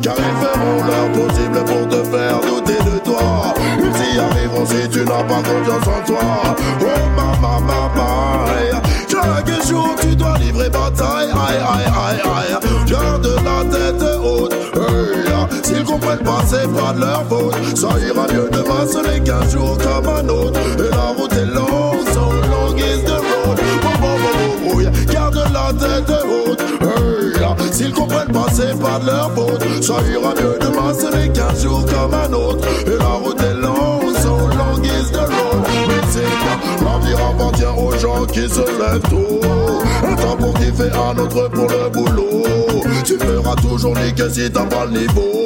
Car 0.00 0.14
ils 0.16 0.46
feront 0.46 0.82
leur 0.86 1.12
possible 1.12 1.62
pour 1.66 1.86
te 1.88 2.02
faire 2.04 2.40
douter 2.40 2.82
de 2.90 2.98
toi. 3.04 3.52
Ils 3.78 4.14
y 4.14 4.18
arriveront 4.18 4.64
si 4.64 4.88
tu 4.88 5.00
n'as 5.00 5.22
pas 5.24 5.42
confiance 5.42 5.86
en 5.86 6.06
toi. 6.06 6.56
Oh 6.80 6.84
mama 7.14 7.60
mama 7.60 8.46
aïe. 8.48 8.80
Chaque 9.10 9.68
jour 9.68 9.94
tu 10.00 10.16
dois 10.16 10.38
livrer 10.38 10.70
bataille. 10.70 11.28
Aïe 11.32 11.58
aïe 11.58 11.84
aïe 11.84 12.20
aïe. 12.24 12.90
Garde 12.90 13.28
la 13.44 13.76
tête 13.76 14.02
haute. 14.24 14.54
Hey. 14.54 15.64
S'ils 15.64 15.84
comprennent 15.84 16.24
pas 16.24 16.44
c'est 16.46 16.66
pas 16.72 16.94
de 16.94 17.00
leur 17.00 17.26
faute. 17.28 17.76
Ça 17.76 17.88
ira 18.08 18.26
mieux 18.32 18.48
demain 18.50 18.86
ce 18.90 19.06
n'est 19.06 19.20
qu'un 19.20 19.46
jour 19.50 19.76
comme 19.76 20.08
un 20.08 20.26
autre. 20.30 20.58
Et 20.78 20.90
la 20.90 21.12
route 21.14 21.32
est 21.34 21.44
longue 21.44 22.08
So 22.14 22.32
long 22.48 22.78
is 22.78 23.02
the 23.04 23.18
road. 23.18 23.60
Garde 25.12 25.44
la 25.52 25.72
tête 25.74 26.10
haute 26.24 26.75
S'ils 27.70 27.92
comprennent 27.92 28.32
pas 28.32 28.46
c'est 28.52 28.78
pas 28.80 28.98
de 28.98 29.06
leur 29.06 29.30
faute. 29.32 29.62
Ça 29.82 29.94
ira 30.10 30.34
mieux 30.34 30.58
demain 30.60 30.92
ce 30.98 31.14
n'est 31.14 31.28
qu'un 31.28 31.54
jour 31.54 31.84
comme 31.84 32.14
un 32.14 32.32
autre. 32.32 32.66
Et 32.86 32.98
la 32.98 33.04
route 33.04 33.40
est 33.40 33.54
longue 33.54 34.16
So 34.22 34.36
long 34.56 34.82
is 34.82 35.10
the 35.12 35.20
Mais 35.88 36.06
c'est 36.08 36.20
quoi 36.22 36.92
L'avenir 36.92 37.18
appartient 37.30 37.64
aux 37.64 37.98
gens 37.98 38.24
qui 38.26 38.48
se 38.48 38.60
lèvent 38.60 39.00
tôt. 39.10 39.40
Un 40.06 40.14
temps 40.14 40.36
pour 40.36 40.54
kiffer, 40.54 40.90
un 40.90 41.18
autre 41.18 41.48
pour 41.50 41.68
le 41.68 41.90
boulot. 41.90 42.42
Tu 43.04 43.18
feras 43.18 43.56
toujours 43.56 43.94
niquer 43.96 44.30
si 44.30 44.50
t'as 44.50 44.64
pas 44.64 44.86
le 44.86 45.00
niveau. 45.00 45.44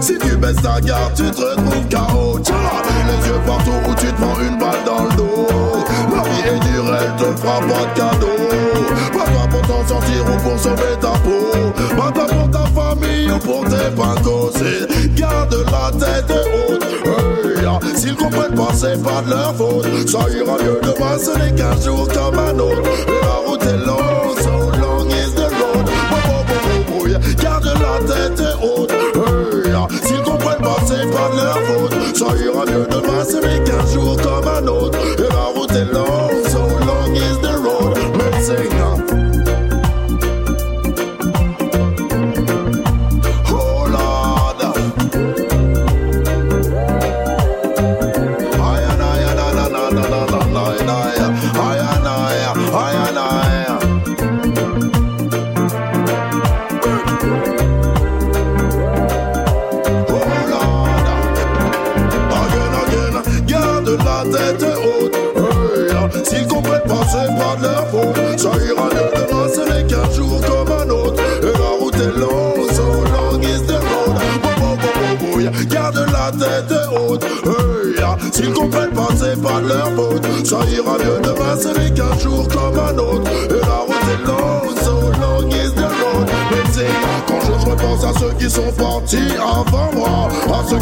Si 0.00 0.16
tu 0.18 0.36
baisses 0.36 0.62
ta 0.62 0.80
garde, 0.80 1.14
tu 1.14 1.30
te 1.30 1.40
retrouves 1.40 1.88
KO 1.90 2.38
Les 2.38 3.28
yeux 3.28 3.40
partout 3.46 3.70
où 3.88 3.94
tu 3.94 4.06
te 4.06 4.20
prends 4.20 4.40
une 4.40 4.58
balle 4.58 4.84
dans 4.86 5.04
le 5.04 5.16
dos. 5.16 5.46
La 6.14 6.22
vie 6.22 6.48
est 6.48 6.70
dure, 6.70 6.94
elle 6.94 7.16
te 7.16 7.40
fera 7.40 7.60
pas 7.60 7.66
de 7.66 7.98
cadeau 7.98 8.73
t'en 9.66 9.86
sortir 9.86 10.24
ou 10.26 10.36
pour 10.42 10.58
sauver 10.58 10.96
ta 11.00 11.12
peau. 11.24 11.72
Pas 11.96 12.12
pour 12.12 12.50
ta 12.50 12.64
famille 12.80 13.30
ou 13.30 13.38
pour 13.38 13.64
tes 13.64 13.90
pingos 13.96 14.50
C'est 14.54 15.14
Garde 15.14 15.56
la 15.70 15.90
tête 15.98 16.30
haute. 16.30 16.82
Hey, 17.04 17.64
ah. 17.66 17.78
S'ils 17.96 18.16
comprennent 18.16 18.54
pas, 18.54 18.72
c'est 18.74 19.02
pas 19.02 19.22
de 19.22 19.30
leur 19.30 19.54
faute. 19.54 19.86
Ça 20.08 20.18
ira 20.30 20.56
mieux 20.62 20.80
demain, 20.82 21.18
ce 21.18 21.38
n'est 21.38 21.54
qu'un 21.54 21.80
jour 21.80 22.08
comme 22.08 22.38
un 22.38 22.58
autre. 22.58 22.82
La 23.22 23.34
route 23.46 23.62
est 23.62 23.86
longue, 23.86 24.38
so 24.40 24.70
long 24.80 25.08
is 25.08 25.32
the 25.34 25.48
road. 25.58 25.86
Garde 27.42 27.64
la 27.64 28.14
tête 28.14 28.42
haute. 28.62 28.92
Hey, 28.92 29.72
ah. 29.74 29.86
S'ils 30.04 30.22
comprennent 30.22 30.62
pas, 30.62 30.76
c'est 30.86 31.10
pas 31.10 31.28
de 31.30 31.36
leur 31.36 31.58
faute. 31.62 32.16
Ça 32.16 32.26
ira 32.42 32.64
mieux 32.66 32.86
demain, 32.90 33.24
ce 33.24 33.36
n'est 33.36 33.62
qu'un 33.64 33.86
jour 33.92 34.16
comme 34.20 34.48
un 34.48 34.66
autre. 34.66 34.98
Et 35.18 35.32
la 35.32 35.44
route 35.54 35.72
est 35.72 35.92
longue, 35.92 36.33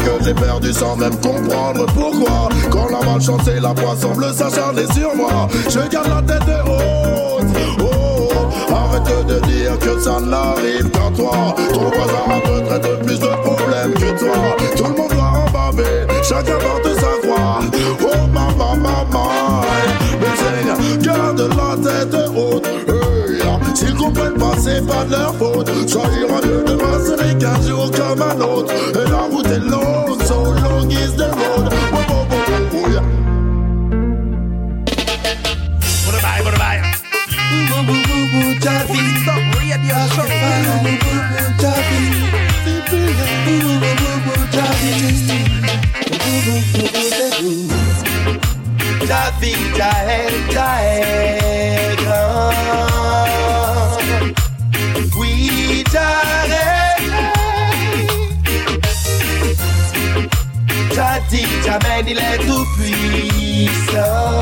que 0.03 0.23
j'ai 0.23 0.33
perdus 0.33 0.73
sans 0.73 0.95
même 0.95 1.15
comprendre 1.19 1.85
pourquoi. 1.93 2.49
Quand 2.69 2.89
la 2.89 3.05
malchance 3.05 3.47
et 3.47 3.59
la 3.59 3.73
foi 3.75 3.95
semblent 3.99 4.33
s'acharner 4.33 4.85
sur 4.93 5.15
moi, 5.15 5.47
je 5.69 5.79
garde 5.89 6.09
la 6.09 6.21
tête 6.21 6.47
haute. 6.65 7.45
Oh, 7.79 8.73
arrête 8.73 9.25
de 9.27 9.39
dire 9.47 9.77
que 9.79 9.99
ça 10.01 10.19
n'arrive 10.19 10.89
qu'à 10.91 11.09
toi. 11.15 11.55
Ton 11.73 11.89
voisin 11.89 12.25
a 12.29 12.39
peut-être 12.41 12.99
plus 12.99 13.19
de 13.19 13.27
problèmes 13.27 13.93
que 13.93 14.19
toi. 14.19 14.55
Tout 14.75 14.83
le 14.83 14.97
monde 14.97 15.11
doit 15.11 15.23
en 15.23 16.23
chacun 16.23 16.57
porte 16.57 16.95
sa 16.95 17.27
croix. 17.27 17.59
Oh 18.01 18.27
maman, 18.27 18.75
maman, 18.75 19.61
mais 20.19 20.97
garde 20.97 21.49
la 21.57 21.75
tête 21.77 22.22
S'ils 23.83 23.95
comprennent 23.95 24.37
pas, 24.37 24.53
c'est 24.57 24.85
pas 24.87 25.03
de 25.03 25.11
leur 25.11 25.35
faute. 25.35 25.67
Ça 25.87 25.99
ira 25.99 26.41
mieux 26.41 26.63
demain, 26.65 26.99
ce 27.05 27.21
n'est 27.21 27.37
qu'un 27.37 27.61
jour 27.61 27.91
comme 27.91 28.21
un 28.21 28.39
autre. 28.41 28.73
Et 28.73 29.09
la 29.09 29.23
route 29.23 29.47
est 29.47 29.59
longue, 29.59 30.23
so 30.23 30.53
long 30.53 30.89
is 30.89 31.15
the 31.17 31.23
road. 31.23 31.69
Oh, 31.71 31.97
oh, 32.09 32.27
oh, 32.31 32.37
oh, 32.73 32.89
yeah. 32.89 33.01
What 36.05 36.15
am 36.15 36.25
I? 36.25 36.41
What 36.41 36.53
am 36.53 36.61
I? 36.61 36.83
Il 62.07 62.17
est 62.17 62.37
tout 62.45 62.65
puissant. 62.75 64.41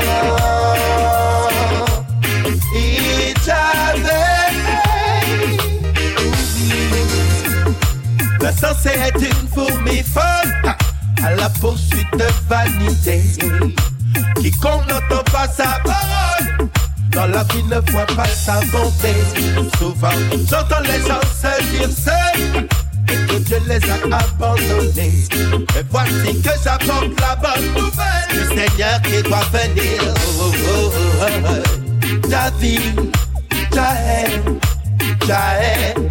Il 2.74 3.34
t'avait. 3.44 4.52
La 8.40 8.52
censée 8.52 8.90
est 8.90 9.20
une 9.20 9.48
fourmi 9.48 10.02
folle 10.02 10.74
à 11.24 11.34
la 11.34 11.48
poursuite 11.48 12.12
de 12.12 12.26
vanité. 12.48 13.22
Quiconque 14.40 14.88
n'entend 14.88 15.22
pas 15.30 15.48
sa 15.48 15.78
parole 15.84 16.68
dans 17.10 17.26
la 17.26 17.44
vie 17.44 17.62
ne 17.64 17.78
voit 17.90 18.06
pas 18.06 18.26
sa 18.26 18.60
bonté. 18.72 19.14
Souvent, 19.78 20.08
j'entends 20.48 20.80
les 20.80 21.00
gens 21.06 21.20
se 21.40 21.62
dire 21.70 21.90
seuls 21.90 22.66
Dieu 23.52 23.60
les 23.68 23.84
a 23.90 23.96
abandonnés. 24.16 25.28
Voici 25.90 26.40
que 26.40 26.50
j'apporte 26.64 27.20
la 27.20 27.36
bonne 27.36 27.66
nouvelle 27.74 28.28
du 28.30 28.44
Seigneur 28.48 29.02
qui 29.02 29.22
doit 29.22 29.44
venir. 29.52 30.00
Oh, 30.40 30.52
oh, 30.68 30.92
oh. 31.20 32.28
Ta 32.30 32.50
vie, 32.58 32.80
ta 33.70 33.90
haine, 33.92 34.58
ta 35.26 35.38
haine. 35.60 36.08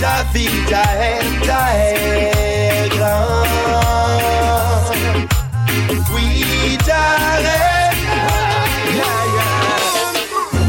Ta 0.00 0.24
ta 0.68 0.82
haine, 0.98 1.40
ta 1.46 1.60
haine. 1.76 2.20
Oui, 6.12 6.78
ta 6.84 7.02
haine. 7.38 7.69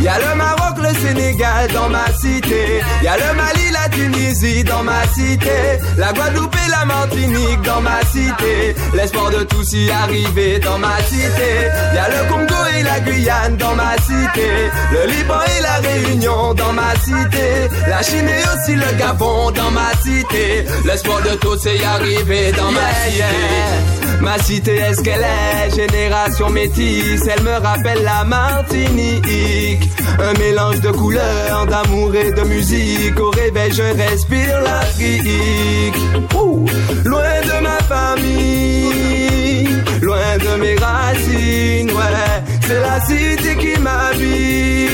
Y'a 0.01 0.17
le 0.17 0.35
Maroc, 0.35 0.77
le 0.79 0.93
Sénégal 0.99 1.69
dans 1.73 1.89
ma 1.89 2.05
cité. 2.19 2.81
Y'a 3.03 3.17
le 3.17 3.35
Mali, 3.35 3.71
la 3.71 3.87
Tunisie 3.89 4.63
dans 4.63 4.81
ma 4.83 5.03
cité. 5.13 5.77
La 5.97 6.11
Guadeloupe 6.11 6.55
et 6.65 6.71
la 6.71 6.85
Martinique 6.85 7.61
dans 7.63 7.81
ma 7.81 7.99
cité. 8.11 8.75
L'espoir 8.95 9.29
de 9.29 9.43
tous 9.43 9.73
y 9.73 9.91
arriver 9.91 10.57
dans 10.59 10.79
ma 10.79 10.97
cité. 11.03 11.69
Y'a 11.93 12.07
le 12.09 12.29
Congo 12.29 12.61
et 12.77 12.81
la 12.83 12.99
Guyane 12.99 13.57
dans 13.57 13.75
ma 13.75 13.93
cité. 13.97 14.49
Le 14.91 15.11
Liban 15.11 15.39
et 15.57 15.61
la 15.61 15.75
Réunion 15.87 16.53
dans 16.55 16.73
ma 16.73 16.93
cité. 16.95 17.69
La 17.87 18.01
Chine 18.01 18.27
et 18.27 18.43
aussi 18.53 18.75
le 18.75 18.97
Gabon 18.97 19.51
dans 19.51 19.71
ma 19.71 19.91
cité. 20.03 20.65
L'espoir 20.83 21.21
de 21.21 21.35
tous 21.35 21.63
y 21.65 21.83
arriver 21.83 22.51
dans 22.53 22.71
ma 22.71 22.89
cité. 23.05 24.10
Ma 24.21 24.37
cité, 24.37 24.75
est-ce 24.75 25.01
qu'elle 25.01 25.23
est 25.23 25.75
génération 25.75 26.49
métisse? 26.49 27.27
Elle 27.27 27.43
me 27.43 27.53
rappelle 27.53 28.03
la 28.03 28.23
Martinique. 28.23 29.89
Un 30.19 30.33
mélange 30.37 30.79
de 30.81 30.91
couleurs, 30.91 31.65
d'amour 31.65 32.15
et 32.15 32.31
de 32.31 32.41
musique. 32.43 33.19
Au 33.19 33.31
réveil, 33.31 33.71
je 33.73 33.81
respire 33.81 34.61
l'Afrique. 34.61 35.95
Loin 37.05 37.41
de 37.43 37.63
ma 37.63 37.77
famille. 37.83 39.67
Loin 40.01 40.37
de 40.37 40.61
mes 40.61 40.75
racines, 40.75 41.91
ouais 41.91 42.43
C'est 42.61 42.79
la 42.79 42.99
cité 43.01 43.55
qui 43.55 43.79
m'habite 43.79 44.89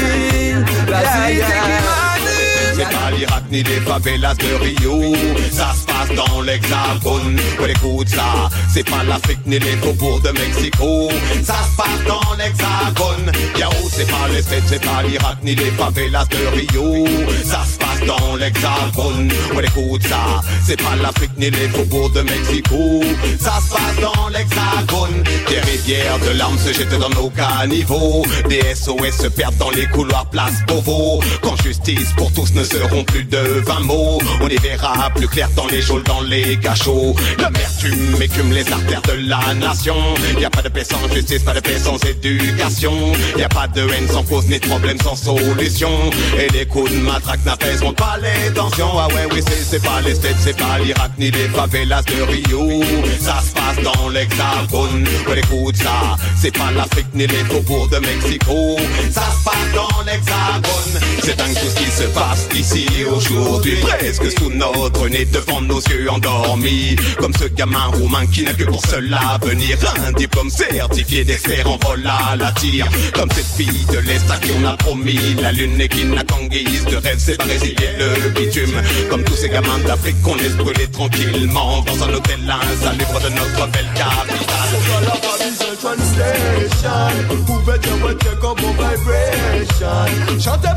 La 0.89 0.99
cité 0.99 1.45
qui 1.65 1.77
m'habite 1.87 2.75
C'est 2.75 2.83
pas 2.83 3.11
l'Irak 3.15 3.43
ni 3.49 3.63
les 3.63 3.79
favelas 3.81 4.35
de 4.35 4.53
Rio. 4.61 5.15
Ça 5.51 5.73
se 5.73 5.86
passe 6.07 6.15
dans 6.15 6.41
l'hexagone 6.41 7.39
Ouais 7.59 7.71
écoute 7.71 8.09
ça 8.09 8.49
C'est 8.73 8.87
pas 8.87 9.03
l'Afrique 9.03 9.39
ni 9.45 9.59
les 9.59 9.77
faubourgs 9.77 10.21
de 10.21 10.31
Mexico. 10.31 11.09
Ça 11.43 11.55
se 11.69 11.77
passe 11.77 12.03
dans 12.07 12.35
l'hexagone. 12.37 13.31
Yao 13.57 13.71
c'est 13.89 14.09
pas 14.09 14.27
les 14.31 14.41
fêtes 14.41 14.63
C'est 14.67 14.83
pas 14.83 15.03
l'Irak 15.03 15.37
ni 15.43 15.55
les 15.55 15.71
favelas 15.71 16.25
de 16.25 16.37
Rio 16.55 17.05
Ça 17.43 17.63
se 17.65 17.77
passe 17.77 18.05
dans 18.05 18.35
l'hexagone 18.35 19.31
Ouais 19.55 19.65
écoute 19.65 20.03
ça 20.07 20.41
C'est 20.65 20.81
pas 20.81 20.95
l'Afrique 21.01 21.31
ni 21.37 21.49
les 21.49 21.69
faubourgs 21.69 22.13
de 22.13 22.21
Mexico. 22.21 23.01
Ça 23.39 23.59
se 23.61 23.73
passe 23.73 23.99
dans 24.01 24.27
l'hexagone. 24.29 25.23
Des 25.47 25.59
rivières 25.59 26.19
de 26.19 26.37
larmes 26.37 26.57
se 26.57 26.73
jettent 26.73 26.99
dans 26.99 27.09
nos 27.09 27.29
caniveaux. 27.29 28.23
Des 28.49 28.75
SOS 28.75 29.23
se 29.23 29.27
perdent 29.27 29.57
dans 29.57 29.71
les 29.71 29.87
couloirs 29.87 30.29
place 30.29 30.65
Beauvau. 30.67 31.21
Quand 31.41 31.55
justice 31.63 32.13
pour 32.15 32.31
tous 32.33 32.53
ne 32.53 32.63
seront 32.63 33.03
plus 33.03 33.23
de 33.23 33.61
20 33.65 33.79
mots 33.81 34.19
On 34.41 34.47
y 34.47 34.57
verra 34.57 35.09
plus 35.15 35.27
clair 35.27 35.49
dans 35.55 35.67
les 35.67 35.81
dans 36.03 36.21
les 36.21 36.57
cachots. 36.57 37.15
L'amertume 37.39 38.21
écume 38.21 38.51
les 38.51 38.71
artères 38.71 39.01
de 39.03 39.27
la 39.27 39.53
nation. 39.53 39.95
Y 40.39 40.45
a 40.45 40.49
pas 40.49 40.61
de 40.61 40.69
paix 40.69 40.83
sans 40.83 41.13
justice, 41.13 41.43
pas 41.43 41.53
de 41.53 41.59
paix 41.59 41.79
sans 41.79 41.97
éducation. 42.05 42.93
Y 43.37 43.43
a 43.43 43.49
pas 43.49 43.67
de 43.67 43.81
haine 43.81 44.07
sans 44.07 44.23
cause 44.23 44.45
ni 44.47 44.59
de 44.59 44.65
problème 44.65 44.97
sans 45.01 45.15
solution. 45.15 45.91
Et 46.37 46.49
les 46.51 46.65
coups 46.65 46.91
de 46.91 46.97
matraque 46.97 47.43
n'apaiseront 47.45 47.93
pas 47.93 48.17
les 48.21 48.53
tensions. 48.53 48.97
Ah 48.99 49.07
ouais 49.07 49.27
oui 49.31 49.41
c'est 49.69 49.81
pas 49.81 50.01
les 50.01 50.15
c'est 50.15 50.57
pas 50.57 50.79
l'Irak 50.79 51.11
ni 51.17 51.31
les 51.31 51.47
favelas 51.49 52.03
de 52.03 52.21
Rio. 52.23 52.83
Ça 53.19 53.41
se 53.41 53.53
passe 53.53 53.83
dans 53.83 54.09
l'hexagone. 54.09 55.05
Ouais 55.27 55.39
écoute 55.39 55.75
ça, 55.77 56.15
c'est 56.39 56.51
pas 56.51 56.71
l'Afrique 56.71 57.07
ni 57.13 57.27
les 57.27 57.43
faubourgs 57.45 57.89
de 57.89 57.99
Mexico. 57.99 58.77
Ça 59.11 59.21
se 59.21 59.43
passe 59.43 59.73
dans 59.73 60.03
l'hexagone. 60.03 61.01
C'est 61.23 61.35
dingue 61.35 61.53
tout 61.53 61.69
ce 61.69 61.75
qui 61.75 61.91
se 61.91 62.03
passe 62.03 62.47
ici 62.55 62.87
aujourd'hui. 63.09 63.77
Presque 63.81 64.31
sous 64.37 64.49
notre 64.51 65.07
nez 65.07 65.25
devant 65.25 65.61
nos 65.61 65.81
yeux 65.89 66.09
endormis 66.09 66.95
Comme 67.19 67.33
ce 67.33 67.45
gamin 67.45 67.85
roumain 67.93 68.25
qui 68.27 68.43
n'a 68.43 68.53
que 68.53 68.63
pour 68.63 68.85
seul 68.85 69.13
avenir. 69.13 69.77
Un 70.07 70.11
diplôme 70.11 70.49
certifié 70.49 71.23
d'expert 71.23 71.69
en 71.69 71.77
vol 71.77 72.03
à 72.05 72.35
la 72.35 72.51
tire. 72.53 72.87
Comme 73.13 73.29
cette 73.31 73.45
fille 73.45 73.85
de 73.91 73.99
l'Est 73.99 74.29
à 74.29 74.37
qui 74.37 74.51
on 74.59 74.65
a 74.65 74.75
promis 74.77 75.19
la 75.41 75.51
lune 75.51 75.79
Et 75.79 75.87
qui 75.87 76.05
n'a 76.05 76.23
qu'en 76.23 76.45
guise 76.45 76.85
de 76.85 76.97
rêve 76.97 77.17
c'est 77.19 77.37
pas 77.37 77.45
résilier 77.45 77.89
le 77.99 78.29
bitume. 78.29 78.81
Comme 79.09 79.23
tous 79.23 79.35
ces 79.35 79.49
gamins 79.49 79.79
d'Afrique 79.85 80.21
qu'on 80.21 80.35
laisse 80.35 80.55
brûler 80.55 80.87
tranquillement 80.91 81.83
Dans 81.83 82.03
un 82.03 82.13
hôtel 82.13 82.39
insalubre 82.47 83.19
de 83.21 83.29
notre 83.29 83.67
belle 83.71 83.91
capitale. 83.95 84.57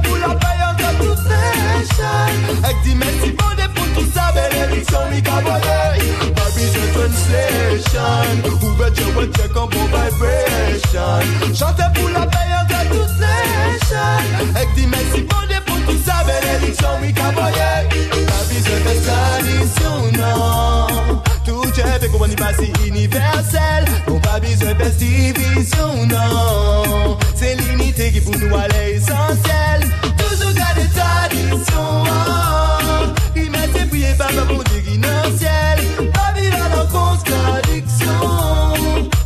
Pour 0.04 0.16
la 0.18 0.34
paix 0.34 0.50
des 2.84 2.94
merci 2.94 3.30
pour 3.32 3.50
tout 3.94 4.10
ça, 4.14 4.32
on 5.00 5.10
me 5.10 5.20
cabaret 5.20 5.98
Vibes 6.00 6.76
and 6.76 6.92
translation 6.94 8.22
Ouvrez 8.62 8.90
Dieu, 8.92 9.06
ouais, 9.16 9.28
check 9.36 9.56
en 9.56 9.66
bon 9.66 9.84
vibration. 9.86 11.54
Chantez 11.54 11.90
pour 11.94 12.08
la 12.10 12.26
paix 12.26 12.38
entre 12.60 12.82
toutes 12.90 13.18
les 13.20 13.78
chaînes 13.88 14.56
Avec 14.56 14.74
des 14.74 14.86
merci 14.86 15.22
pour 15.22 15.46
des 15.48 15.60
pour 15.66 15.76
tous 15.86 16.02
sa 16.04 16.24
bénédiction, 16.24 16.88
oui, 17.02 17.12
cabaret. 17.12 17.88
Vibes 17.90 18.68
and 18.70 18.82
traditionnel 19.04 20.20
Tout 21.44 21.70
Dieu 21.72 21.84
fait 22.00 22.08
qu'on 22.08 22.26
y 22.26 22.36
passe 22.36 22.56
universel. 22.86 23.84
On 24.08 24.18
pas 24.18 24.40
besoin 24.40 24.74
de 24.74 24.88
division, 24.90 26.06
non. 26.06 27.18
C'est 27.34 27.54
l'unité 27.56 28.12
qui 28.12 28.20
pour 28.20 28.36
nous 28.36 28.54
à 28.54 28.68
l'essentiel 28.68 29.88
Toujours 30.18 30.52
garder 30.52 30.88
tradition, 30.94 32.04
il 33.70 33.76
m'a 33.76 33.78
été 33.78 33.86
prié 33.88 34.14
par 34.18 34.32
ma 34.32 34.42
bon 34.42 34.62
Dieu 34.70 34.80
qui 34.80 34.98
dans 34.98 35.08
le 35.30 35.38
ciel. 35.38 36.10
Pas 36.12 36.32
vivre 36.38 36.56
en 36.74 36.86
contradiction. 36.86 38.18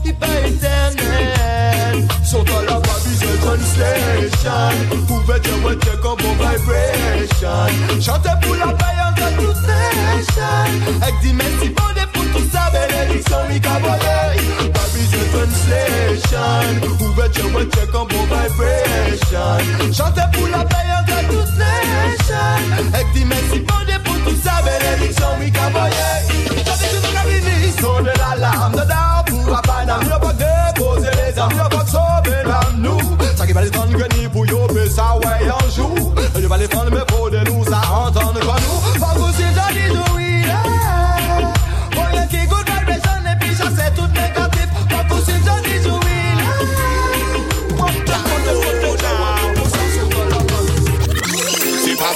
Il 0.04 0.14
pas 0.14 0.26
éternel. 0.46 2.08
Sont 2.24 2.44
à 2.44 2.62
la 2.64 2.78
Babylon 2.80 3.36
Translation. 3.40 5.06
Pouvez 5.06 5.40
dire 5.40 5.64
what 5.64 5.72
you 5.72 5.96
comme 6.02 6.18
bon 6.18 6.34
vibration. 6.34 8.00
Chantez 8.00 8.36
pour 8.42 8.54
la 8.56 8.72
paillante 8.72 9.16
de 9.16 9.28
toutes 9.40 9.62
nations. 9.66 11.00
Avec 11.02 11.14
des 11.22 11.32
merci 11.32 11.70
pour 11.70 11.92
des 11.94 12.06
pour 12.12 12.24
tout 12.32 12.46
ça, 12.52 12.70
bénédiction, 12.70 13.38
mi 13.48 13.60
caboye. 13.60 14.40
Babylon 14.74 15.26
Translation. 15.32 16.96
Pouvez 16.98 17.28
dire 17.28 17.54
what 17.54 17.62
you 17.62 17.86
comme 17.92 18.08
bon 18.08 18.24
vibration. 18.24 19.92
Chantez 19.92 20.28
pour 20.32 20.48
la 20.48 20.64
paillante 20.64 21.06
de 21.06 21.18
toutes 21.28 21.56
nations. 21.56 22.92
Avec 22.92 23.12
des 23.14 23.24
merci 23.24 23.60
pour 23.60 23.84
des 23.86 23.98
pour 24.04 24.13
tout 24.24 24.36
ça, 24.42 24.62
bénédiction, 24.62 25.26
mi 25.38 25.50
caboye. 25.50 25.90
Chantez 26.66 26.88
tout 26.90 27.02
mon 27.02 27.20
avis, 27.20 27.72
son 27.80 28.02
de 28.02 28.12
la 28.18 28.36
larme 28.36 28.72
de 28.72 28.84
d'art 28.88 29.24
pour 29.26 29.56
Abana. 29.56 29.98
Nous 30.02 30.08
pas 30.08 30.32
déposer 30.32 31.10
les 31.16 31.38
armes, 31.38 31.52
nous 31.52 31.76
pas 31.76 31.86
sauver 31.86 32.42
l'âme, 32.44 32.76
nous. 32.78 33.00
Ça 33.36 33.46
qui 33.46 33.52
va 33.52 33.62
les 33.62 33.70
prendre 33.70 33.92
grenouille 33.92 34.28
pour 34.28 34.46
yo, 34.46 34.66
mais 34.74 34.88
ça 34.88 35.16
ouais 35.16 35.48
un 35.48 35.70
jour. 35.70 36.14
Je 36.34 36.46
vais 36.46 36.58
les 36.58 36.68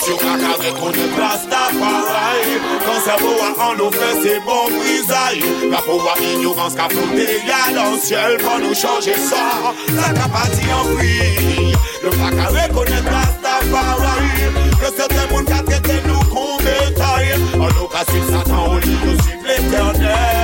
Pas 0.08 0.14
sur 0.14 0.18
caca 0.18 0.52
reconnaître 0.56 1.20
Rastafari 1.20 2.56
Quand 2.86 3.00
cerveau 3.04 3.36
a 3.42 3.70
en 3.70 3.74
nos 3.74 3.90
fesses 3.90 4.22
c'est 4.22 4.40
bon 4.40 4.70
brisaille 4.78 5.42
La 5.70 5.78
pouvoir 5.78 6.16
ignorance 6.22 6.74
qu'a 6.74 6.88
flotté 6.88 7.40
y'a 7.46 7.74
dans 7.74 7.92
le 7.92 7.98
ciel 7.98 8.38
Pour 8.38 8.58
nous 8.58 8.74
changer 8.74 9.14
ça. 9.14 9.74
La 9.94 10.14
capatie 10.14 10.66
en 10.72 10.96
prix 10.96 11.72
Le 12.02 12.10
pas 12.10 12.30
qu'à 12.30 12.46
reconnaître 12.46 13.10
Rastafari 13.10 14.28
mondes 15.30 15.44
qu'a 15.44 15.62
traité 15.62 16.00
nous 16.06 16.20
qu'on 16.34 16.56
bétail 16.58 17.34
En 17.54 17.66
nous 17.66 17.88
qu'a 17.88 18.04
suivi 18.10 18.32
Satan 18.32 18.72
au 18.72 18.78
lit 18.78 18.98
nous 19.04 19.22
suivre 19.22 19.46
l'éternel 19.46 20.37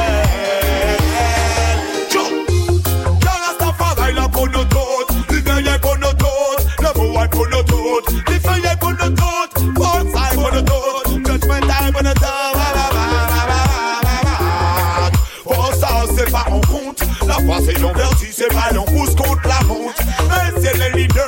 l'enverti 18.45 18.51
c'est 18.51 18.55
pas 18.55 18.75
l'on 18.75 18.85
pousse 18.85 19.15
contre 19.15 19.47
la 19.47 19.61
honte 19.73 19.95
Mais 20.29 20.63
c'est 20.63 20.77
les 20.77 21.03
leaders 21.03 21.25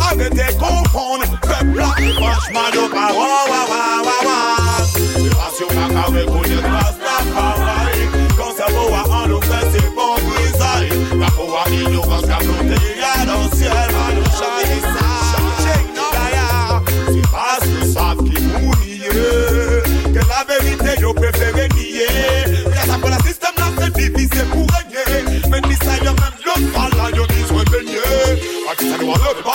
Arrêtez 0.00 0.54
confondre 0.58 1.24
Peuple 1.42 1.76
là 1.76 1.94
et 1.98 2.12
franchement 2.12 2.60
nos 2.74 2.88
paroles 2.88 3.16
wa, 3.16 3.62
wa, 3.68 4.02
wa, 4.04 4.16
wa. 4.26 4.86
C'est 4.94 5.30
pas 5.30 5.50
sur 5.56 5.68
ma 5.74 5.88
carré 5.88 6.26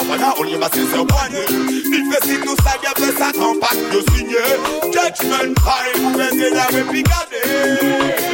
nous 0.06 0.14
enlève 0.14 0.18
le 0.18 0.18
papa 0.18 0.18
là 0.18 0.34
on 0.40 0.46
y 0.46 0.56
va 0.56 0.68
se 0.68 0.86
faire 0.86 1.06
poigner 1.06 1.46
Il 1.50 2.12
fait 2.12 2.24
si 2.28 2.40
tout 2.40 2.56
ça 2.64 2.72
y'a 2.84 2.94
fait 2.96 3.14
quand 3.38 3.60
pas 3.60 3.76
de 3.76 4.00
signer 4.14 4.38
Judgment 4.84 5.54
time 5.56 6.02
vous 6.02 6.18
mettez 6.18 6.50
la 6.52 6.66
réplicade 6.66 7.34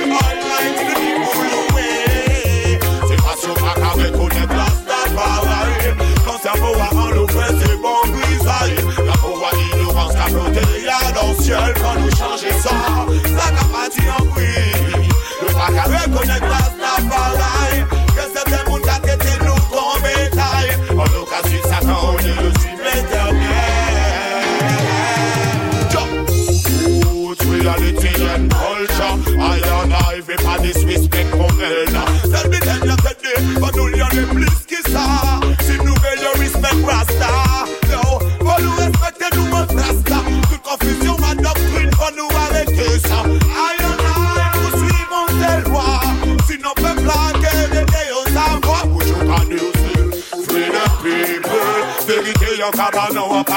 Almighty 0.04 0.84
the 0.86 0.96
people 0.96 1.52
away 1.72 2.80
C'est 3.08 3.22
pas 3.22 3.36
sur 3.40 3.56
ma 3.64 3.74
carré 3.74 4.12
qu'on 4.12 4.30
est 4.30 4.48
Rastafari 4.54 5.76
Quand 6.26 6.40
ça 6.42 6.54
vaut 6.60 6.76
en 6.76 7.16
nous 7.16 7.28
fait 7.28 7.54
c'est 7.62 7.78
bon 7.82 8.00
grisaille 8.12 8.76
La 9.06 9.14
pouvoir 9.14 9.54
ignorance 9.74 10.14
qu'a 10.14 10.28
flotté 10.28 10.62
y'a 10.84 11.12
dans 11.14 11.30
le 11.32 11.36
ciel 11.42 11.74
Quand 11.82 12.00
nous 12.00 12.12
changer 12.16 12.52
ça 12.62 12.72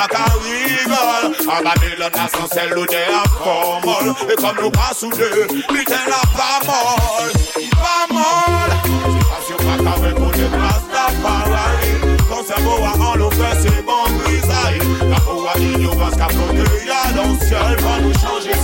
qu'à 0.09 0.25
rigole 0.43 1.37
En 1.49 1.63
Babylone, 1.63 2.11
la 2.15 2.29
sans 2.29 2.47
celle 2.53 2.77
où 2.77 2.87
des 2.87 2.97
formol 3.43 4.15
Et 4.31 4.35
comme 4.35 4.57
nous 4.63 4.71
pas 4.71 4.93
soudés, 4.95 5.47
putain 5.69 6.05
la 6.07 6.23
pas 6.37 6.61
molle. 6.67 7.33
Pas 7.73 8.13
molle. 8.13 8.75
C'est 8.87 9.29
pas 9.29 9.43
sûr 9.47 9.57
pas 9.57 9.83
qu'à 9.83 9.91
reconnaître 9.93 10.59
Rastafari 10.59 11.91
Quand 12.29 12.45
cerveau 12.45 12.85
a 12.85 13.11
en 13.11 13.15
l'eau 13.17 13.31
fait 13.31 13.57
c'est 13.63 13.85
bon 13.85 14.05
grisaille 14.25 14.79
La 15.09 15.17
foi 15.17 15.53
ignorance 15.59 16.15
qu'a 16.17 16.29
flotté 16.29 16.87
y'a 16.87 17.13
dans 17.13 17.33
le 17.33 17.39
ciel 17.39 17.77
Va 17.81 18.01
nous 18.01 18.15
changer 18.15 18.55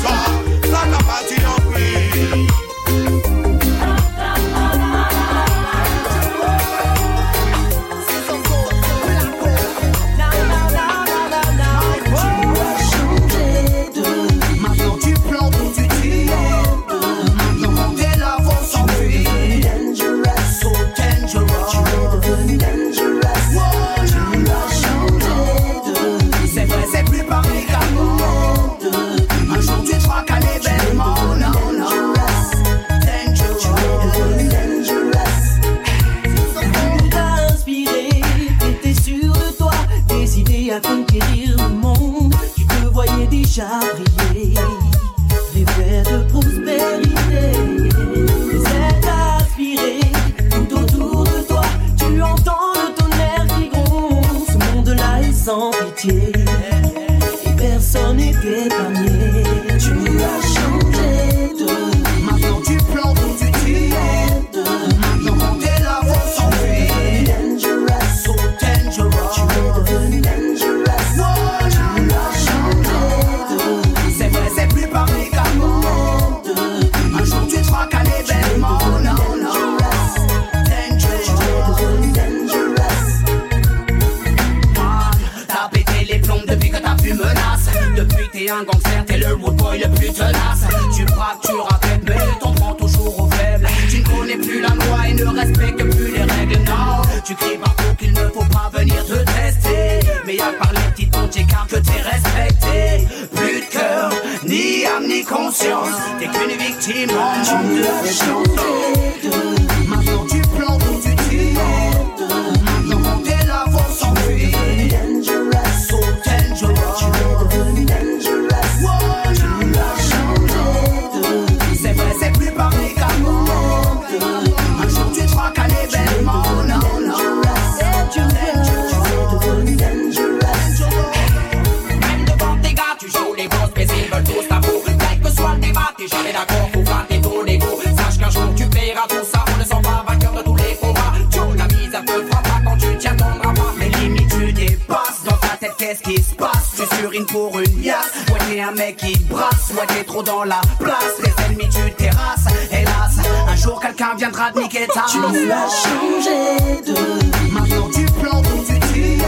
t'es 136.00 136.08
jamais 136.08 136.32
d'accord 136.32 136.70
pour 136.72 136.84
flatter 136.84 137.20
ton 137.20 137.44
ego. 137.44 137.66
Sache 137.96 138.18
qu'un 138.18 138.30
jour 138.30 138.54
tu 138.56 138.66
paieras 138.66 139.06
tout 139.08 139.24
ça, 139.30 139.44
on 139.54 139.58
ne 139.58 139.64
sent 139.64 139.82
pas 139.82 140.04
vainqueur 140.08 140.32
de 140.32 140.42
tous 140.42 140.56
les 140.56 140.74
combats. 140.76 141.12
Joe, 141.30 141.56
la 141.56 141.66
mise 141.66 141.94
à 141.94 142.00
te 142.00 142.20
pas 142.30 142.42
quand 142.64 142.76
tu 142.78 142.96
tiens 142.98 143.16
ton 143.16 143.38
drama. 143.38 143.60
Mais 143.76 143.88
limite, 143.88 144.28
tu 144.30 144.52
dépasses 144.52 145.22
dans 145.24 145.36
ta 145.36 145.56
tête, 145.58 145.74
qu'est-ce 145.76 146.02
qui 146.02 146.22
se 146.22 146.34
passe? 146.34 146.74
Tu 146.76 146.96
surines 146.96 147.26
pour 147.26 147.58
une 147.58 147.82
liasse, 147.82 148.12
ouais, 148.32 148.38
t'es 148.48 148.60
un 148.60 148.72
mec 148.72 148.96
qui 148.96 149.18
brasse, 149.24 149.72
ouais, 149.72 149.86
t'es 149.88 150.04
trop 150.04 150.22
dans 150.22 150.44
la 150.44 150.60
place. 150.78 151.16
Les 151.22 151.44
ennemis, 151.44 151.68
tu 151.68 151.92
terrasses, 151.92 152.46
hélas. 152.72 153.18
Un 153.48 153.56
jour, 153.56 153.78
quelqu'un 153.80 154.14
viendra 154.16 154.52
te 154.52 154.58
niquer 154.58 154.86
ta 154.86 155.04
Tu 155.06 155.20
l'as 155.46 155.68
changé 155.68 156.80
de 156.86 156.94
vie. 156.94 157.52
Maintenant, 157.52 157.90
tu 157.92 158.04
plantes 158.06 158.46
où 158.46 158.64
tu 158.64 158.78
tires. 158.92 159.24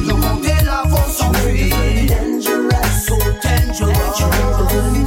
Maintenant, 0.00 0.36
t'es 0.42 0.64
là, 0.64 0.82
faut 0.88 1.12
s'enfuir. 1.12 1.74
So 3.06 3.18
dangerous. 3.42 5.03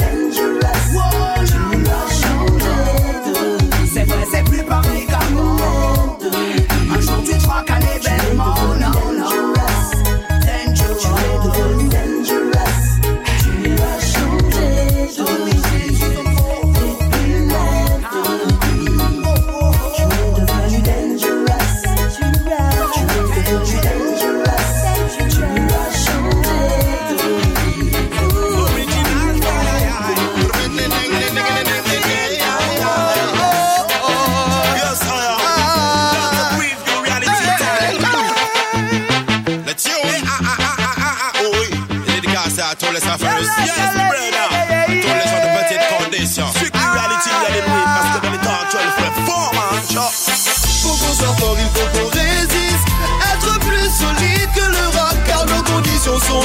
Sont. 56.19 56.41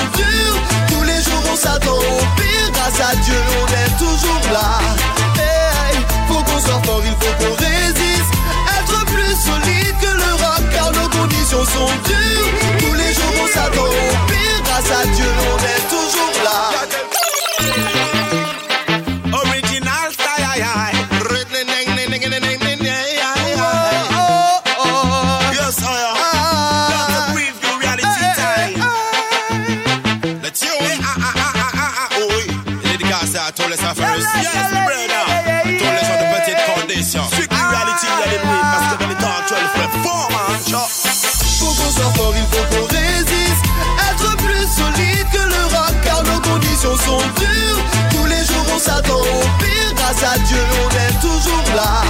Tous 0.88 1.02
les 1.02 1.20
jours 1.22 1.42
on 1.52 1.56
s'attend 1.56 1.96
au 1.96 2.20
pire. 2.36 2.70
Grâce 2.72 3.00
à 3.00 3.14
Dieu, 3.16 3.40
on 3.60 3.66
est 3.66 3.98
toujours 3.98 4.52
là. 4.52 4.80
Hey, 5.38 5.96
faut 6.28 6.42
qu'on 6.42 6.60
soit 6.60 6.82
fort, 6.84 7.02
il 7.04 7.16
faut 7.20 7.34
qu'on 7.38 7.54
résiste. 7.54 8.32
Être 8.78 9.04
plus 9.06 9.34
solide 9.36 9.96
que 10.00 10.12
le 10.22 10.32
rock, 10.42 10.62
car 10.72 10.92
nos 10.92 11.08
conditions 11.08 11.64
sont 11.64 11.92
dures. 12.06 12.50
Tous 12.78 12.94
les 12.94 13.12
jours 13.12 13.34
on 13.42 13.46
s'attend 13.46 13.82
au 13.82 14.14
pire. 14.28 14.60
Grâce 14.64 14.90
à 14.90 15.06
Dieu, 15.06 15.30
on 15.52 15.58
est 15.58 15.84
toujours 15.88 16.34
là. 16.44 18.21
S'attend 48.82 49.20
au 49.20 49.42
pire. 49.62 49.94
Grâce 49.94 50.22
à 50.22 50.38
Dieu, 50.38 50.58
on 50.82 50.90
est 50.90 51.20
toujours 51.20 51.64
là. 51.76 52.02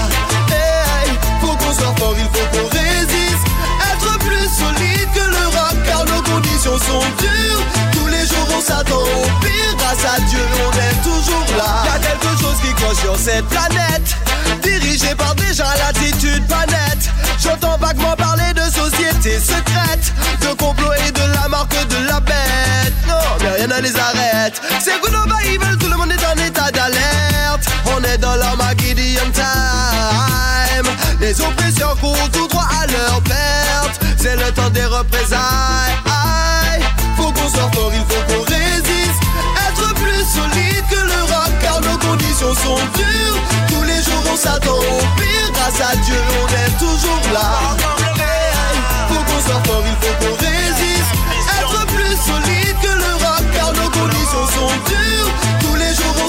Hey, 0.51 1.11
faut 1.41 1.55
qu'on 1.57 1.73
soit 1.73 1.95
fort, 1.99 2.15
il 2.17 2.29
faut 2.33 2.49
qu'on 2.53 2.69
résiste. 2.69 3.47
Être 3.93 4.19
plus 4.19 4.49
solide 4.49 5.09
que 5.15 5.25
le 5.37 5.45
rock, 5.57 5.77
car 5.87 6.05
nos 6.07 6.23
conditions 6.23 6.79
sont 6.79 7.05
dures. 7.19 7.63
Tous 7.93 8.07
les 8.07 8.27
jours 8.27 8.49
on 8.57 8.61
s'attend 8.61 9.03
au 9.03 9.27
pire. 9.45 9.75
Grâce 9.79 10.05
à 10.17 10.21
Dieu, 10.21 10.45
on 10.67 10.73
est 10.89 10.99
toujours 11.03 11.57
là. 11.59 11.85
Y'a 11.85 11.99
quelque 11.99 12.33
chose 12.41 12.59
qui 12.63 12.73
cloche 12.75 13.03
sur 13.03 13.17
cette 13.17 13.47
planète. 13.47 14.17
Dirigé 14.63 15.15
par 15.15 15.35
des 15.35 15.53
gens 15.53 15.67
à 15.67 15.77
l'attitude 15.77 16.47
pas 16.47 16.67
nette. 16.67 17.11
J'entends 17.43 17.77
vaguement 17.79 18.17
parler 18.17 18.53
de 18.55 18.63
société 18.63 19.39
secrète, 19.41 20.13
de 20.41 20.55
complot 20.55 20.93
et 21.07 21.11
de 21.11 21.25
la 21.35 21.49
marque 21.49 21.77
de 21.89 22.07
la 22.07 22.12
les. 23.81 24.61
C'est 24.81 25.01
good 25.01 25.15
over 25.15 25.41
evil, 25.47 25.77
tout 25.79 25.89
le 25.89 25.97
monde 25.97 26.13
est 26.13 26.25
en 26.27 26.37
état 26.45 26.71
d'alerte. 26.71 27.65
On 27.87 28.03
est 28.05 28.19
dans 28.19 28.35
l'Armageddon 28.37 29.31
time. 29.33 30.89
Les 31.21 31.41
oppressions 31.41 31.95
courent 32.01 32.31
tout 32.33 32.49
droit 32.49 32.69
à 32.83 32.87
leur 32.87 33.23
perte. 33.23 34.01
C'est 34.19 34.37
le 34.37 34.51
temps 34.53 34.71
des 34.71 34.85
représailles. 34.85 35.97
Aïe, 36.05 36.83
faut 37.17 37.33
qu'on 37.33 37.49
soit 37.49 37.71
fort, 37.73 37.93
il 37.95 38.05
faut 38.09 38.23
qu'on 38.29 38.43
résiste. 38.43 39.23
Être 39.69 39.95
plus 39.95 40.25
solide 40.25 40.85
que 40.91 40.97
le 40.97 41.23
rock, 41.33 41.53
car 41.63 41.81
nos 41.81 41.99
conditions 41.99 42.55
sont 42.55 42.81
dures. 42.97 43.39
Tous 43.69 43.83
les 43.85 44.03
jours 44.03 44.25
on 44.33 44.37
s'attend 44.37 44.77
au 44.77 45.01
pire. 45.17 45.51
Grâce 45.55 45.81
à 45.81 45.97
Dieu, 45.97 46.21
on 46.43 46.49
est 46.49 46.79
toujours 46.79 47.33
là. 47.33 47.77
Faut 49.09 49.15
qu'on 49.15 49.41
soit 49.41 49.63
fort, 49.65 49.85
il 49.87 49.97
faut 50.01 50.02
sont 54.55 54.67
dures. 54.89 55.12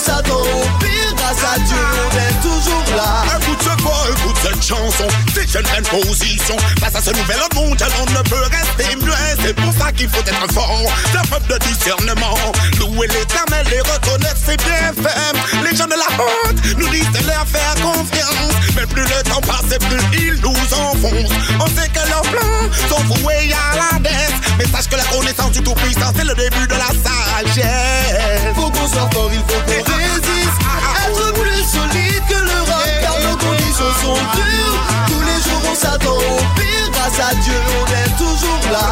S'attend 0.03 0.41
au 0.41 0.63
pire. 0.79 1.13
Grâce 1.15 1.43
à 1.55 1.59
Dieu, 1.59 1.77
on 1.77 2.17
est 2.17 2.41
toujours 2.41 2.95
là. 2.97 3.23
Écoute 3.39 3.61
ce 3.61 3.81
quoi, 3.81 3.95
écoute 4.09 4.37
cette 4.41 4.63
chanson. 4.63 5.07
C'est 5.33 5.59
une 5.59 5.65
pleine 5.65 5.83
position. 5.83 6.57
Face 6.79 6.95
à 6.95 7.01
ce 7.01 7.11
nouvel 7.11 7.39
ordre 7.41 7.55
mondial 7.55 7.89
On 8.01 8.05
ne 8.11 8.21
peut 8.23 8.43
rester 8.51 8.95
muet. 8.97 9.35
C'est 9.43 9.55
pour 9.55 9.73
ça 9.73 9.91
qu'il 9.91 10.09
faut 10.09 10.21
être 10.21 10.53
fort. 10.53 10.81
C'est 11.11 11.19
un 11.19 11.23
peuple 11.23 11.53
de 11.53 11.57
discernement. 11.59 12.35
Louer 12.79 13.07
l'éternel 13.07 13.65
et 13.73 13.79
reconnaître 13.79 14.37
ses 14.45 14.57
bienfaits 14.57 15.33
Les 15.63 15.75
gens 15.75 15.85
de 15.85 15.91
la 15.91 16.09
honte 16.19 16.59
nous 16.77 16.89
disent 16.89 17.11
de 17.11 17.27
leur 17.27 17.47
faire 17.47 17.75
confiance. 17.81 18.53
Mais 18.75 18.85
plus 18.85 19.03
le 19.03 19.23
temps 19.23 19.41
passe 19.41 19.71
et 19.73 19.79
plus 19.79 20.01
ils 20.19 20.41
nous 20.41 20.49
enfoncent. 20.73 21.33
On 21.59 21.67
sait 21.67 21.89
que 21.89 22.09
leurs 22.09 22.21
plans 22.23 22.69
sont 22.89 23.03
voués 23.15 23.51
à 23.53 23.75
la 23.75 23.99
dette 23.99 24.33
Mais 24.57 24.65
sache 24.65 24.87
que 24.89 24.95
la 24.95 25.03
connaissance 25.05 25.51
du 25.51 25.61
Tout-Puissant 25.61 26.11
C'est 26.15 26.25
le 26.25 26.33
début 26.35 26.67
de 26.67 26.73
la 26.73 26.87
sagesse. 26.87 28.53
Faut 28.55 28.69
qu'on 28.69 28.87
soit 28.87 29.09
fort, 29.11 29.29
il 29.31 29.39
faut 29.39 29.61
qu'on 29.61 29.92
Être 29.93 31.33
plus 31.33 31.63
solide 31.63 32.23
que 32.27 32.35
le 32.35 32.59
rock, 32.71 32.89
car 33.01 33.17
nos 33.19 33.37
conditions 33.37 33.93
sont 34.01 34.19
dures. 34.35 34.77
Tous 35.07 35.21
les 35.21 35.39
jours 35.43 35.63
on 35.71 35.75
s'attend 35.75 36.17
au 36.17 36.37
pire. 36.55 36.89
Grâce 36.91 37.19
à 37.19 37.35
Dieu, 37.35 37.59
on 37.79 37.85
est 37.91 38.11
toujours 38.17 38.63
là. 38.71 38.87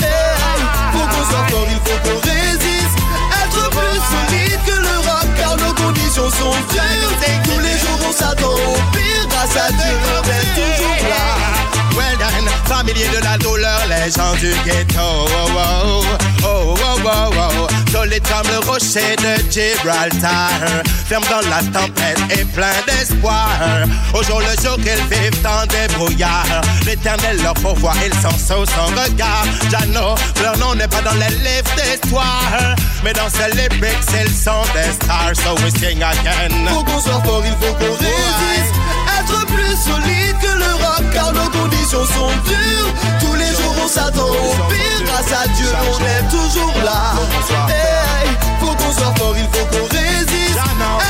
Hey, 0.00 0.60
faut 0.92 1.06
qu'on 1.06 1.24
soit 1.30 1.46
fort, 1.48 1.66
il 1.68 1.80
faut 1.84 1.98
qu'on 2.04 2.20
résiste. 2.20 2.96
Être 3.42 3.70
plus 3.70 4.00
solide 4.12 4.60
que 4.66 4.76
le 4.80 4.96
rock, 5.08 5.28
car 5.36 5.56
nos 5.56 5.74
conditions 5.74 6.30
sont 6.30 6.56
dures. 6.70 7.14
Tous 7.44 7.60
les 7.60 7.78
jours 7.78 8.00
on 8.08 8.12
s'attend 8.12 8.52
au 8.52 8.76
pire. 8.92 9.26
Grâce 9.28 9.56
à 9.56 9.72
Dieu, 9.72 9.96
on 10.14 10.22
est 10.28 10.48
toujours 10.54 11.08
là. 11.08 11.57
Well 11.98 12.16
done, 12.16 12.48
familier 12.66 13.08
de 13.08 13.24
la 13.24 13.36
douleur, 13.38 13.80
les 13.88 14.12
gens 14.12 14.32
du 14.36 14.52
ghetto. 14.64 15.00
Oh, 15.00 15.50
oh, 15.56 16.04
oh, 16.44 16.74
oh, 16.78 16.98
oh, 17.04 17.40
oh. 17.60 17.66
Solide 17.90 18.22
comme 18.28 18.48
le 18.52 18.58
rocher 18.70 19.16
de 19.16 19.50
Gibraltar. 19.50 20.48
Ferme 21.08 21.24
dans 21.28 21.42
la 21.48 21.60
tempête 21.76 22.20
et 22.30 22.44
plein 22.44 22.78
d'espoir. 22.86 23.48
Au 24.14 24.22
jour 24.22 24.40
le 24.40 24.62
jour 24.62 24.76
qu'ils 24.76 25.02
vivent 25.10 25.42
dans 25.42 25.66
des 25.66 25.92
brouillards. 25.94 26.60
L'éternel 26.86 27.42
leur 27.42 27.54
pourvoit, 27.54 27.94
ils 28.06 28.14
s'en 28.20 28.30
sautent 28.30 28.70
sans 28.70 28.86
regard. 28.86 29.44
Jano, 29.68 30.14
leur 30.40 30.56
nom 30.58 30.76
n'est 30.76 30.86
pas 30.86 31.02
dans 31.02 31.14
les 31.14 31.34
livres 31.42 31.74
d'histoire. 31.76 32.76
Mais 33.02 33.12
dans 33.12 33.28
ces 33.28 33.50
lyrics, 33.56 34.06
ils 34.22 34.30
sont 34.32 34.62
des 34.72 34.92
stars. 34.92 35.34
So 35.34 35.54
we 35.64 35.72
sing 35.80 36.00
again. 36.02 36.54
Faut 36.68 36.84
qu'on 36.84 37.00
soit 37.00 37.20
fort, 37.24 37.42
il 37.44 37.66
faut 37.66 37.74
qu'on 37.74 37.92
résiste. 37.94 38.74
Être 39.28 39.44
plus 39.46 39.76
solide 39.76 40.36
que 40.40 40.58
le 40.58 40.72
rock, 40.82 41.04
car 41.12 41.32
nos 41.32 41.50
conditions 41.50 42.04
sont 42.06 42.30
dures. 42.46 42.92
Tous 43.20 43.34
les 43.34 43.48
jours, 43.48 43.74
on 43.84 43.86
s'attend 43.86 44.22
au 44.24 44.54
pire. 44.70 45.02
Grâce 45.04 45.32
à 45.32 45.46
Dieu, 45.48 45.68
on 45.92 45.98
est 46.02 46.28
toujours 46.30 46.72
là. 46.82 47.12
Hey, 47.68 48.30
faut 48.60 48.74
qu'on 48.74 48.92
soit 48.92 49.14
fort, 49.16 49.36
il 49.36 49.46
faut 49.52 49.66
qu'on 49.66 49.84
résiste. 49.94 50.58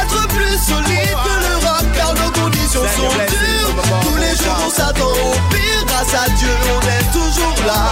Être 0.02 0.26
plus 0.28 0.58
solide 0.58 1.16
que 1.24 1.34
le 1.46 1.54
rock, 1.66 1.86
car 1.94 2.12
nos 2.14 2.30
conditions 2.32 2.82
sont 2.82 3.14
dures. 3.14 3.74
Tous 4.02 4.16
les 4.16 4.34
jours, 4.34 4.58
on 4.66 4.70
s'attend 4.70 5.04
au 5.04 5.38
pire. 5.52 5.84
Grâce 5.86 6.14
à 6.14 6.28
Dieu, 6.30 6.54
on 6.74 6.80
est 6.88 7.06
toujours 7.12 7.58
là. 7.66 7.82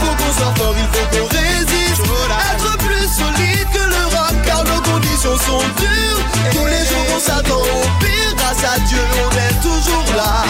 Faut 0.00 0.14
qu'on 0.22 0.32
soit 0.36 0.54
fort, 0.56 0.74
il 0.76 0.88
faut 0.92 1.06
qu'on 1.16 1.26
résiste. 1.28 2.02
Être 2.52 2.76
plus 2.78 3.08
solide 3.08 3.68
que 3.72 3.78
le 3.78 4.02
rock, 4.04 4.15
car 4.46 4.64
nos 4.64 4.80
conditions 4.80 5.36
sont 5.36 5.64
dures. 5.78 6.20
Tous 6.52 6.66
les 6.66 6.84
jours, 6.86 7.06
on 7.14 7.20
s'attend 7.20 7.60
au 7.60 7.82
pire. 8.00 8.34
Grâce 8.36 8.64
à 8.64 8.78
Dieu, 8.80 8.98
on 9.24 9.30
est 9.36 9.60
toujours 9.60 10.16
là. 10.16 10.44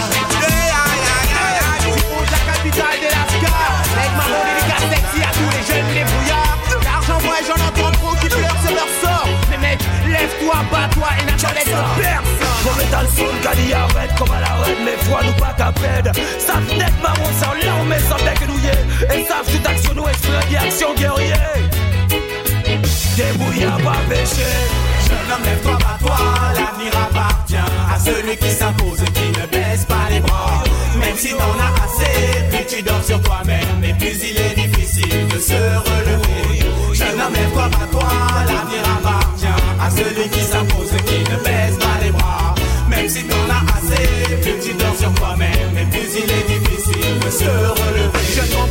La 2.27 2.53
capitale 2.53 2.99
de 2.99 3.07
la 3.07 3.23
ska 3.31 3.55
Avec 3.95 4.13
ma 4.19 4.27
dédicace 4.27 4.87
sexy 4.91 5.23
à 5.23 5.31
tous 5.31 5.51
les 5.55 5.63
jeunes 5.63 5.91
débrouillards 5.95 6.59
L'argent 6.83 7.21
moi 7.25 7.37
j'en 7.47 7.55
entends 7.55 7.93
trop 7.93 8.17
qui 8.17 8.29
pleurent 8.29 8.63
sur 8.67 8.75
leur 8.75 8.91
sort 9.01 9.29
Mais 9.51 9.59
mec, 9.59 9.79
lève-toi, 10.09 10.55
bats-toi 10.73 11.09
et 11.21 11.25
n'attendez 11.25 11.65
de 11.65 11.71
personne 11.71 12.27
Comme 12.65 12.81
étant 12.83 13.03
le 13.03 13.11
son, 13.17 13.31
Gali 13.45 13.73
arrête 13.73 14.11
comme 14.19 14.33
à 14.33 14.41
la 14.41 14.55
reine, 14.65 14.83
mais 14.85 14.97
foi 15.05 15.21
nous 15.25 15.33
pas 15.35 15.55
qu'à 15.57 15.71
peine. 15.71 16.13
Savent 16.39 16.77
net 16.77 16.93
marron 17.01 17.31
sans 17.41 17.55
larmes 17.65 17.89
mais 17.89 18.01
sans 18.01 18.23
bec 18.25 18.41
nouillé. 18.49 18.75
Et 19.15 19.25
savent 19.25 19.47
toute 19.47 19.67
action 19.67 19.95
nous 19.95 20.09
exprimer 20.09 20.57
action 20.59 20.95
guerrier. 20.95 21.35
Débrouillard 23.17 23.79
pas 23.79 23.97
péché. 24.11 24.45
Jeune 25.09 25.33
homme, 25.33 25.43
lève-toi, 25.43 25.79
bats-toi, 25.79 26.19
l'avenir 26.55 26.93
appartient 27.01 27.57
à 27.57 27.99
celui 27.99 28.37
qui 28.37 28.51
s'impose 28.51 29.01
et 29.01 29.11
qui 29.11 29.41
ne 29.41 29.47
baisse 29.47 29.87
pas 29.87 30.07
les 30.11 30.21
bras. 30.21 30.63
Même 31.01 31.17
si 31.17 31.31
t'en 31.31 31.57
as 31.59 31.73
assez, 31.83 32.43
plus 32.51 32.77
tu 32.77 32.83
dors 32.83 33.03
sur 33.03 33.19
toi-même, 33.23 33.83
et 33.83 33.95
plus 33.95 34.19
il 34.23 34.37
est 34.37 34.55
difficile 34.55 35.29
de 35.29 35.39
se 35.39 35.55
relever. 35.55 36.61
Jeune 36.93 37.19
homme, 37.19 37.33
lève-toi, 37.33 37.69
bats-toi, 37.71 38.09
l'avenir 38.49 38.83
appartient 38.99 39.47
à 39.81 39.91
celui 39.91 40.29
qui 40.29 40.41
s'impose 40.41 40.93
et 40.93 41.03
qui 41.05 41.21
ne 41.21 41.37
baisse 41.39 41.79
pas 41.79 42.05
les 42.05 42.11
bras. 42.11 42.55
Même 42.91 43.09
si 43.09 43.25
t'en 43.25 43.49
as 43.49 43.65
assez, 43.79 44.37
plus 44.43 44.61
tu 44.61 44.75
dors 44.75 44.95
sur 44.95 45.13
toi-même, 45.15 45.79
et 45.81 45.87
plus 45.87 46.19
il 46.19 46.31
est 46.31 46.59
difficile 46.59 47.19
de 47.25 47.31
se 47.31 47.45
relever. 47.45 47.86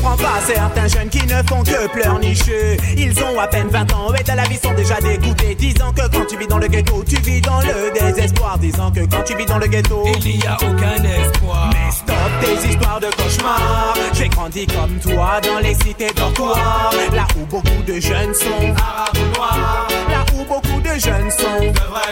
Comprends 0.05 0.23
pas 0.23 0.39
certains 0.45 0.87
jeunes 0.87 1.09
qui 1.09 1.25
ne 1.25 1.41
font 1.49 1.63
que 1.63 1.87
pleurnicher. 1.87 2.77
Ils 2.95 3.23
ont 3.23 3.39
à 3.39 3.47
peine 3.47 3.69
20 3.69 3.91
ans 3.93 4.13
et 4.13 4.21
de 4.21 4.31
la 4.33 4.43
vie 4.43 4.59
sont 4.63 4.73
déjà 4.75 5.01
dégoûtés. 5.01 5.55
Disant 5.55 5.91
que 5.93 6.01
quand 6.01 6.25
tu 6.29 6.37
vis 6.37 6.45
dans 6.45 6.59
le 6.59 6.67
ghetto, 6.67 7.03
tu 7.03 7.15
vis 7.21 7.41
dans 7.41 7.59
le 7.61 7.91
désespoir. 7.91 8.59
Disant 8.59 8.91
que 8.91 8.99
quand 8.99 9.23
tu 9.25 9.35
vis 9.35 9.47
dans 9.47 9.57
le 9.57 9.65
ghetto, 9.65 10.05
il 10.23 10.37
n'y 10.37 10.45
a 10.45 10.57
aucun 10.57 11.03
espoir. 11.03 11.71
Mais 11.73 11.91
stop 11.91 12.15
tes 12.39 12.69
histoires 12.69 12.99
de 12.99 13.07
cauchemars. 13.07 13.95
J'ai 14.13 14.29
grandi 14.29 14.67
comme 14.67 14.99
toi 14.99 15.41
dans 15.41 15.57
les 15.57 15.73
cités 15.73 16.13
dortoirs. 16.15 16.93
Là 17.11 17.25
où 17.39 17.45
beaucoup 17.47 17.83
de 17.87 17.99
jeunes 17.99 18.33
sont 18.35 18.75
arabes 18.77 19.17
ou 19.17 19.35
noirs. 19.35 19.87
Là 20.07 20.23
où 20.35 20.45
beaucoup 20.45 20.81
de 20.81 20.99
jeunes 20.99 21.31
sont 21.31 21.61
de 21.61 21.79
vrais. 21.89 22.05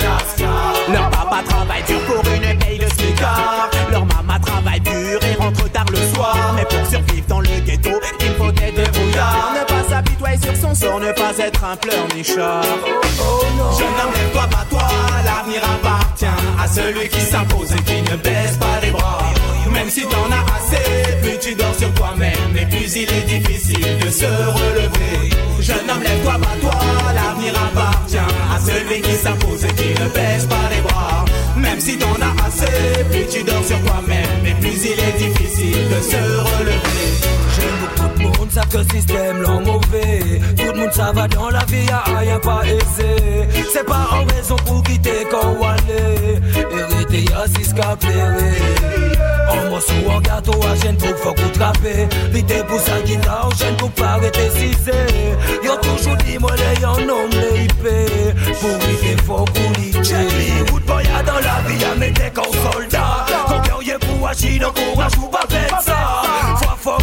Leur 0.91 1.09
papa 1.11 1.43
travaille 1.47 1.83
dur 1.83 1.99
pour 2.07 2.23
une 2.33 2.57
paye 2.57 2.79
de 2.79 2.89
smicard. 2.89 3.69
Leur 3.91 4.05
ghetto, 7.64 7.91
il 8.19 8.34
faut 8.35 8.49
être 8.49 8.76
débrouillard. 8.76 9.53
Ne 9.60 9.65
pas 9.65 9.90
s'apitoyer 9.90 10.38
sur 10.38 10.56
son 10.56 10.76
sort, 10.76 10.99
ne 10.99 11.11
pas 11.11 11.34
être 11.40 11.64
un 11.64 11.76
pleurnichard. 11.76 12.64
Oh 13.19 13.45
non. 13.57 13.77
Jeune 13.77 13.88
homme, 13.88 14.14
lève-toi, 14.14 14.48
bats-toi, 14.52 14.88
l'avenir 15.26 15.61
appartient 15.76 16.26
à 16.61 16.68
celui 16.68 17.10
qui 17.10 17.22
s'impose 17.22 17.72
et 17.72 17.81
qui 17.84 18.02
ne 18.11 18.18
baisse 18.18 18.57
pas 18.57 18.80
les 18.81 18.91
bras. 18.91 19.23
Même 19.72 19.90
si 19.90 20.02
t'en 20.03 20.30
as 20.31 20.45
assez, 20.57 21.18
plus 21.22 21.40
tu 21.40 21.56
dors 21.56 21.76
sur 21.76 21.91
toi-même, 21.94 22.56
et 22.56 22.65
plus 22.65 22.95
il 22.95 23.11
est 23.11 23.26
difficile 23.27 23.98
de 23.99 24.10
se 24.10 24.26
relever. 24.26 25.30
Jeune 25.60 25.90
homme, 25.90 26.03
lève-toi, 26.03 26.38
bats-toi, 26.38 26.80
l'avenir 27.15 27.53
appartient 27.68 28.18
à 28.18 28.60
celui 28.60 29.02
qui 29.02 29.14
s'impose 29.14 29.64
et 29.64 29.73
qui 29.73 29.90
ne 30.02 30.10
baisse 30.10 30.45
pas 30.45 30.69
les 30.69 30.81
bras. 30.81 31.26
Même 31.57 31.80
si 31.80 31.98
t'en 31.98 32.15
as 32.22 32.48
assez, 32.48 33.03
plus 33.10 33.26
tu 33.27 33.44
dors 33.44 33.64
sur 33.64 33.80
toi-même, 33.84 34.45
et 34.45 34.53
plus 34.56 34.85
il 34.85 34.99
est 34.99 35.18
difficile 35.18 35.90
de 35.90 36.02
se 36.02 36.18
relever. 36.18 37.52
J'aime 37.84 38.07
beaucoup 38.07 38.18
de 38.18 38.38
monde, 38.38 38.51
savent 38.51 38.68
que 38.68 38.77
le 38.77 38.84
système 38.84 39.41
l'en 39.41 39.61
mauvais. 39.61 40.41
Tout 40.57 40.72
le 40.73 40.80
monde 40.80 40.93
ça 40.93 41.11
va 41.11 41.27
dans 41.27 41.49
la 41.49 41.65
vie, 41.65 41.85
y'a 41.85 42.03
rien 42.18 42.39
pas 42.39 42.61
aisé. 42.65 43.47
C'est 43.72 43.85
pas 43.85 44.07
en 44.11 44.26
raison 44.34 44.55
pour 44.65 44.84
quitter 44.84 45.26
quand 45.30 45.55
on 45.60 45.64
allait. 45.64 46.39
Hérité, 46.55 47.31
y'a 47.31 47.45
six 47.47 47.73
cap 47.73 48.03
En 49.49 49.69
morceau, 49.69 49.93
en 50.10 50.22
gâteau, 50.22 50.60
à 50.64 50.76
gêne 50.76 50.97
pour 50.97 51.18
faut 51.18 51.34
qu'on 51.34 51.49
trappe. 51.49 51.77
Vite 52.31 52.65
pour 52.68 52.80
sa 52.80 53.01
guitare, 53.01 53.49
gêne 53.57 53.76
pour 53.76 53.91
pas 53.91 54.11
arrêter 54.14 54.49
cisé. 54.51 54.91
Y'a 55.64 55.76
toujours 55.77 56.15
dit, 56.18 56.38
moi, 56.38 56.51
les 56.55 56.85
en 56.85 56.97
homme, 56.97 57.31
les 57.31 57.65
IP. 57.65 57.84
Pour 58.61 58.69
vite, 58.69 59.22
faut 59.26 59.45
qu'on 59.45 59.81
l'y 59.81 59.91
Good 59.91 60.84
boy, 60.85 61.03
y'a 61.03 61.23
dans 61.23 61.34
la 61.34 61.68
vie, 61.68 61.81
y'a 61.81 61.95
mes 61.95 62.14
tech 62.14 62.34
en 62.38 62.72
soldat. 62.72 63.26
Quand 63.47 63.61
guerrier 63.61 63.95
pour 63.99 64.27
agir, 64.27 64.69
encourage 64.69 65.18
ou 65.18 65.27
pas 65.27 65.45
faire 65.49 65.81
ça. 65.81 66.22
Pas 66.84 66.97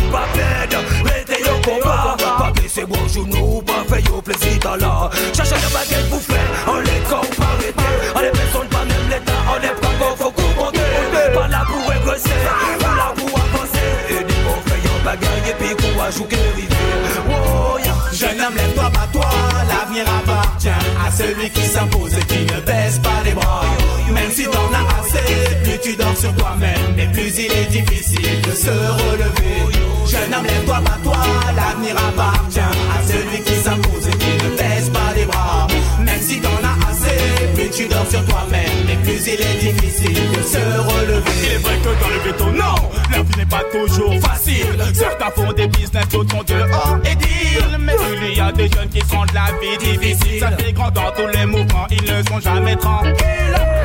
baisser 2.54 2.84
mon 2.86 3.08
genou, 3.08 3.62
pas 3.62 3.84
faire 3.88 4.14
au 4.14 4.20
plaisir 4.20 4.58
dans 4.62 4.76
là. 4.76 5.10
Cherchez 5.32 5.54
le 5.54 5.72
baguette 5.72 6.10
pour 6.10 6.20
faire, 6.20 6.36
on 6.66 6.80
les 6.80 7.00
compte 7.08 7.34
pas 7.36 7.44
arrêter. 7.44 7.84
On 8.14 8.20
les 8.20 8.30
personnes, 8.30 8.68
pas 8.68 8.84
même 8.84 9.08
l'état, 9.08 9.32
on 9.48 9.56
est 9.62 9.80
pas 9.80 9.94
bon, 9.98 10.16
faut 10.16 10.30
qu'on 10.30 10.52
compte. 10.64 10.74
Pas 11.34 11.48
là 11.48 11.64
pour 11.66 11.90
régresser, 11.90 12.30
pas 12.78 12.96
là 12.96 13.14
pour 13.16 13.28
avancer. 13.28 13.90
Et 14.10 14.24
dis 14.24 14.34
qu'on 14.44 14.60
fait 14.68 14.82
un 14.86 15.04
bagarre 15.04 15.48
et 15.48 15.54
puis 15.58 15.74
qu'on 15.76 15.98
va 15.98 16.10
jouer 16.10 16.38
rivière. 16.56 16.78
Oh, 17.30 17.78
yeah. 17.78 17.94
Jeune 18.12 18.40
homme, 18.40 18.56
lève-toi, 18.56 18.90
bats-toi, 18.90 19.28
l'avenir 19.68 20.04
appartient 20.18 20.68
à 20.68 21.10
celui 21.10 21.48
qui 21.50 21.62
s'impose 21.62 22.09
sur 26.20 26.34
toi-même, 26.34 26.98
et 26.98 27.06
plus 27.14 27.32
il 27.38 27.50
est 27.50 27.70
difficile 27.70 28.42
de 28.42 28.50
se 28.50 28.68
relever. 28.68 29.56
Jeune 30.06 30.34
homme, 30.34 30.44
lève-toi, 30.44 30.80
bats-toi, 30.84 31.16
l'avenir 31.56 31.96
appartient 31.96 32.69
sur 38.08 38.24
toi-même, 38.26 38.88
et 38.90 38.96
plus 39.04 39.26
il 39.26 39.40
est 39.40 39.72
difficile 39.72 40.14
de 40.14 40.42
se 40.42 40.58
relever. 40.58 41.30
Il 41.42 41.52
est 41.52 41.58
vrai 41.58 41.76
que 41.78 42.02
dans 42.02 42.08
le 42.08 42.18
ghetto, 42.24 42.44
non, 42.50 42.90
la 43.10 43.22
vie 43.22 43.38
n'est 43.38 43.46
pas 43.46 43.62
toujours 43.72 44.14
facile. 44.20 44.66
Certains 44.94 45.30
font 45.30 45.52
des 45.52 45.66
business, 45.68 46.08
d'autres 46.08 46.36
sont 46.36 46.42
dehors 46.44 46.98
et 47.04 47.14
deal. 47.16 47.78
Mais 47.78 47.94
il 48.30 48.36
y 48.36 48.40
a 48.40 48.52
des 48.52 48.68
jeunes 48.68 48.88
qui 48.88 49.02
rendent 49.14 49.32
la 49.32 49.46
vie 49.60 49.78
difficile. 49.78 50.40
Ça 50.40 50.50
fait 50.56 50.72
grand 50.72 50.90
dans 50.90 51.10
tous 51.12 51.26
les 51.26 51.46
mouvements, 51.46 51.86
ils 51.90 52.02
ne 52.02 52.22
sont 52.28 52.40
jamais 52.40 52.76
tranquilles. 52.76 53.14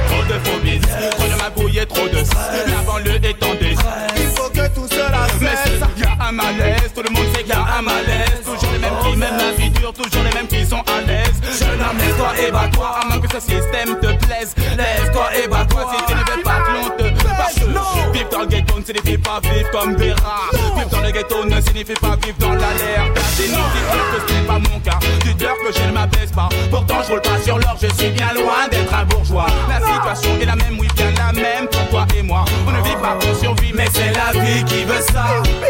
Trop 0.07 0.23
de 0.23 0.39
faux 0.43 0.59
business, 0.63 1.09
trop 1.11 1.27
de 1.27 1.35
magouilles 1.41 1.79
et 1.79 1.85
trop 1.85 2.07
de 2.07 2.23
stress. 2.23 2.65
La 2.67 2.81
banlieue 2.83 3.19
est 3.23 3.43
en 3.43 3.53
détresse. 3.53 3.85
Il 4.17 4.27
faut 4.35 4.49
que 4.49 4.67
tout 4.75 4.87
cela 4.89 5.27
Mais 5.41 5.47
cesse. 5.47 5.79
il 5.97 6.03
y 6.03 6.05
a 6.05 6.27
un 6.27 6.31
malaise, 6.31 6.91
tout 6.93 7.01
le 7.03 7.09
monde 7.09 7.25
sait 7.33 7.43
qu'il 7.43 7.49
y 7.49 7.53
a 7.53 7.65
un 7.77 7.81
malaise. 7.81 8.24
Mènent 9.15 9.37
la 9.37 9.51
vie 9.53 9.69
dure, 9.69 9.93
toujours 9.93 10.23
les 10.23 10.33
mêmes 10.33 10.47
qui 10.47 10.65
sont 10.65 10.83
à 10.87 11.01
l'aise. 11.07 11.35
Jeune 11.59 11.81
homme, 11.81 11.97
lève-toi 11.97 12.31
et 12.39 12.51
bats-toi, 12.51 12.99
à 13.01 13.05
moins 13.05 13.19
que 13.19 13.27
ce 13.31 13.39
système 13.39 13.99
te 14.01 14.25
plaise. 14.25 14.53
Lève-toi 14.77 15.25
et 15.37 15.47
bats-toi 15.47 15.93
si 15.95 16.05
tu 16.05 16.13
ne 16.13 16.19
veux 16.19 16.43
pas 16.43 16.59
que 16.61 16.71
l'on 16.71 16.89
te 16.97 17.04
vivre 18.13 18.29
dans 18.29 18.39
le 18.39 18.47
ghetto 18.47 18.79
ne 18.79 18.83
signifie 18.85 19.17
pas 19.17 19.39
vivre 19.41 19.71
comme 19.71 19.95
des 19.95 20.11
rats. 20.11 20.49
Vivre 20.75 20.89
dans 20.89 21.01
le 21.01 21.11
ghetto 21.11 21.45
ne 21.45 21.61
signifie 21.61 21.93
pas 21.93 22.15
vivre 22.23 22.37
dans 22.39 22.53
l'alerte. 22.53 23.15
Des 23.37 23.49
non, 23.49 23.59
dis-toi 23.73 23.97
que 24.11 24.27
ce 24.27 24.33
n'est 24.33 24.45
pas 24.45 24.59
mon 24.59 24.79
cas. 24.79 24.99
Dis-leur 25.23 25.55
que 25.55 25.73
je 25.73 25.87
ne 25.87 25.91
m'abaisse 25.93 26.31
pas. 26.31 26.49
Pourtant, 26.69 27.01
je 27.03 27.11
roule 27.11 27.21
pas 27.21 27.39
sur 27.43 27.57
l'or, 27.57 27.77
je 27.81 27.87
suis 27.95 28.11
bien 28.11 28.33
loin 28.33 28.67
d'être 28.71 28.93
un 28.93 29.05
bourgeois. 29.05 29.47
La 29.69 29.79
situation 29.79 30.29
est 30.41 30.45
la 30.45 30.55
même, 30.55 30.77
oui, 30.79 30.87
bien 30.95 31.11
la 31.11 31.31
même 31.33 31.67
pour 31.67 31.87
toi 31.89 32.07
et 32.17 32.21
moi. 32.21 32.45
On 32.67 32.71
ne 32.71 32.81
vit 32.81 32.95
pas 33.01 33.17
pour 33.19 33.35
survivre, 33.35 33.75
mais 33.77 33.87
c'est 33.93 34.11
la 34.11 34.39
vie 34.39 34.63
qui 34.65 34.83
veut 34.83 35.01
ça. 35.01 35.25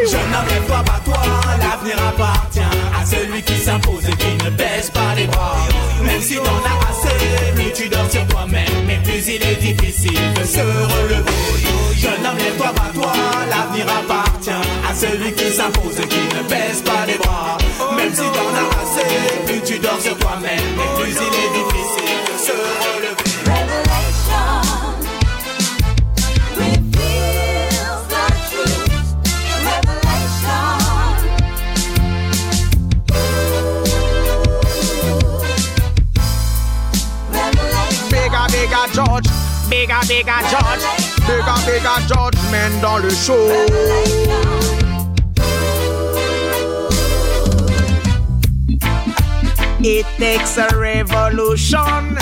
Jeune 0.10 0.34
homme, 0.34 0.48
lève-toi, 0.50 0.84
bats-toi, 0.86 1.18
l'avenir 1.60 1.98
appartient 2.08 2.60
à 2.60 3.06
celui 3.06 3.42
qui 3.42 3.58
s'impose 3.58 4.08
et 4.08 4.16
qui 4.16 4.44
ne 4.44 4.50
baisse 4.50 4.90
pas 4.90 5.16
les 5.16 5.26
bras. 5.26 5.56
Même 6.04 6.22
si 6.22 6.36
t'en 6.36 6.44
as 6.44 6.92
assez, 6.92 7.54
plus 7.56 7.74
tu 7.74 7.90
dors 7.90 8.10
sur 8.10 8.26
toi-même, 8.28 8.86
mais 8.86 8.95
plus 9.16 9.36
il 9.36 9.44
est 9.44 9.56
difficile 9.56 10.34
de 10.34 10.44
se 10.44 10.60
relever. 10.60 11.32
Jeune 11.96 12.26
homme, 12.26 12.38
lève-toi, 12.38 12.72
bats-toi, 12.76 13.14
l'avenir 13.50 13.86
appartient 14.00 14.50
à 14.90 14.94
celui 14.94 15.32
qui 15.34 15.52
s'impose 15.52 16.00
et 16.00 16.08
qui 16.08 16.20
ne 16.36 16.44
baisse 16.50 16.82
pas 16.82 17.06
les 17.08 17.18
bras. 17.18 17.58
Même 17.96 18.14
si 18.14 18.24
t'en 18.36 18.52
as 18.62 18.70
assez, 18.82 19.46
plus 19.46 19.62
tu 19.62 19.80
dors 19.80 20.02
sur 20.02 20.18
toi-même, 20.18 20.50
et 20.50 21.02
plus 21.02 21.12
il 21.12 21.34
est 21.44 21.52
difficile 21.60 22.20
de 22.28 22.38
se 22.46 22.52
relever. 22.52 23.16
George, 38.96 39.28
bigger, 39.70 40.00
bigger 40.08 40.40
George, 40.50 40.84
bigger, 41.28 41.58
bigger 41.66 42.00
judgment 42.08 42.82
dans 42.82 42.98
le 42.98 43.10
show. 43.10 43.50
It 49.82 50.06
takes 50.18 50.58
a 50.58 50.70
revolution 50.78 52.18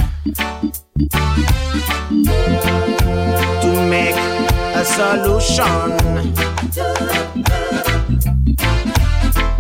to 3.61 3.87
make 3.87 4.15
a 4.73 4.83
solution. 4.83 5.97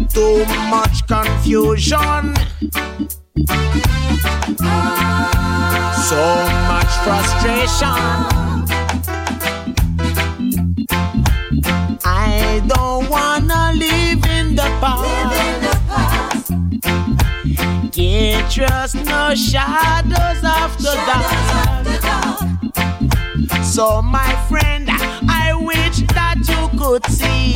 Too 0.09 0.45
much 0.67 1.05
confusion. 1.07 2.33
So 6.09 6.17
much 6.67 6.93
frustration. 7.05 7.87
I 12.03 12.61
don't 12.67 13.09
wanna 13.09 13.71
live 13.73 14.25
in 14.25 14.53
the 14.53 14.69
past. 14.81 16.51
Can't 17.93 18.51
trust 18.51 18.95
no 19.05 19.33
shadows 19.33 20.43
after 20.43 20.93
dark. 21.07 21.31
So, 23.63 24.01
my 24.01 24.35
friend, 24.49 24.89
I 25.29 25.53
wish 25.53 26.01
that 26.17 26.37
you 26.49 26.67
could 26.77 27.05
see, 27.05 27.55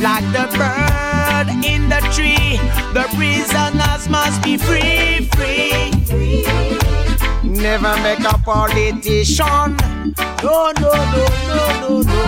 like 0.00 0.24
the 0.32 0.48
bird 0.58 1.48
in 1.64 1.88
the 1.88 2.00
tree, 2.12 2.58
the 2.92 3.06
prisoners 3.14 4.08
must 4.08 4.42
be 4.42 4.56
free, 4.56 5.28
free, 5.36 5.92
free. 6.04 7.05
Never 7.56 7.96
make 8.02 8.20
a 8.20 8.38
politician. 8.38 9.76
No, 10.42 10.72
no, 10.80 10.92
no, 10.92 11.26
no, 11.48 11.58
no, 11.80 12.02
no. 12.02 12.22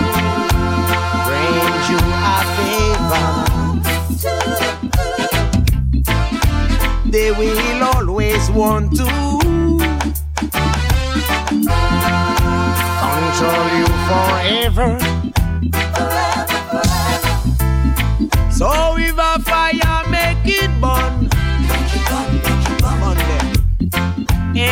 Bring 1.25 1.55
you 1.89 1.99
a 2.01 2.35
favor. 2.55 3.27
They 7.09 7.29
will 7.31 7.83
always 7.83 8.49
want 8.51 8.95
to 8.97 9.05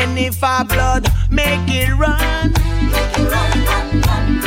and 0.08 0.20
if 0.20 0.42
a 0.44 0.66
blood 0.66 1.08
make 1.30 1.70
it 1.70 1.92
run, 1.96 2.54
make 2.92 3.18
it 3.18 3.30
run, 3.32 3.66
run, 3.66 4.02
run. 4.02 4.42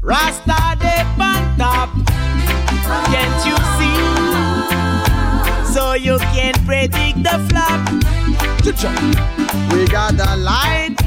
Rasta 0.00 0.76
they 0.80 1.02
on 1.22 1.42
top, 1.58 1.90
can't 3.10 3.40
you 3.46 3.56
see? 3.78 4.00
So 5.72 5.94
you 5.94 6.18
can 6.34 6.54
predict 6.66 7.22
the 7.22 7.38
flop. 7.48 7.80
We 9.72 9.86
got 9.86 10.16
the 10.16 10.36
lightning, 10.36 11.01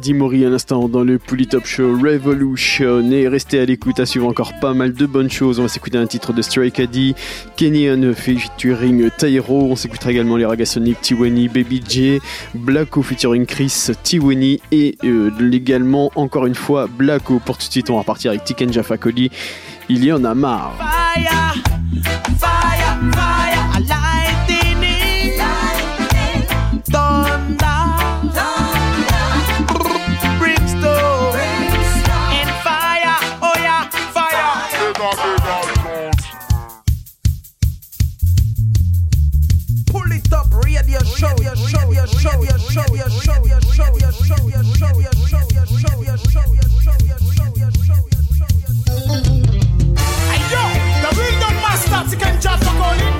Daddy 0.00 0.14
Mori 0.14 0.46
à 0.46 0.48
l'instant 0.48 0.88
dans 0.88 1.04
le 1.04 1.18
Polytop 1.18 1.66
Show 1.66 1.92
Revolution 1.92 3.12
et 3.12 3.28
restez 3.28 3.60
à 3.60 3.66
l'écoute 3.66 4.00
à 4.00 4.06
suivre 4.06 4.26
encore 4.26 4.54
pas 4.58 4.72
mal 4.72 4.94
de 4.94 5.04
bonnes 5.04 5.30
choses. 5.30 5.58
On 5.58 5.64
va 5.64 5.68
s'écouter 5.68 5.98
un 5.98 6.06
titre 6.06 6.32
de 6.32 6.40
Stray 6.40 6.72
Caddy, 6.72 7.14
Kenyan 7.54 8.14
featuring 8.14 9.10
Tyro. 9.18 9.68
On 9.70 9.76
s'écoutera 9.76 10.10
également 10.10 10.38
les 10.38 10.46
Ragasonic, 10.46 11.02
Tiwani, 11.02 11.48
Baby 11.48 11.82
J, 11.86 12.18
Blacko 12.54 13.02
featuring 13.02 13.44
Chris, 13.44 13.88
Tiwani 14.02 14.62
et 14.72 14.96
euh, 15.04 15.30
également 15.52 16.10
encore 16.14 16.46
une 16.46 16.54
fois 16.54 16.86
Blacko. 16.86 17.38
Pour 17.44 17.58
tout 17.58 17.66
de 17.66 17.72
suite, 17.72 17.90
on 17.90 17.94
va 17.96 17.98
repartir 17.98 18.30
avec 18.30 18.44
Tiken 18.44 18.72
Jaffa 18.72 18.96
Cody. 18.96 19.30
Il 19.90 20.02
y 20.02 20.10
en 20.10 20.24
a 20.24 20.34
marre. 20.34 20.76
Fire, 20.78 21.54
fire, 22.38 22.98
fire, 23.12 23.49
Hey 50.30 50.42
yo, 50.48 50.64
the 51.02 51.10
real 51.20 51.40
done 51.40 51.58
master, 51.60 52.16
Tiken 52.16 52.40
Jaffa 52.40 52.64
calling, 52.64 53.19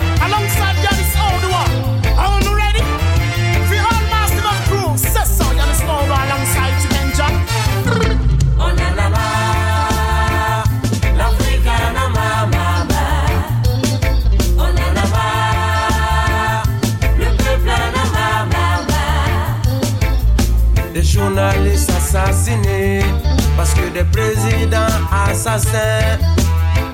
parce 23.61 23.75
que 23.75 23.91
des 23.91 24.05
présidents 24.05 24.97
assassins, 25.13 26.17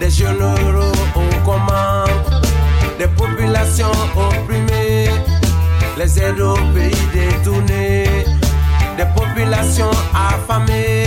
des 0.00 0.10
généraux 0.10 0.90
aux 1.14 1.36
commandes, 1.44 2.42
des 2.98 3.06
populations 3.06 3.92
opprimées, 4.16 5.08
les 5.96 6.18
aides 6.18 6.40
au 6.40 6.56
pays 6.74 7.06
détournés, 7.14 8.08
des 8.98 9.08
populations 9.14 9.92
affamées, 10.12 11.06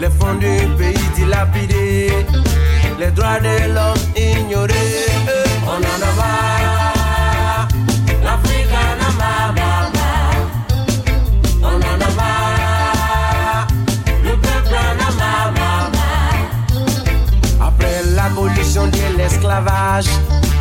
les 0.00 0.10
fonds 0.10 0.38
du 0.38 0.54
pays 0.78 1.08
dilapidés, 1.16 2.12
les 3.00 3.10
droits 3.10 3.40
de 3.40 3.74
l'homme 3.74 4.04
ignorés. 4.14 5.06
On 5.66 5.80
en 5.92 6.00
a 6.08 6.12
marre, 6.14 6.59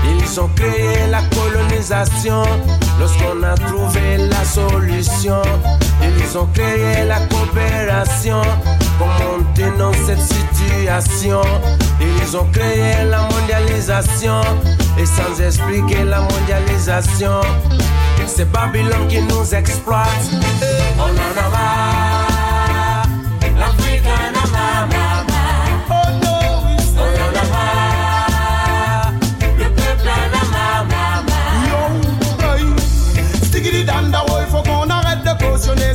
ils 0.03 0.39
ont 0.39 0.49
créé 0.55 1.07
la 1.09 1.21
colonisation. 1.35 2.43
Lorsqu'on 2.99 3.43
a 3.43 3.55
trouvé 3.55 4.17
la 4.17 4.43
solution, 4.43 5.41
ils 6.01 6.37
ont 6.37 6.47
créé 6.53 7.05
la 7.05 7.19
coopération. 7.27 8.41
Comment 8.97 9.37
on 9.37 9.53
dénonce 9.53 9.95
cette 10.05 10.21
situation 10.21 11.41
Ils 11.99 12.37
ont 12.37 12.47
créé 12.51 13.03
la 13.09 13.21
mondialisation. 13.21 14.41
Et 14.97 15.05
sans 15.05 15.41
expliquer 15.41 16.03
la 16.03 16.21
mondialisation, 16.21 17.41
c'est 18.27 18.49
Babylone 18.51 19.07
qui 19.07 19.21
nous 19.21 19.55
exploite. 19.55 20.29
On 20.97 21.03
en 21.03 21.45
a 21.45 21.49
marre. 21.49 21.88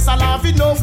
ça 0.05 0.17
la 0.17 0.39
vie 0.43 0.53
de 0.53 0.59
nos 0.59 0.75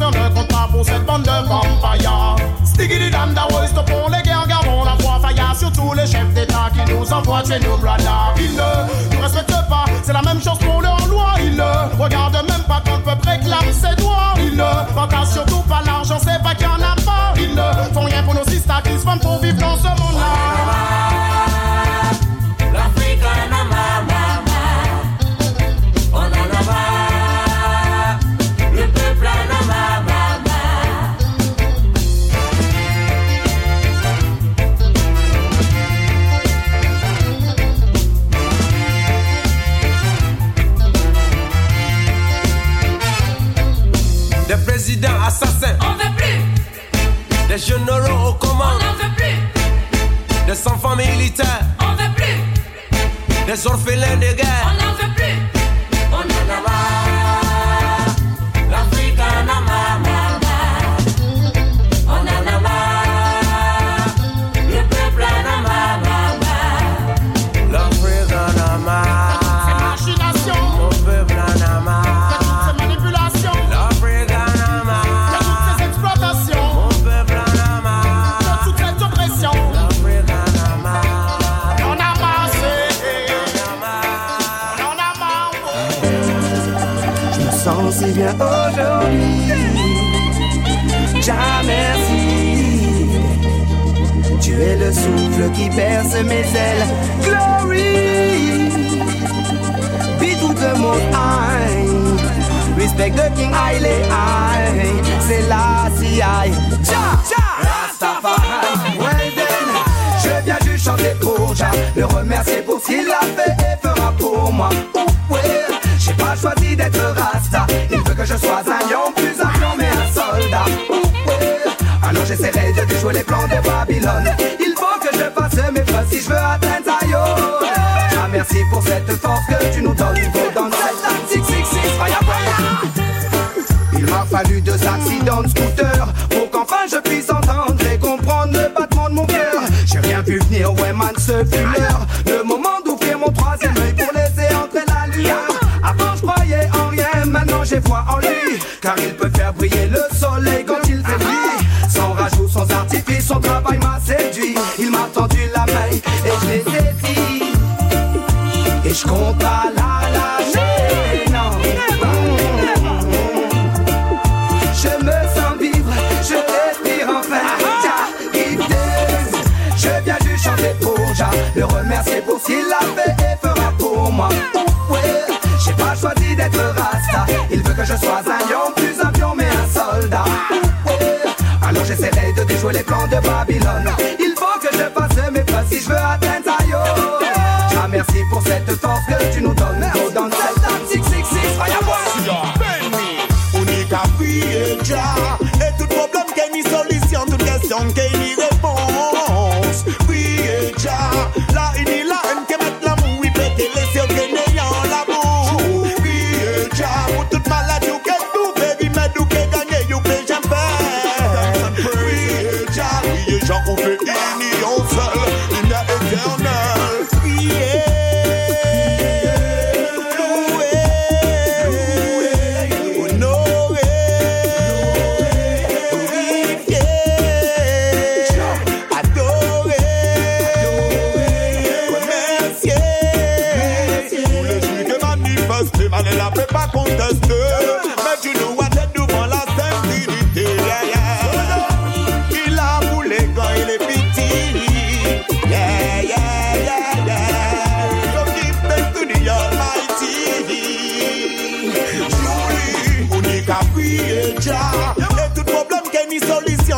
pour 0.72 0.84
cette 0.84 1.04
bande 1.04 1.22
de 1.22 1.48
vampires. 1.48 2.36
Stiggy 2.64 3.10
dam 3.10 3.32
da 3.34 3.46
West 3.54 3.74
pour 3.74 4.10
les 4.10 4.22
guerres, 4.22 4.46
gardons 4.48 4.84
la 4.84 4.96
foi 4.98 5.20
faillard 5.20 5.56
sur 5.56 5.70
tous 5.72 5.92
les 5.92 6.06
chefs 6.06 6.32
d'État 6.34 6.70
qui 6.74 6.92
nous 6.92 7.12
envoient 7.12 7.42
tuer 7.42 7.60
nos 7.60 7.76
bladas. 7.76 8.34
Ils 8.36 8.54
ne 8.54 9.14
nous 9.14 9.22
respectent 9.22 9.68
pas, 9.68 9.84
c'est 10.02 10.12
la 10.12 10.22
même 10.22 10.42
chose 10.42 10.58
pour 10.58 10.80
leur 10.82 11.06
loi. 11.06 11.34
Ils 11.38 11.54
ne 11.54 12.02
regardent 12.02 12.44
même 12.48 12.64
pas 12.66 12.82
quand 12.84 12.96
le 12.96 13.02
peuple 13.02 13.28
réclame 13.28 13.72
ses 13.72 13.94
droits. 13.96 14.34
Ils 14.38 14.56
ne 14.56 14.94
vantent 14.94 15.26
surtout 15.26 15.62
pas 15.68 15.82
l'argent, 15.86 16.18
c'est 16.18 16.42
pas 16.42 16.54
qu'il 16.54 16.66
en 16.66 16.82
a 16.82 16.96
pas. 17.04 17.34
Ils 17.36 17.54
ne 17.54 17.92
font 17.94 18.04
rien 18.04 18.22
pour 18.24 18.34
nos 18.34 18.44
sisters 18.44 18.82
qui 18.82 18.92
se 18.92 19.04
font 19.04 19.18
pour 19.18 19.40
vivre 19.40 19.58
dans 19.58 19.76
ce 19.76 19.88
monde-là. 19.88 20.61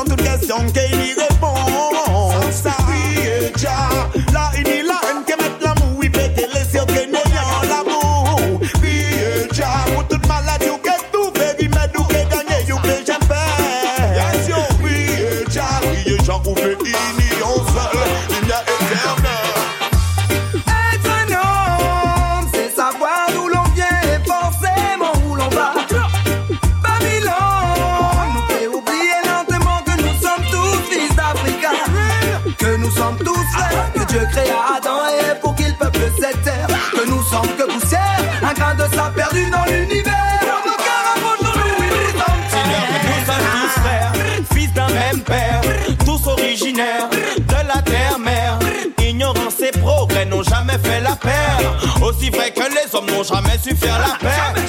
to 0.05 0.17
the 0.17 0.47
young 0.47 0.71
can 0.73 1.04
n'ont 53.15 53.23
jamais 53.23 53.59
su 53.63 53.75
faire 53.75 53.99
la 53.99 54.17
paix. 54.19 54.61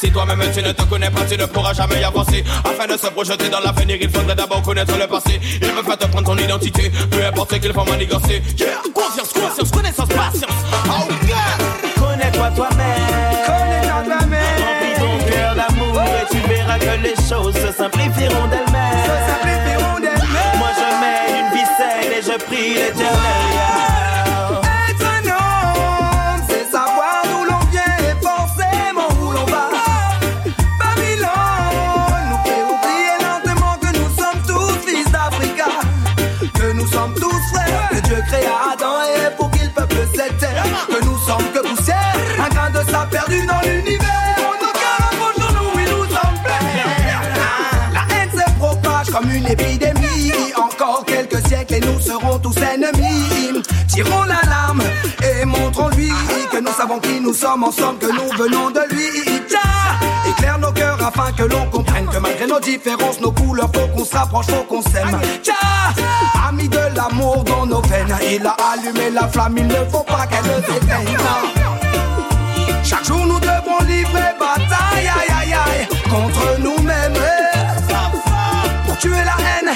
Si 0.00 0.10
toi-même 0.10 0.40
tu 0.54 0.62
ne 0.62 0.72
te 0.72 0.82
connais 0.84 1.10
pas, 1.10 1.24
tu 1.28 1.36
ne 1.36 1.44
pourras 1.46 1.74
jamais 1.74 2.00
y 2.00 2.04
avancer. 2.04 2.42
Afin 2.64 2.86
de 2.86 2.98
se 2.98 3.06
projeter 3.08 3.48
dans 3.48 3.60
l'avenir, 3.60 3.98
il 4.00 4.08
faudrait 4.08 4.34
d'abord 4.34 4.62
connaître 4.62 4.96
le 4.96 5.06
passé. 5.06 5.38
Ils 5.60 5.68
peuvent 5.68 5.84
pas 5.84 5.96
te 5.96 6.06
prendre 6.06 6.34
ton 6.34 6.42
identité, 6.42 6.90
peu 7.10 7.24
importe 7.26 7.52
ce 7.52 7.56
qu'ils 7.56 7.72
font 7.72 7.84
manigancer. 7.84 8.42
Yeah, 8.58 8.68
confiance, 8.94 9.32
conscience, 9.32 9.70
connaissance, 9.70 10.08
patience. 10.08 10.60
Oh 10.86 11.08
yeah! 11.26 11.36
Connais-toi 11.98 12.50
toi-même. 12.56 13.46
Connais-toi 13.46 14.02
toi-même. 14.04 14.62
Remplis 14.64 14.94
ton 14.96 15.30
cœur 15.30 15.54
d'amour 15.54 16.02
et 16.02 16.34
tu 16.34 16.48
verras 16.48 16.78
que 16.78 17.02
les 17.02 17.16
choses 17.28 17.54
se 17.54 17.72
simplifieront 17.72 18.46
d'elles-mêmes. 18.48 19.04
Se 19.04 19.16
simplifieront 19.30 20.00
d'elles-mêmes. 20.00 20.58
Moi 20.58 20.70
je 20.78 20.88
mène 21.02 21.46
une 21.52 21.66
saine 21.76 22.12
et 22.12 22.22
je 22.22 22.44
prie 22.46 22.74
l'éternel. 22.74 24.09
Tirons 54.02 54.24
l'alarme 54.24 54.82
et 55.22 55.44
montrons-lui 55.44 56.10
que 56.50 56.58
nous 56.58 56.72
savons 56.72 56.98
qui 57.00 57.20
nous 57.20 57.34
sommes 57.34 57.64
ensemble, 57.64 57.98
que 57.98 58.06
nous 58.06 58.30
venons 58.38 58.70
de 58.70 58.80
lui. 58.88 59.08
Éclaire 60.26 60.58
nos 60.58 60.72
cœurs 60.72 60.98
afin 61.04 61.32
que 61.32 61.42
l'on 61.42 61.66
comprenne 61.66 62.06
que 62.06 62.16
malgré 62.16 62.46
nos 62.46 62.60
différences, 62.60 63.20
nos 63.20 63.30
couleurs, 63.30 63.68
faut 63.74 63.86
qu'on 63.88 64.04
se 64.04 64.16
rapproche, 64.16 64.46
faut 64.46 64.62
qu'on 64.62 64.80
s'aime. 64.80 65.20
Tcha 65.42 65.52
Ami 66.48 66.66
de 66.68 66.80
l'amour 66.96 67.44
dans 67.44 67.66
nos 67.66 67.82
veines, 67.82 68.16
il 68.30 68.46
a 68.46 68.56
allumé 68.72 69.10
la 69.10 69.28
flamme, 69.28 69.58
il 69.58 69.66
ne 69.66 69.84
faut 69.90 70.04
pas 70.04 70.26
qu'elle 70.26 70.64
s'éteigne. 70.64 71.18
Chaque 72.82 73.04
jour 73.04 73.26
nous 73.26 73.40
devons 73.40 73.80
livrer 73.86 74.32
bataille, 74.38 75.08
aïe 75.08 75.34
aïe 75.42 75.52
aïe, 75.52 75.88
contre 76.08 76.58
nous-mêmes. 76.58 77.18
Pour 78.86 78.96
tuer 78.96 79.10
la 79.10 79.36
haine, 79.44 79.74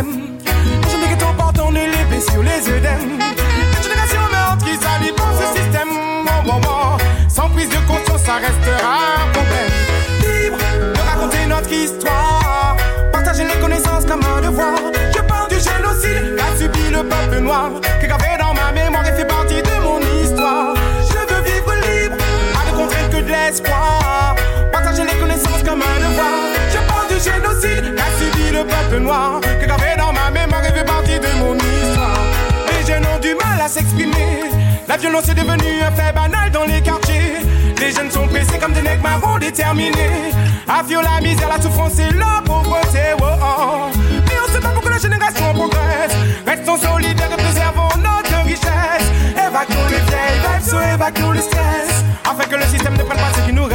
Je 0.00 0.96
me 0.96 1.14
que 1.14 1.20
ton 1.20 1.34
porte, 1.34 1.58
on 1.62 1.74
est 1.74 1.86
l'épée 1.86 2.22
sur 2.22 2.42
les 2.42 2.66
œdèmes 2.72 3.18
Une 3.20 3.82
génération 3.82 4.20
qui 4.64 4.72
s'allie 4.82 5.12
dans 5.14 5.32
ce 5.38 5.60
système. 5.60 5.90
Bon, 6.24 6.52
bon, 6.52 6.60
bon. 6.60 6.96
Sans 7.28 7.50
prise 7.50 7.68
de 7.68 7.76
conscience, 7.86 8.22
ça 8.22 8.36
restera 8.36 8.96
un 9.20 9.30
problème. 9.32 9.70
Libre 10.22 10.58
de 10.94 11.00
raconter 11.00 11.46
notre 11.46 11.70
histoire. 11.70 12.76
Partager 13.12 13.44
les 13.44 13.60
connaissances 13.60 14.06
comme 14.06 14.22
un 14.24 14.40
devoir. 14.40 14.78
Je 15.14 15.20
parle 15.20 15.48
du 15.48 15.56
génocide 15.56 16.36
qu'a 16.36 16.56
subi 16.58 16.90
le 16.90 17.02
peuple 17.02 17.40
noir. 17.40 17.70
Qui 17.98 18.06
est 18.06 18.08
gravé 18.08 18.38
dans 18.38 18.54
ma 18.54 18.72
mémoire 18.72 19.06
et 19.06 19.12
fait 19.12 19.26
partie 19.26 19.60
de 19.60 19.82
mon 19.82 20.00
histoire. 20.22 20.74
Je 21.10 21.34
veux 21.34 21.42
vivre 21.42 21.74
libre, 21.74 22.16
pas 22.54 22.70
de 22.70 22.76
contraintes 22.76 23.10
que 23.10 23.20
de 23.20 23.28
l'espoir. 23.28 24.34
Partager 24.72 25.02
les 25.02 25.18
connaissances 25.20 25.62
comme 25.62 25.82
un 25.82 26.08
devoir. 26.08 26.40
Je 26.72 26.78
parle 26.88 27.08
du 27.08 27.20
génocide 27.20 27.94
qu'a 27.94 28.08
subi 28.18 28.50
le 28.50 28.64
peuple 28.64 29.02
noir 29.02 29.40
La 34.88 34.96
violence 34.96 35.28
est 35.28 35.34
devenue 35.34 35.80
un 35.80 35.92
fait 35.92 36.12
banal 36.12 36.50
dans 36.50 36.64
les 36.64 36.80
quartiers. 36.80 37.36
Les 37.78 37.92
jeunes 37.92 38.10
sont 38.10 38.26
pressés 38.26 38.58
comme 38.58 38.72
des 38.72 38.82
nègres 38.82 39.02
marrons 39.02 39.38
déterminés. 39.38 40.32
Fuir 40.88 41.02
la 41.02 41.20
misère, 41.20 41.48
la 41.48 41.62
souffrance 41.62 41.96
et 42.00 42.12
la 42.14 42.42
pauvreté 42.44 43.14
oh, 43.20 43.24
oh. 43.40 43.96
Mais 44.26 44.34
on 44.44 44.52
se 44.52 44.60
bat 44.60 44.70
pour 44.70 44.82
que 44.82 44.88
la 44.88 44.98
génération 44.98 45.54
progresse. 45.54 46.16
Restons 46.44 46.78
solidaires 46.78 47.30
et 47.30 47.40
préservons 47.40 47.88
notre 47.98 48.44
richesse. 48.44 49.06
Évacuons 49.36 49.86
les 49.88 50.00
vieilles 50.10 50.40
vibes, 50.42 50.94
évacuons 50.94 51.30
le 51.30 51.40
stress. 51.40 52.04
Afin 52.24 52.48
que 52.48 52.56
le 52.56 52.64
système 52.64 52.94
ne 52.94 53.04
prenne 53.04 53.18
pas 53.18 53.32
ce 53.36 53.46
qui 53.46 53.52
nous 53.52 53.68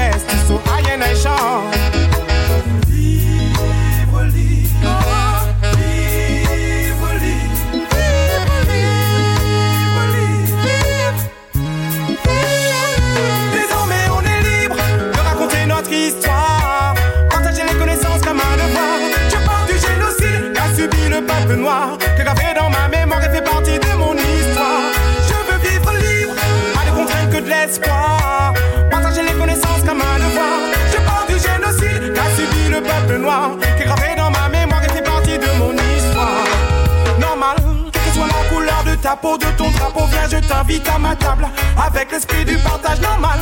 ton 39.57 39.69
drapeau 39.72 40.05
Viens, 40.11 40.30
je 40.30 40.47
t'invite 40.47 40.88
à 40.88 40.97
ma 40.97 41.15
table 41.15 41.47
Avec 41.85 42.11
l'esprit 42.11 42.45
du 42.45 42.57
partage 42.57 42.99
normal. 43.01 43.39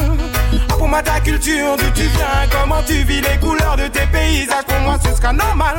Pour 0.69 0.87
moi 0.87 1.01
ta 1.01 1.19
culture, 1.19 1.75
d'où 1.77 1.89
tu 1.93 2.03
viens 2.03 2.47
Comment 2.51 2.81
tu 2.85 2.93
vis 3.03 3.21
les 3.21 3.37
couleurs 3.39 3.77
de 3.77 3.87
tes 3.87 4.05
paysages 4.07 4.65
Pour 4.67 4.79
moi 4.79 4.97
ce 5.03 5.15
sera 5.15 5.33
normal. 5.33 5.77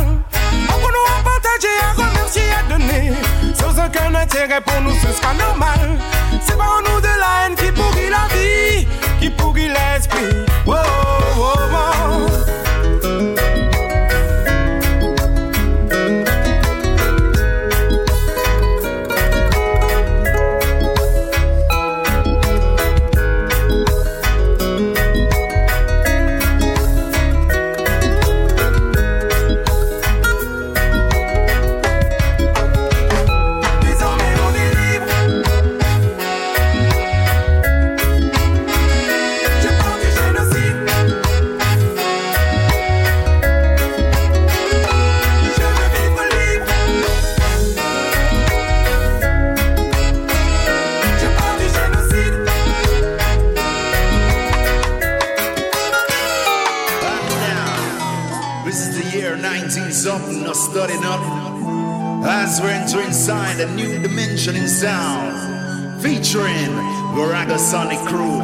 Apprenons 0.68 1.06
à 1.18 1.22
partager, 1.22 1.76
à 1.82 1.92
remercier, 2.02 2.42
à 2.58 2.72
donner 2.72 3.12
Sans 3.54 3.72
aucun 3.72 4.14
intérêt 4.14 4.60
pour 4.60 4.80
nous 4.82 4.94
ce 4.94 5.12
sera 5.12 5.34
normal. 5.34 5.98
C'est 6.40 6.56
pas 6.56 6.64
en 6.64 6.92
nous 6.92 7.00
de 7.00 7.06
la 7.06 7.46
haine 7.46 7.54
qui 7.56 7.70
pourrit 7.72 8.10
la 8.10 8.26
vie 8.34 8.86
Qui 9.20 9.30
pourrit 9.30 9.68
l'esprit. 9.68 10.44
As 62.54 62.60
we 62.60 62.68
enter 62.68 63.00
inside 63.00 63.58
a 63.58 63.74
new 63.74 63.98
dimension 64.00 64.54
in 64.54 64.68
sound, 64.68 66.00
featuring 66.00 66.70
Varaga 67.16 67.58
Sonic 67.58 67.98
Crew 68.06 68.38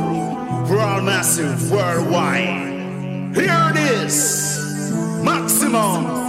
for 0.66 0.80
all 0.80 1.00
massive 1.00 1.70
worldwide. 1.70 3.36
Here 3.36 3.70
it 3.70 3.76
is, 4.02 4.90
Maximum 5.22 6.19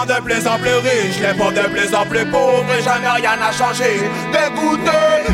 De 0.00 0.20
plus 0.22 0.46
en 0.46 0.58
plus 0.58 0.78
riches, 0.82 1.20
les 1.20 1.38
pauvres 1.38 1.52
de 1.52 1.68
plus 1.68 1.94
en 1.94 2.04
plus 2.06 2.24
pauvres, 2.24 2.64
et 2.76 2.82
jamais 2.82 3.06
rien 3.06 3.36
n'a 3.36 3.52
changé. 3.52 4.10
Dégoûté, 4.32 4.90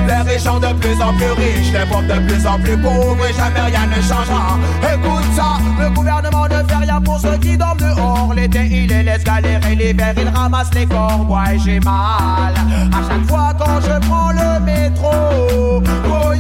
les 0.06 0.30
riches 0.30 0.42
sont 0.42 0.58
de 0.58 0.72
plus 0.74 1.00
en 1.00 1.14
plus 1.14 1.30
riches, 1.30 1.72
les 1.72 1.86
pauvres 1.88 2.02
de 2.02 2.26
plus 2.26 2.46
en 2.46 2.58
plus 2.58 2.76
pauvres, 2.76 3.24
et 3.24 3.32
jamais 3.32 3.60
rien 3.60 3.86
ne 3.86 4.02
changera. 4.02 4.58
Écoute 4.82 5.24
ça, 5.34 5.58
le 5.80 5.88
gouvernement 5.90 6.46
ne 6.48 6.68
fait 6.68 6.76
rien 6.76 7.00
pour 7.00 7.18
ceux 7.20 7.38
qui 7.38 7.56
dorment 7.56 7.78
dehors. 7.78 8.34
L'été, 8.34 8.66
il 8.66 8.88
les 8.88 9.04
laisse 9.04 9.24
galérer, 9.24 9.76
l'hiver, 9.76 10.14
il 10.16 10.28
ramasse 10.28 10.74
les 10.74 10.84
corps. 10.86 11.24
Ouais, 11.30 11.58
j'ai 11.64 11.80
mal 11.80 12.54
à 12.92 13.08
chaque 13.08 13.26
fois 13.28 13.54
quand 13.56 13.80
je 13.80 14.06
prends 14.08 14.32
le 14.32 14.60
métro. 14.60 15.82
Oh 16.10 16.32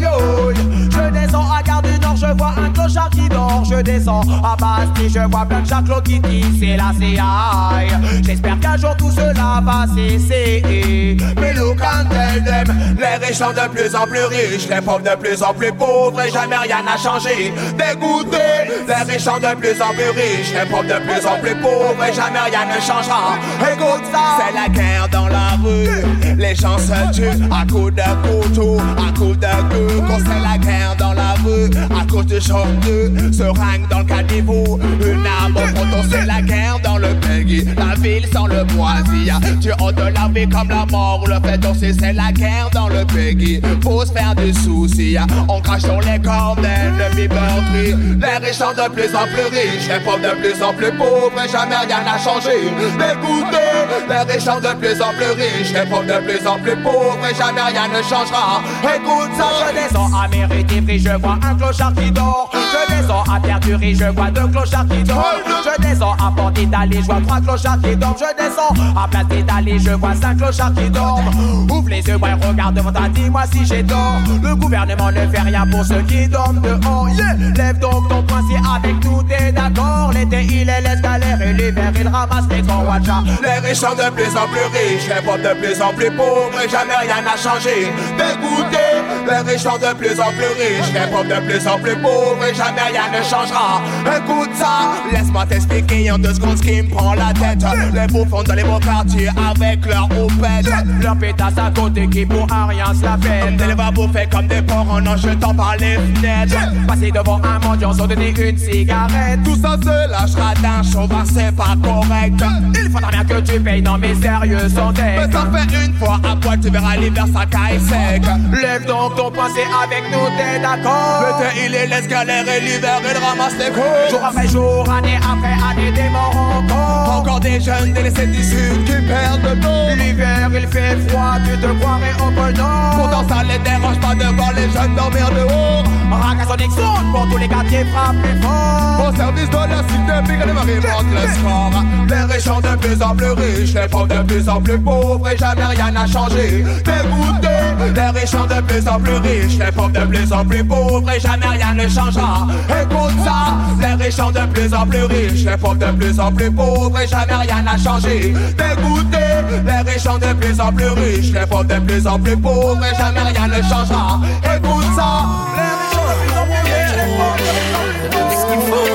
je 0.90 1.10
descends 1.10 1.50
à 1.50 1.62
Gare 1.62 1.82
du 1.82 1.98
Nord, 2.00 2.16
je 2.16 2.26
vois 2.36 2.54
un 2.58 2.65
clochard 2.86 3.10
qui 3.10 3.28
dort. 3.28 3.64
Je 3.68 3.80
descends 3.82 4.22
à 4.44 4.56
Bastille, 4.56 5.10
je 5.10 5.30
vois 5.30 5.44
plein 5.44 5.60
de 5.60 5.68
chaclos 5.68 6.00
qui 6.02 6.20
disent 6.20 6.60
c'est 6.60 6.76
la 6.76 6.92
CA. 6.98 7.86
J'espère 8.22 8.60
qu'un 8.60 8.76
jour 8.76 8.96
tout 8.96 9.10
cela 9.10 9.60
va 9.62 9.86
cesser. 9.94 11.16
Mais 11.40 11.52
look 11.54 11.78
and 11.82 12.08
tell 12.08 12.44
them, 12.44 12.76
les 12.98 13.26
riches 13.26 13.38
sont 13.38 13.50
de 13.50 13.68
plus 13.68 13.94
en 13.94 14.06
plus 14.06 14.24
riches, 14.24 14.68
les 14.68 14.80
pauvres 14.80 15.00
de 15.02 15.16
plus 15.16 15.42
en 15.42 15.52
plus 15.52 15.72
pauvres 15.72 16.20
et 16.20 16.30
jamais 16.30 16.56
rien 16.56 16.82
n'a 16.82 16.96
changé. 16.96 17.52
Dégoûté, 17.76 18.38
les 18.86 19.12
riches 19.12 19.22
sont 19.22 19.38
de 19.38 19.54
plus 19.56 19.80
en 19.82 19.92
plus 19.92 20.10
riches, 20.10 20.52
les 20.54 20.68
pauvres 20.68 20.84
de 20.84 21.00
plus 21.06 21.26
en 21.26 21.38
plus 21.40 21.54
pauvres 21.56 22.04
et 22.04 22.12
jamais 22.12 22.38
rien 22.38 22.66
ne 22.66 22.80
changera. 22.80 23.36
Écoute 23.60 24.04
ça, 24.12 24.38
C'est 24.38 24.54
la 24.54 24.68
guerre 24.68 25.08
dans 25.10 25.28
la 25.28 25.56
rue. 25.62 26.36
Les 26.38 26.54
gens 26.54 26.78
se 26.78 27.12
tuent 27.14 27.42
à 27.50 27.66
coups 27.66 27.94
de 27.94 28.02
couteau, 28.26 28.78
à 28.98 29.16
coups 29.18 29.38
de 29.38 29.46
queue. 29.46 30.02
Quand 30.06 30.18
c'est 30.18 30.40
la 30.40 30.58
guerre 30.58 30.96
dans 30.98 31.12
la 31.12 31.25
rue, 31.46 31.70
à 31.90 32.06
choc 32.40 32.66
de 32.80 33.32
seringue 33.32 33.88
dans 33.90 34.00
le 34.00 34.04
caniveau. 34.04 34.78
Une 35.00 35.26
arme 35.26 35.56
au 35.56 35.66
poteau, 35.74 36.02
c'est 36.10 36.26
la 36.26 36.42
guerre 36.42 36.78
dans 36.82 36.98
le 36.98 37.08
pays. 37.20 37.64
La 37.76 37.94
ville 37.94 38.26
sans 38.32 38.46
le 38.46 38.64
moisi. 38.74 39.30
Tu 39.60 39.70
ôtes 39.80 39.96
la 39.98 40.28
vie 40.34 40.48
comme 40.48 40.68
la 40.68 40.84
mort. 40.86 41.24
Le 41.26 41.36
fait 41.48 41.64
aussi, 41.66 41.94
c'est 41.98 42.12
la 42.12 42.32
guerre 42.32 42.68
dans 42.72 42.88
le 42.88 43.04
pays. 43.06 43.60
Faut 43.82 44.04
se 44.04 44.12
faire 44.12 44.34
du 44.34 44.52
souci. 44.52 45.16
On 45.48 45.60
crache 45.60 45.82
sur 45.82 46.00
les 46.00 46.20
corps 46.20 46.56
d'ennemis 46.56 47.28
meurtris. 47.28 47.94
Les 48.20 48.46
riches 48.46 48.56
sont 48.56 48.72
de 48.72 48.88
plus 48.92 49.14
en 49.14 49.26
plus 49.26 49.48
riches, 49.50 49.88
les 49.88 50.00
pauvres 50.04 50.18
de 50.18 50.34
plus 50.40 50.62
en 50.62 50.72
plus 50.74 50.92
pauvres. 50.92 51.32
Et 51.44 51.48
jamais 51.48 51.76
rien 51.76 52.02
n'a 52.04 52.18
changé. 52.18 52.56
Dégoûté, 52.98 53.66
les 54.08 54.32
riches 54.32 54.44
sont 54.44 54.60
de 54.60 54.74
plus 54.78 55.00
en 55.00 55.12
plus 55.16 55.32
riches, 55.40 55.72
les 55.72 55.88
pauvres 55.88 56.06
de 56.06 56.18
plus 56.26 56.46
en 56.46 56.58
plus 56.58 56.76
pauvres. 56.82 57.18
Et 57.30 57.34
jamais 57.34 57.62
rien 57.62 57.88
ne 57.88 58.02
changera. 58.02 58.62
Écoute 58.82 59.30
ça, 59.36 59.46
je 59.60 59.74
descends 59.74 60.10
à 60.12 60.28
Méritivry, 60.28 60.98
je 60.98 61.16
vois 61.20 61.35
un 61.42 61.54
clochard 61.54 61.92
qui 61.94 62.10
dort. 62.10 62.50
Je 62.52 62.94
descends 62.94 63.24
à 63.32 63.40
Perturie, 63.40 63.94
je 63.94 64.04
vois 64.04 64.30
deux 64.30 64.46
clochards 64.48 64.86
qui 64.88 65.02
dorment. 65.02 65.22
Je 65.64 65.82
descends 65.82 66.14
à 66.14 66.32
Port 66.36 66.50
d'Italie, 66.50 66.98
je 67.00 67.06
vois 67.06 67.20
trois 67.26 67.40
clochards 67.40 67.80
qui 67.82 67.96
dorment. 67.96 68.16
Je 68.18 68.44
descends 68.44 68.74
à 68.96 69.08
Place 69.08 69.26
d'Italie, 69.26 69.78
je 69.78 69.90
vois 69.90 70.14
cinq 70.14 70.36
clochards 70.36 70.74
qui 70.74 70.90
dorment. 70.90 71.70
Ouvre 71.70 71.88
les 71.88 72.02
yeux, 72.02 72.16
ouais, 72.16 72.32
regarde 72.34 72.74
devant 72.74 72.92
toi, 72.92 73.08
dis-moi 73.12 73.42
si 73.52 73.64
j'ai 73.64 73.84
tort. 73.84 74.20
Le 74.42 74.54
gouvernement 74.54 75.10
ne 75.10 75.26
fait 75.28 75.40
rien 75.40 75.66
pour 75.66 75.84
ceux 75.84 76.02
qui 76.02 76.28
dorment 76.28 76.60
dehors. 76.60 77.08
Yeah. 77.10 77.34
Lève 77.56 77.78
donc 77.78 78.08
ton 78.08 78.22
poing 78.22 78.42
si 78.48 78.56
avec 78.56 79.04
nous 79.04 79.22
t'es 79.22 79.52
d'accord. 79.52 80.10
L'été 80.12 80.42
il 80.42 80.66
les 80.66 80.80
laisse 80.80 81.00
galérer, 81.00 81.52
l'hiver 81.52 81.92
il 81.98 82.08
ramasse 82.08 82.44
les 82.50 82.62
corps. 82.62 82.84
Watch 82.86 83.08
out. 83.08 83.26
Les 83.42 83.68
riches 83.68 83.78
sont 83.78 83.94
de 83.94 84.10
plus 84.10 84.36
en 84.36 84.46
plus 84.48 84.66
riches, 84.72 85.08
les 85.08 85.22
pauvres 85.22 85.38
de 85.38 85.54
plus 85.60 85.80
en 85.82 85.92
plus 85.94 86.10
pauvres, 86.10 86.50
et 86.62 86.68
jamais 86.68 86.96
rien 87.00 87.22
n'a 87.22 87.36
changé. 87.36 87.92
Dégoûté, 88.16 88.86
les 89.28 89.50
riches 89.50 89.62
sont 89.62 89.78
de 89.78 89.94
plus 89.94 90.20
en 90.20 90.30
plus 90.32 90.52
riches, 90.58 90.92
les 90.92 91.10
pauvres 91.10 91.25
de 91.26 91.46
plus 91.46 91.66
en 91.66 91.78
plus 91.78 91.96
pauvres, 91.96 92.44
et 92.48 92.54
jamais 92.54 92.82
rien 92.92 93.08
ne 93.12 93.22
changera. 93.22 93.82
Écoute 94.16 94.50
ça, 94.54 94.92
laisse-moi 95.12 95.46
t'expliquer 95.46 96.10
en 96.10 96.18
deux 96.18 96.34
secondes 96.34 96.56
ce 96.58 96.62
qui 96.62 96.82
me 96.82 96.88
prend 96.88 97.14
la 97.14 97.32
tête. 97.32 97.64
Les 97.92 98.06
bouffons 98.06 98.42
dans 98.42 98.54
les 98.54 98.64
beaux 98.64 98.78
quartiers 98.78 99.28
avec 99.28 99.84
leur 99.86 100.08
houppette. 100.18 100.72
Leur 101.02 101.16
pétasse 101.16 101.58
à 101.58 101.70
côté 101.70 102.08
qui 102.08 102.24
pour 102.24 102.46
un 102.52 102.66
rien 102.66 102.94
se 102.94 103.02
la. 103.02 103.16
Comme 103.44 103.56
des 103.56 103.74
va 103.74 103.90
bouffer 103.90 104.28
comme 104.30 104.46
des 104.46 104.62
porcs 104.62 104.90
en 104.90 105.06
en 105.06 105.16
jetant 105.16 105.54
par 105.54 105.76
les 105.76 105.94
fenêtres. 105.94 106.56
Passer 106.86 107.10
devant 107.10 107.40
un 107.42 107.58
mendiant 107.66 107.92
sans 107.92 108.06
donner 108.06 108.34
une 108.38 108.58
cigarette. 108.58 109.40
Tout 109.44 109.56
ça 109.56 109.76
se 109.82 110.10
lâchera 110.10 110.54
d'un 110.62 110.82
chauvin, 110.82 111.24
c'est 111.24 111.54
pas 111.54 111.74
correct. 111.82 112.42
Il 112.74 112.90
faudra 112.90 113.10
bien 113.10 113.24
que 113.24 113.40
tu 113.40 113.60
payes, 113.60 113.82
non 113.82 113.98
mais 113.98 114.14
sérieux 114.14 114.68
dette. 114.92 115.04
Mais 115.16 115.32
ça 115.32 115.46
fait 115.52 115.86
une 115.86 115.94
fois 115.94 116.20
à 116.30 116.36
poil, 116.36 116.60
tu 116.60 116.70
verras 116.70 116.96
l'hiver 116.96 117.26
ça 117.32 117.46
caille 117.46 117.80
sec. 117.80 118.22
Lève 118.52 118.86
donc 118.86 119.16
ton 119.16 119.30
poing, 119.30 119.48
c'est 119.54 119.62
avec 119.84 120.04
nous, 120.12 120.26
t'es 120.36 120.60
d'accord? 120.60 121.05
L'été 121.22 121.64
il 121.64 121.72
les 121.72 121.86
laisse 121.86 122.08
galérer, 122.08 122.60
l'hiver 122.60 123.00
il 123.02 123.24
ramasse 123.24 123.56
les 123.58 123.72
coups. 123.72 124.10
Jour 124.10 124.24
après 124.24 124.48
jour, 124.48 124.90
année 124.90 125.16
après 125.16 125.56
année, 125.68 125.92
des 125.92 126.08
morts 126.08 126.36
encore. 126.58 127.20
Encore 127.20 127.40
des 127.40 127.60
jeunes 127.60 127.92
délaissés 127.92 128.26
du 128.26 128.42
sud 128.42 128.84
qui 128.84 128.92
perdent 129.06 129.42
le 129.42 129.56
dos. 129.56 130.02
L'hiver 130.02 130.50
il 130.54 130.66
fait 130.68 130.96
froid, 131.08 131.34
tu 131.44 131.58
te 131.58 131.66
croirais 131.80 132.14
au 132.18 132.30
pôle 132.30 132.52
Nord. 132.56 132.94
Pourtant 132.96 133.28
ça 133.28 133.42
les 133.42 133.58
dérange 133.58 133.98
pas 134.00 134.14
de 134.14 134.36
voir 134.36 134.52
les 134.52 134.70
jeunes 134.70 134.94
dormir 134.94 135.30
dehors. 135.30 135.84
Ragassonic 136.10 136.70
Sound 136.72 137.12
pour 137.12 137.28
tous 137.28 137.38
les 137.38 137.48
quartiers 137.48 137.84
frappe 137.86 138.16
plus 138.22 138.40
fort. 138.40 139.08
Au 139.08 139.16
service 139.16 139.50
de 139.50 139.56
la 139.56 139.82
cité, 139.88 140.32
Big 140.32 140.46
les 140.46 140.52
maris 140.52 140.74
montent 140.76 141.12
le 141.12 141.28
score. 141.34 141.84
Les 142.08 142.32
riches 142.32 142.44
sont 142.44 142.60
de 142.60 142.76
plus 142.76 143.02
en 143.02 143.14
plus 143.16 143.32
riches, 143.32 143.74
les 143.74 143.88
pauvres 143.88 144.06
de 144.06 144.22
plus 144.22 144.48
en 144.48 144.60
plus 144.60 144.78
pauvres 144.78 145.28
et 145.28 145.36
jamais 145.36 145.64
rien 145.64 145.90
n'a 145.90 146.06
changé. 146.06 146.64
Dégoûté, 146.84 147.48
les 147.94 148.20
riches 148.20 148.30
sont 148.30 148.46
de 148.46 148.60
plus 148.62 148.88
en 148.88 149.00
plus 149.00 149.16
riches, 149.16 149.58
les 149.58 149.72
pauvres 149.72 149.90
de 149.90 150.04
plus 150.06 150.32
en 150.32 150.44
plus 150.44 150.64
pauvres 150.64 150.95
et 151.14 151.20
jamais 151.20 151.46
rien 151.46 151.74
ne 151.74 151.88
changera. 151.88 152.46
Écoute 152.68 153.14
ça, 153.24 153.56
les 153.80 154.04
riches 154.04 154.14
sont 154.14 154.30
de 154.30 154.46
plus 154.52 154.72
en 154.74 154.86
plus 154.86 155.04
riches, 155.04 155.44
les 155.44 155.56
pauvres 155.56 155.74
de 155.76 155.86
plus 155.92 156.18
en 156.20 156.32
plus 156.32 156.50
pauvres 156.50 156.98
et 157.00 157.06
jamais 157.06 157.34
rien 157.34 157.62
n'a 157.62 157.76
changé. 157.76 158.34
Dégoûté, 158.56 159.18
les 159.64 159.90
riches 159.90 160.02
sont 160.02 160.18
de 160.18 160.32
plus 160.34 160.60
en 160.60 160.72
plus 160.72 160.88
riches, 160.88 161.32
les 161.32 161.46
pauvres 161.46 161.64
de 161.64 161.78
plus 161.80 162.06
en 162.06 162.18
plus 162.18 162.36
pauvres 162.36 162.84
et 162.84 162.96
jamais 162.96 163.20
rien 163.20 163.48
ne 163.48 163.62
changera. 163.62 164.20
Écoute 164.56 164.84
ça, 164.96 165.26
les 165.56 165.62
riches 165.78 165.92
sont 165.92 166.06
de 166.08 166.14
plus 166.22 166.34
en 166.38 166.44
plus 166.46 166.62
riches, 166.64 166.94
les 166.96 167.08
pauvres 167.16 167.36
de 167.36 167.48
plus 167.50 167.74
en 167.74 167.84
plus 167.90 168.36
Ce 168.36 168.44
qu'il 168.46 168.62
faut, 168.70 168.88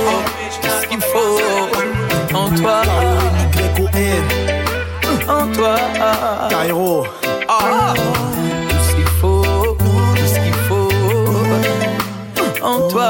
ce 0.81 0.87
qu'il 0.87 1.01
faut? 1.01 1.39
En 2.33 2.49
toi. 2.49 2.81
En 5.27 5.47
toi. 5.53 5.75
Cairo. 6.49 7.05
Ah. 7.47 7.93
En 12.63 12.87
toi, 12.87 13.09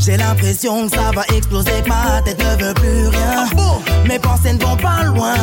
J'ai 0.00 0.16
l'impression 0.16 0.88
que 0.88 0.96
ça 0.96 1.10
va 1.14 1.22
exploser, 1.36 1.82
que 1.84 1.88
ma 1.88 2.22
tête 2.24 2.38
ne 2.38 2.64
veut 2.64 2.74
plus 2.74 3.08
rien. 3.08 3.46
Mes 4.06 4.18
pensées 4.18 4.54
ne 4.54 4.58
vont 4.58 4.76
pas 4.76 5.04
loin. 5.04 5.34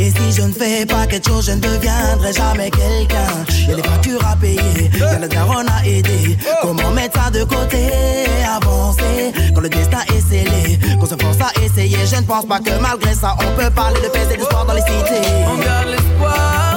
Et 0.00 0.10
si 0.10 0.32
je 0.32 0.42
ne 0.42 0.52
fais 0.52 0.86
pas 0.86 1.06
quelque 1.06 1.28
chose, 1.28 1.46
je 1.46 1.52
ne 1.52 1.60
deviendrai 1.60 2.32
jamais 2.32 2.70
quelqu'un. 2.70 3.44
Y'a 3.68 3.76
les 3.76 3.82
factures 3.82 4.24
à 4.26 4.34
payer, 4.36 4.90
y'a 4.98 5.18
le 5.18 5.28
daron 5.28 5.64
à 5.66 5.86
aider. 5.86 6.38
Comment 6.62 6.90
mettre 6.92 7.22
ça 7.22 7.30
de 7.30 7.44
côté, 7.44 7.90
avancer 8.50 9.32
quand 9.54 9.60
le 9.60 9.68
destin 9.68 9.98
est 10.14 10.20
scellé, 10.20 10.78
qu'on 10.98 11.06
se 11.06 11.14
force 11.16 11.38
à 11.40 11.50
essayer. 11.62 11.98
Je 12.06 12.16
ne 12.16 12.22
pense 12.22 12.46
pas 12.46 12.60
que 12.60 12.70
malgré 12.80 13.14
ça, 13.14 13.36
on 13.40 13.60
peut 13.60 13.70
parler 13.70 14.00
de 14.00 14.08
paix 14.08 14.26
et 14.32 14.36
de 14.36 14.42
sport 14.42 14.64
dans 14.66 14.74
les 14.74 14.80
cités. 14.82 15.28
On 15.46 15.58
garde 15.58 15.88
l'espoir, 15.88 16.67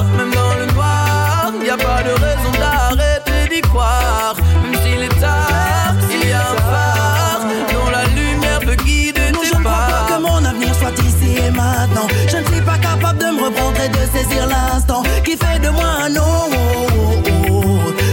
saisir 14.22 14.46
l'instant 14.46 15.02
qui 15.24 15.36
fait 15.36 15.58
de 15.58 15.68
moi 15.68 15.84
un 16.04 16.16
homme. 16.16 16.56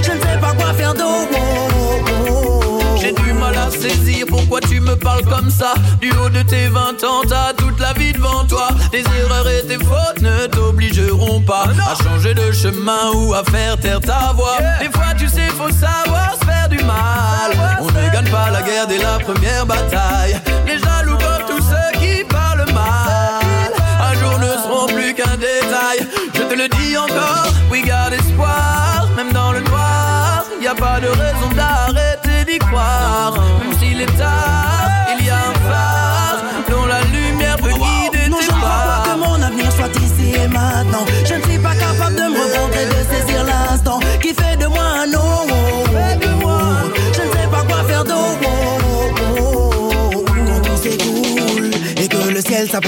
Je 0.03 0.11
ne 0.11 0.19
sais 0.19 0.38
pas 0.40 0.53
quoi 0.53 0.73
faire 0.73 0.94
d'eau. 0.94 1.27
J'ai 2.99 3.11
du 3.14 3.34
mal 3.34 3.56
à 3.57 3.72
saisir 3.72 4.26
pourquoi 4.27 4.60
tu 4.61 4.80
me 4.80 4.95
parles 4.95 5.23
comme 5.26 5.49
ça. 5.49 5.73
Du 6.02 6.11
haut 6.11 6.30
de 6.30 6.41
tes 6.41 6.68
20 6.68 7.03
ans, 7.03 7.22
t'as 7.27 7.53
toute 7.53 7.80
la 7.80 7.94
vie 7.94 8.14
devant 8.14 8.45
toi. 8.45 8.69
Tes 8.91 8.99
erreurs 8.99 9.48
et 9.48 9.65
tes 9.68 9.77
fautes 9.77 10.22
ne 10.22 10.48
t'obligeront 10.48 11.41
pas 11.41 11.65
à 11.90 12.03
changer 12.03 12.34
de 12.34 12.52
chemin 12.52 13.11
ou 13.15 13.34
à 13.34 13.44
faire 13.44 13.77
taire 13.77 14.02
ta 14.02 14.34
voix. 14.34 14.57
Des 14.80 14.91
fois, 14.91 15.14
tu 15.18 15.27
sais, 15.27 15.48
faut 15.48 15.72
savoir 15.72 16.36
se 16.40 16.45
faire 16.45 16.69
du 16.69 16.77
mal. 16.77 17.52
On 17.81 17.86
ne 17.86 18.10
gagne 18.11 18.30
pas 18.30 18.49
la 18.52 18.61
guerre 18.61 18.88
dès 18.88 18.98
la 18.98 19.19
première 19.19 19.65
bataille. 19.65 20.40
Les 20.68 20.77
jaloux 20.77 21.18
comme 21.18 21.49
te 26.50 26.56
le 26.56 26.68
dis 26.68 26.98
encore, 26.98 27.48
oui, 27.72 27.82
garde 27.86 28.14
espoir. 28.14 29.08
Même 29.16 29.32
dans 29.32 29.52
le 29.52 29.62
noir, 29.62 30.46
y 30.62 30.68
a 30.68 30.76
pas 30.76 31.00
de 31.00 31.08
raison 31.08 31.50
d'arrêter 31.56 32.52
d'y 32.52 32.60
croire. 32.60 33.34
Même 33.60 33.74
s'il 33.80 34.02
est 34.02 34.18
tard, 34.18 34.90
il 35.20 35.26
y 35.26 35.30
a 35.30 35.38
un 35.38 35.54
phare 35.70 36.42
dont 36.70 36.86
la 36.86 37.02
lumière 37.16 37.58
peut 37.58 37.70
guider 37.70 38.30
Non, 38.30 38.38
tes 38.40 38.46
je 38.46 38.52
pas 38.52 38.60
pas. 38.62 39.04
que 39.06 39.18
mon 39.20 39.42
avenir 39.42 39.72
soit 39.72 39.94
ici 40.02 40.34
et 40.44 40.48
maintenant. 40.48 41.06
Je 41.26 41.36
ne 41.36 41.44
suis 41.44 41.60
pas 41.60 41.76
capable 41.76 42.16
de 42.16 42.24
me 42.34 42.40
répondre 42.44 42.74
et 42.82 42.86
de 42.88 43.00
saisir 43.16 43.44
l'instant 43.44 44.00
qui 44.22 44.34
fait 44.34 44.58
de 44.58 44.66
moi 44.66 44.84
un 45.04 45.14
homme. 45.14 45.29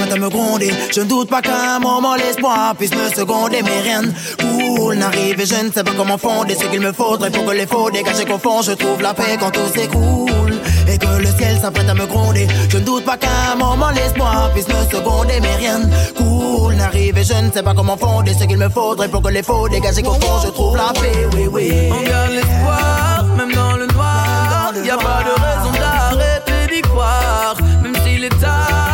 À 0.00 0.16
me 0.16 0.28
gronder, 0.28 0.70
je 0.94 1.00
ne 1.00 1.06
doute 1.06 1.28
pas 1.28 1.42
qu'à 1.42 1.76
un 1.76 1.78
moment 1.78 2.14
l'espoir 2.14 2.74
puisse 2.76 2.94
me 2.94 3.08
seconder. 3.14 3.62
Mais 3.62 3.80
rien 3.80 4.02
ne 4.02 4.10
coule, 4.40 4.96
n'arrive 4.96 5.40
et 5.40 5.46
je 5.46 5.54
ne 5.66 5.70
sais 5.70 5.84
pas 5.84 5.92
comment 5.96 6.18
fonder 6.18 6.54
ce 6.54 6.66
qu'il 6.66 6.80
me 6.80 6.92
faudrait 6.92 7.30
pour 7.30 7.44
que 7.44 7.52
les 7.52 7.66
faux 7.66 7.90
dégagés 7.90 8.24
qu'au 8.24 8.38
fond 8.38 8.62
je 8.62 8.72
trouve 8.72 9.02
la 9.02 9.14
paix 9.14 9.36
quand 9.38 9.50
tout 9.50 9.68
s'écoule 9.74 10.54
et 10.88 10.98
que 10.98 11.18
le 11.18 11.26
ciel 11.38 11.58
s'apprête 11.60 11.88
à 11.88 11.94
me 11.94 12.06
gronder. 12.06 12.46
Je 12.68 12.78
ne 12.78 12.84
doute 12.84 13.04
pas 13.04 13.16
qu'à 13.16 13.52
un 13.52 13.56
moment 13.56 13.90
l'espoir 13.90 14.50
puisse 14.52 14.68
me 14.68 14.82
seconder, 14.90 15.40
mais 15.40 15.56
rien 15.56 15.78
ne 15.78 15.86
coule, 16.16 16.74
n'arrive 16.74 17.18
et 17.18 17.24
je 17.24 17.34
ne 17.34 17.50
sais 17.52 17.62
pas 17.62 17.74
comment 17.74 17.96
fonder 17.96 18.34
ce 18.34 18.44
qu'il 18.44 18.58
me 18.58 18.68
faudrait 18.68 19.08
pour 19.08 19.22
que 19.22 19.28
les 19.30 19.42
faux 19.42 19.68
dégagés 19.68 20.02
qu'au 20.02 20.14
fond 20.14 20.40
je 20.44 20.48
trouve 20.48 20.76
la 20.76 20.92
paix. 21.00 21.28
Oui, 21.34 21.48
oui. 21.50 21.70
On 21.90 22.02
garde 22.02 22.32
l'espoir, 22.32 23.24
même 23.36 23.52
dans 23.52 23.76
le 23.76 23.86
noir. 23.86 24.72
Y 24.84 24.90
a 24.90 24.96
pas 24.96 25.22
de 25.22 25.34
raison 25.46 25.72
d'arrêter 25.78 26.74
d'y 26.74 26.82
croire. 26.82 27.56
Même 27.82 27.94
s'il 28.04 28.24
est 28.24 28.40
tard, 28.40 28.91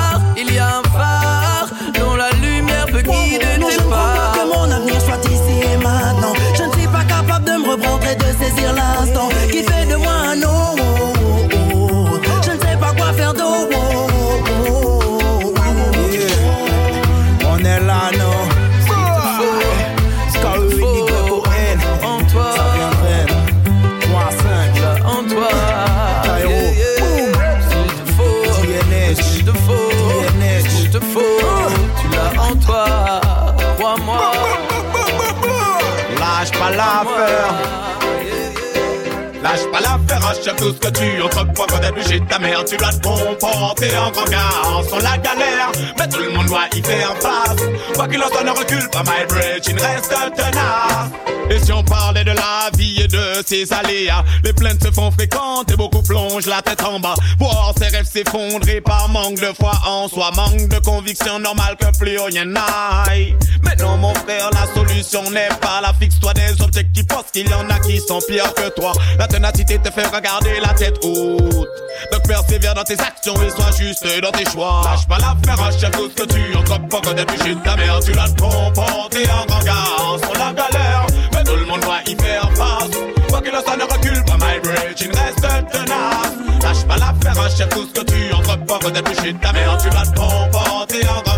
tout 40.57 40.73
ce 40.73 40.89
que 40.89 40.89
tu 40.89 41.23
entreprends 41.23 41.67
quand 41.69 41.79
t'es 41.79 41.89
obligé 41.89 42.21
de 42.21 42.27
ta 42.27 42.39
mère, 42.39 42.65
tu 42.65 42.77
dois 42.77 42.93
te 42.93 43.03
comporter 43.03 43.97
en 43.97 44.11
grand 44.11 44.25
garçon 44.25 44.99
la 45.03 45.19
galère, 45.19 45.73
mais 45.99 46.09
tout 46.09 46.21
le 46.21 46.31
monde 46.31 46.47
doit 46.47 46.69
y 46.75 46.83
faire 46.83 47.15
face. 47.21 47.63
Quoi 47.95 48.09
qu'il 48.09 48.23
en 48.23 48.29
soit, 48.29 48.45
ne 48.45 48.51
recule 48.51 48.89
pas, 48.91 49.03
my 49.03 49.27
bridge, 49.29 49.67
il 49.69 49.81
reste 49.81 50.15
tenace. 50.37 51.29
Et 51.51 51.59
si 51.61 51.73
on 51.73 51.83
parlait 51.83 52.25
de 52.25 52.33
la 52.33 52.71
vie 52.77 53.01
et 53.01 53.09
de 53.09 53.43
ses 53.47 53.73
aléas, 53.73 54.23
les 54.45 54.53
plaintes 54.53 54.85
se 54.85 54.91
font 54.93 55.11
fréquentes 55.11 55.71
et 55.73 55.77
beaucoup 55.77 56.03
plongent 56.03 56.47
la 56.47 56.61
tête 56.61 56.83
en 56.83 57.01
bas. 57.01 57.15
Voir 57.39 57.73
ses 57.79 57.89
rêves 57.89 58.07
s'effondrer 58.07 58.83
par 58.83 59.09
manque 59.09 59.41
de 59.41 59.53
foi 59.59 59.73
en 59.87 60.09
soi, 60.09 60.31
manque 60.37 60.69
de 60.69 60.79
conviction, 60.79 61.39
normal 61.39 61.77
que 61.81 61.97
plus 61.97 62.19
rien 62.19 62.45
n'aille. 62.45 63.35
Mais 63.63 63.77
non, 63.77 63.97
mon 63.97 64.15
frère, 64.15 64.51
la 64.53 64.67
solution 64.75 65.31
n'est 65.31 65.49
pas 65.61 65.81
la 65.81 65.95
fixe-toi 65.95 66.35
des 66.35 66.61
objectifs 66.63 67.07
parce 67.07 67.31
qu'il 67.33 67.49
y 67.49 67.55
en 67.55 67.69
a 67.71 67.79
qui 67.81 67.99
sont 67.99 68.21
pires 68.29 68.53
que 68.53 68.69
toi. 68.69 68.93
La 69.19 69.27
ténacité 69.27 69.79
te 69.79 69.91
fait 69.91 70.07
regarder 70.07 70.38
la 70.61 70.75
tête 70.75 70.99
haute. 71.03 71.69
Donc 72.13 72.23
persévère 72.27 72.75
dans 72.75 72.85
tes 72.85 72.99
actions 73.01 73.35
et 73.43 73.51
sois 73.51 73.71
juste 73.77 74.07
dans 74.23 74.31
tes 74.31 74.49
choix. 74.51 74.83
Lâche 74.85 75.07
pas 75.07 75.19
l'affaire, 75.19 75.65
achète 75.65 75.93
tout 75.93 76.11
ce 76.11 76.23
que 76.23 76.29
tu 76.29 76.57
entreprends 76.57 77.01
quand 77.01 77.15
t'es 77.15 77.25
de 77.25 77.65
ta 77.65 77.77
mère. 77.77 78.01
Tu 78.01 78.13
dois 78.13 78.29
te 78.29 78.41
comporter 78.41 79.25
en 79.31 79.47
grand 79.47 79.65
garçon, 79.65 80.33
la 80.35 80.53
galère. 80.53 81.07
Mais 81.33 81.45
tout 81.45 81.57
le 81.57 81.67
monde 81.67 81.81
doit 81.81 82.01
y 82.07 82.15
faire 82.17 82.51
face. 82.55 82.91
Quoi 83.29 83.41
qu'il 83.43 83.55
en 83.55 83.63
soit, 83.63 83.77
ne 83.77 83.83
recule 83.83 84.25
pas, 84.25 84.37
my 84.37 84.61
bridge, 84.63 85.01
il 85.01 85.11
reste 85.17 85.71
tenace. 85.73 86.63
Lâche 86.63 86.85
pas 86.87 86.97
l'affaire, 86.97 87.45
achète 87.45 87.69
tout 87.71 87.87
ce 87.95 88.01
que 88.01 88.05
tu 88.07 88.33
entreprends 88.33 88.79
quand 88.81 88.91
t'es 88.91 89.33
de 89.33 89.39
ta 89.39 89.53
mère. 89.53 89.79
Tu 89.83 89.91
dois 89.91 90.03
te 90.03 90.19
comporter 90.19 91.07
en 91.09 91.23
grand 91.23 91.37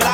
la 0.00 0.05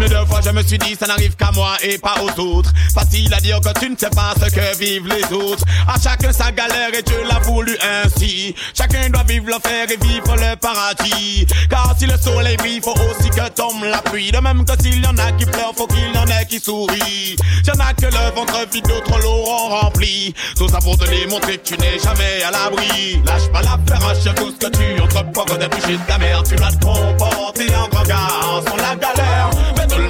Combien 0.00 0.18
de 0.18 0.26
fois 0.26 0.40
je 0.42 0.48
me 0.48 0.62
suis 0.62 0.78
dit 0.78 0.96
ça 0.98 1.06
n'arrive 1.06 1.36
qu'à 1.36 1.50
moi 1.52 1.76
et 1.82 1.98
pas 1.98 2.14
aux 2.22 2.40
autres. 2.40 2.72
Facile 2.94 3.34
à 3.34 3.40
dire 3.40 3.60
que 3.60 3.78
tu 3.78 3.90
ne 3.90 3.96
sais 3.98 4.08
pas 4.08 4.32
ce 4.34 4.50
que 4.50 4.78
vivent 4.78 5.06
les 5.06 5.30
autres. 5.36 5.62
À 5.86 6.00
chacun 6.00 6.32
sa 6.32 6.50
galère 6.52 6.88
et 6.98 7.02
Dieu 7.02 7.18
l'a 7.28 7.38
voulu 7.40 7.76
ainsi. 7.82 8.54
Chacun 8.72 9.10
doit 9.10 9.24
vivre 9.24 9.50
l'enfer 9.50 9.86
et 9.90 10.02
vivre 10.02 10.36
le 10.36 10.56
paradis. 10.56 11.46
Car 11.68 11.94
si 11.98 12.06
le 12.06 12.16
soleil 12.16 12.56
brille 12.56 12.80
faut 12.82 12.94
aussi 12.94 13.28
que 13.28 13.46
tombe 13.50 13.84
la 13.84 13.98
pluie. 13.98 14.32
De 14.32 14.38
même 14.38 14.64
que 14.64 14.72
s'il 14.82 15.04
y 15.04 15.06
en 15.06 15.18
a 15.18 15.32
qui 15.32 15.44
pleurent 15.44 15.74
faut 15.76 15.86
qu'il 15.86 16.14
y 16.14 16.16
en 16.16 16.26
ait 16.28 16.46
qui 16.46 16.60
sourient. 16.60 17.36
Y'en 17.66 17.84
a 17.84 17.92
que 17.92 18.06
le 18.06 18.34
ventre 18.34 18.66
vide 18.72 18.86
d'autres 18.86 19.18
l'auront 19.18 19.80
rempli 19.80 20.34
Tout 20.56 20.68
ça 20.68 20.78
pour 20.78 20.96
te 20.96 21.04
démontrer 21.10 21.58
que 21.58 21.68
tu 21.68 21.78
n'es 21.78 21.98
jamais 22.02 22.42
à 22.42 22.50
l'abri. 22.50 23.20
Lâche 23.26 23.52
pas 23.52 23.60
l'affaire 23.60 24.08
achète 24.08 24.34
tout 24.34 24.50
ce 24.50 24.66
que 24.66 24.72
tu 24.74 25.02
entreprends 25.02 25.44
quand 25.44 25.58
t'es 25.58 25.92
de 25.92 25.98
ta 26.08 26.16
mère 26.16 26.42
Tu 26.42 26.56
dois 26.56 26.72
te 26.72 26.86
comporter 26.86 27.74
en 27.76 27.86
grand 27.88 28.04
garçon 28.04 28.76
la 28.78 28.96
galère 28.96 29.50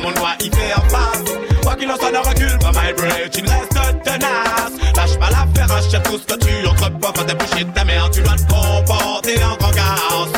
monde 0.00 0.14
doit 0.14 0.36
y 0.40 0.50
faire 0.50 0.82
face. 0.88 1.24
Quoi 1.62 1.74
qu'il 1.76 1.90
en 1.90 1.96
soit, 1.96 2.10
ne 2.10 2.18
recule 2.18 2.58
pas, 2.58 2.72
my 2.72 2.92
bridge, 2.96 3.36
il 3.36 3.48
reste 3.48 4.02
tenace. 4.04 4.72
Lâche 4.96 5.18
pas 5.18 5.30
l'affaire, 5.30 5.76
achète 5.76 6.02
tout 6.02 6.18
ce 6.18 6.34
que 6.34 6.38
tu 6.44 6.66
entreprends 6.66 7.12
bouché 7.34 7.64
de 7.64 7.70
ta 7.72 7.84
mère. 7.84 8.10
Tu 8.10 8.20
dois 8.22 8.36
te 8.36 8.42
comporter 8.42 9.42
en 9.44 9.56
grand 9.56 9.70
garçon, 9.72 10.28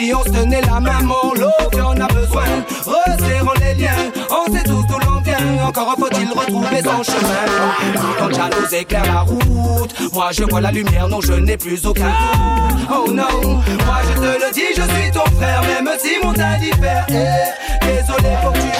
Si 0.00 0.14
on 0.14 0.24
se 0.24 0.30
tenait 0.30 0.62
la 0.62 0.80
main, 0.80 1.02
mon 1.02 1.34
lot 1.34 1.78
en 1.78 2.00
a 2.00 2.06
besoin. 2.06 2.44
Resserrons 2.86 3.52
les 3.60 3.74
liens, 3.74 4.10
on 4.30 4.50
sait 4.50 4.64
tous 4.64 4.82
d'où 4.86 4.98
l'on 5.06 5.20
vient. 5.20 5.66
Encore 5.66 5.94
faut-il 5.98 6.26
retrouver 6.30 6.82
son 6.82 7.02
chemin. 7.02 7.44
Quand 8.18 8.28
le 8.28 8.34
jaloux 8.34 8.74
éclaire 8.74 9.04
la 9.04 9.20
route, 9.20 9.94
moi 10.14 10.30
je 10.32 10.44
vois 10.44 10.62
la 10.62 10.72
lumière, 10.72 11.06
non 11.06 11.20
je 11.20 11.34
n'ai 11.34 11.58
plus 11.58 11.84
aucun 11.84 12.06
doute. 12.06 12.86
Oh 12.90 13.12
non, 13.12 13.42
moi 13.84 13.98
je 14.08 14.20
te 14.20 14.20
le 14.20 14.52
dis, 14.54 14.72
je 14.74 14.82
suis 14.82 15.10
ton 15.12 15.26
frère, 15.38 15.62
même 15.62 15.90
si 15.98 16.12
mon 16.24 16.32
teint 16.32 16.58
diffère. 16.58 17.04
Eh, 17.10 17.86
désolé 17.86 18.36
pour 18.42 18.52
que 18.54 18.58
tu 18.58 18.79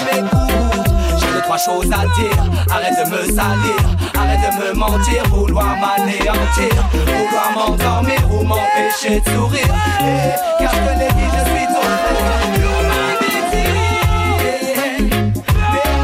trois 1.51 1.57
choses 1.57 1.91
à 1.91 2.05
dire. 2.15 2.43
Arrête 2.69 2.95
de 3.03 3.09
me 3.11 3.23
salir, 3.25 3.81
arrête 4.17 4.39
de 4.39 4.51
me 4.63 4.73
mentir, 4.73 5.23
vouloir 5.29 5.75
m'anéantir, 5.77 6.75
vouloir 7.05 7.51
m'endormir 7.53 8.19
ou 8.31 8.43
m'empêcher 8.43 9.19
de 9.19 9.29
sourire. 9.31 9.73
Eh, 9.99 10.33
car 10.59 10.71
je 10.73 10.79
l'ai 10.99 11.11
dit, 11.11 11.29
je 11.35 11.43
suis 11.49 11.65
ton 11.67 11.81
frère. 11.81 12.31
L'humanité, 12.53 13.63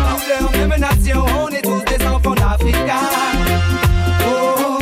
couleur, 0.09 0.67
même 0.67 0.79
nation, 0.81 1.25
on 1.39 1.47
est 1.49 1.61
tous 1.61 1.83
des 1.85 2.05
enfants 2.07 2.35
d'Africa. 2.35 2.99
Oh, 4.29 4.79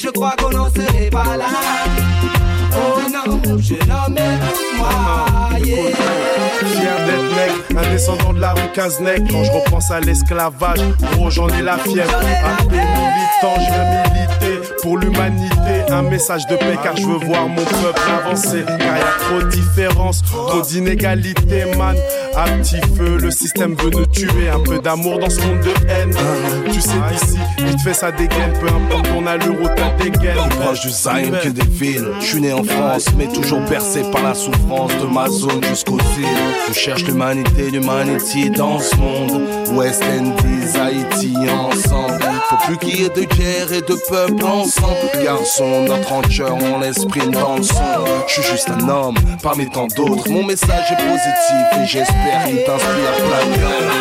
je 0.00 0.10
crois 0.10 0.34
qu'on 0.38 0.50
n'en 0.50 0.70
serait 0.70 1.10
pas 1.10 1.36
là. 1.36 1.97
Je 3.68 3.74
nomme 3.86 4.16
moi, 4.78 5.58
yeah. 5.62 5.76
Fier 6.58 6.96
d'être 7.04 7.28
mec, 7.36 7.76
un 7.76 7.90
descendant 7.92 8.32
de 8.32 8.40
la 8.40 8.54
rue 8.54 8.72
Cazenec. 8.72 9.30
Quand 9.30 9.44
je 9.44 9.52
repense 9.52 9.90
à 9.90 10.00
l'esclavage, 10.00 10.80
gros, 11.12 11.28
j'en 11.28 11.48
ai 11.48 11.60
la 11.60 11.76
fièvre. 11.76 12.16
Un 12.16 12.64
peu 12.64 12.76
militant, 12.76 13.56
je 13.56 13.66
viens 13.66 14.02
militer 14.14 14.72
pour 14.80 14.96
l'humanité. 14.96 15.90
Un 15.90 16.00
message 16.00 16.46
de 16.46 16.56
paix 16.56 16.78
car 16.82 16.96
je 16.96 17.04
veux 17.04 17.18
voir 17.26 17.46
mon 17.46 17.62
peuple 17.62 18.00
avancer. 18.24 18.64
Car 18.66 18.78
y 18.78 19.00
a 19.00 19.18
trop 19.18 19.42
de 19.42 19.50
différences, 19.50 20.22
trop 20.22 20.62
d'inégalités, 20.62 21.66
man. 21.76 21.96
À 22.38 22.44
petit 22.44 22.80
feu, 22.96 23.18
le 23.20 23.32
système 23.32 23.74
veut 23.74 23.90
nous 23.90 24.06
tuer. 24.06 24.48
Un 24.48 24.60
peu 24.60 24.78
d'amour 24.78 25.18
dans 25.18 25.28
ce 25.28 25.40
monde 25.40 25.58
de 25.58 25.70
haine. 25.90 26.14
Tu 26.72 26.80
sais, 26.80 26.90
d'ici, 27.10 27.36
vite 27.58 27.80
fait 27.80 27.94
ça 27.94 28.12
dégaine. 28.12 28.52
Peu 28.60 28.68
importe 28.68 29.08
ton 29.08 29.26
allure 29.26 29.60
ou 29.60 29.66
ta 29.66 29.90
dégaine. 30.00 30.36
Plus 30.48 30.58
proche 30.60 30.80
du 30.82 30.90
Zion 30.90 31.32
que 31.42 31.48
des 31.48 31.66
villes. 31.66 32.06
Je 32.20 32.24
suis 32.24 32.40
né 32.40 32.52
en 32.52 32.62
France, 32.62 33.06
mais 33.16 33.26
toujours 33.26 33.60
bercé 33.62 34.02
par 34.12 34.22
la 34.22 34.34
souffrance 34.34 34.92
de 34.98 35.06
ma 35.12 35.28
zone 35.28 35.64
jusqu'aux 35.64 35.98
îles. 35.98 36.26
Je 36.68 36.74
cherche 36.74 37.02
l'humanité, 37.06 37.72
l'humanité 37.72 38.50
dans 38.50 38.78
ce 38.78 38.94
monde. 38.94 39.42
West 39.72 40.04
Indies, 40.04 40.78
Haïti 40.78 41.34
ensemble. 41.50 42.22
Faut 42.48 42.56
plus 42.66 42.78
qu'il 42.78 43.00
y 43.00 43.04
ait 43.04 43.10
de 43.10 43.24
guerre 43.24 43.72
et 43.72 43.82
de 43.82 43.94
peuple 44.08 44.42
ensemble. 44.42 44.96
Garçon, 45.22 45.84
notre 45.84 46.08
rancœur, 46.08 46.56
on 46.56 46.78
l'esprit 46.80 47.28
dans 47.28 47.56
le 47.56 47.62
son. 47.62 47.74
Je 48.26 48.40
suis 48.40 48.42
juste 48.42 48.70
un 48.70 48.88
homme 48.88 49.16
parmi 49.42 49.68
tant 49.68 49.86
d'autres. 49.88 50.30
Mon 50.30 50.44
message 50.44 50.92
est 50.92 50.96
positif 50.96 51.66
et 51.78 51.86
j'espère 51.86 52.44
qu'il 52.46 52.64
t'inspire 52.64 53.12
plein 53.16 53.98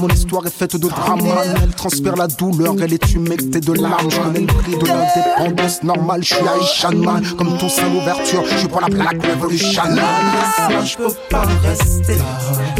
mon 0.00 0.08
histoire 0.08 0.46
est 0.46 0.50
faite 0.54 0.76
de 0.76 0.88
drama. 0.88 1.42
Elle 1.62 1.70
transpire 1.70 2.16
la 2.16 2.26
douleur, 2.26 2.74
elle 2.80 2.92
est 2.92 3.12
humectée 3.12 3.60
de 3.60 3.72
larmes. 3.72 4.10
Je 4.10 4.20
connais 4.20 4.40
le 4.40 4.46
prix 4.46 4.76
de 4.76 4.86
l'indépendance 4.86 5.82
normale. 5.82 6.22
Je 6.22 6.34
suis 6.34 6.44
Haitian 6.44 6.96
man, 6.96 7.24
comme 7.36 7.56
tous 7.58 7.78
à 7.78 7.88
l'ouverture. 7.88 8.44
Je 8.58 8.66
pour 8.66 8.80
la 8.80 8.88
black 8.88 9.24
revolution. 9.24 9.82
Je 10.84 10.96
peux 10.96 11.14
pas 11.30 11.44
rester, 11.62 12.16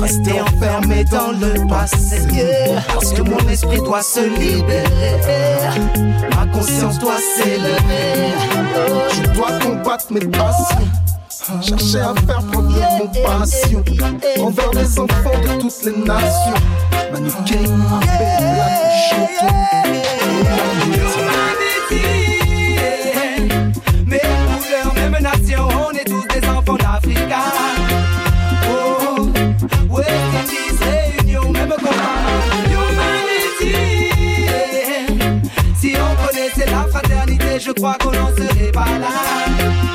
rester 0.01 0.41
enfermé 0.41 1.05
dans 1.05 1.33
le 1.33 1.69
passé. 1.69 2.19
Parce 2.93 3.13
que 3.13 3.23
mon 3.23 3.49
esprit 3.49 3.79
doit 3.79 4.03
se 4.03 4.21
libérer, 4.21 5.21
ma 6.31 6.47
conscience 6.47 6.99
doit 6.99 7.19
s'élever. 7.37 8.33
Je 9.13 9.33
dois 9.33 9.59
combattre 9.59 10.07
mes 10.13 10.21
passions. 10.21 11.06
Chercher 11.47 12.01
à 12.01 12.13
faire 12.27 12.45
produire 12.51 12.89
mon 12.99 13.07
passion 13.07 13.85
envers 14.41 14.71
les 14.73 14.99
enfants 14.99 15.41
de 15.45 15.61
toutes 15.61 15.85
les 15.85 15.97
nations. 15.97 16.55
Manuquet, 17.13 17.69
Même 24.07 24.21
couleur, 24.59 24.95
même 24.95 25.23
nation, 25.23 25.69
on 25.89 25.93
est 25.93 26.05
tous 26.05 26.27
des 26.27 26.49
enfants 26.49 26.75
d'Africa. 26.75 27.39
Oh, 28.69 29.29
Indies, 29.99 30.77
réunion, 30.83 31.49
même 31.51 31.69
combat. 31.69 32.27
Humanity, 32.73 34.11
si 35.77 35.95
on 35.95 36.27
connaissait 36.27 36.69
la 36.73 36.89
fraternité, 36.91 37.61
je 37.61 37.71
crois 37.71 37.97
qu'on 38.03 38.11
n'en 38.11 38.31
serait 38.31 38.73
pas 38.73 38.99
là. 38.99 39.86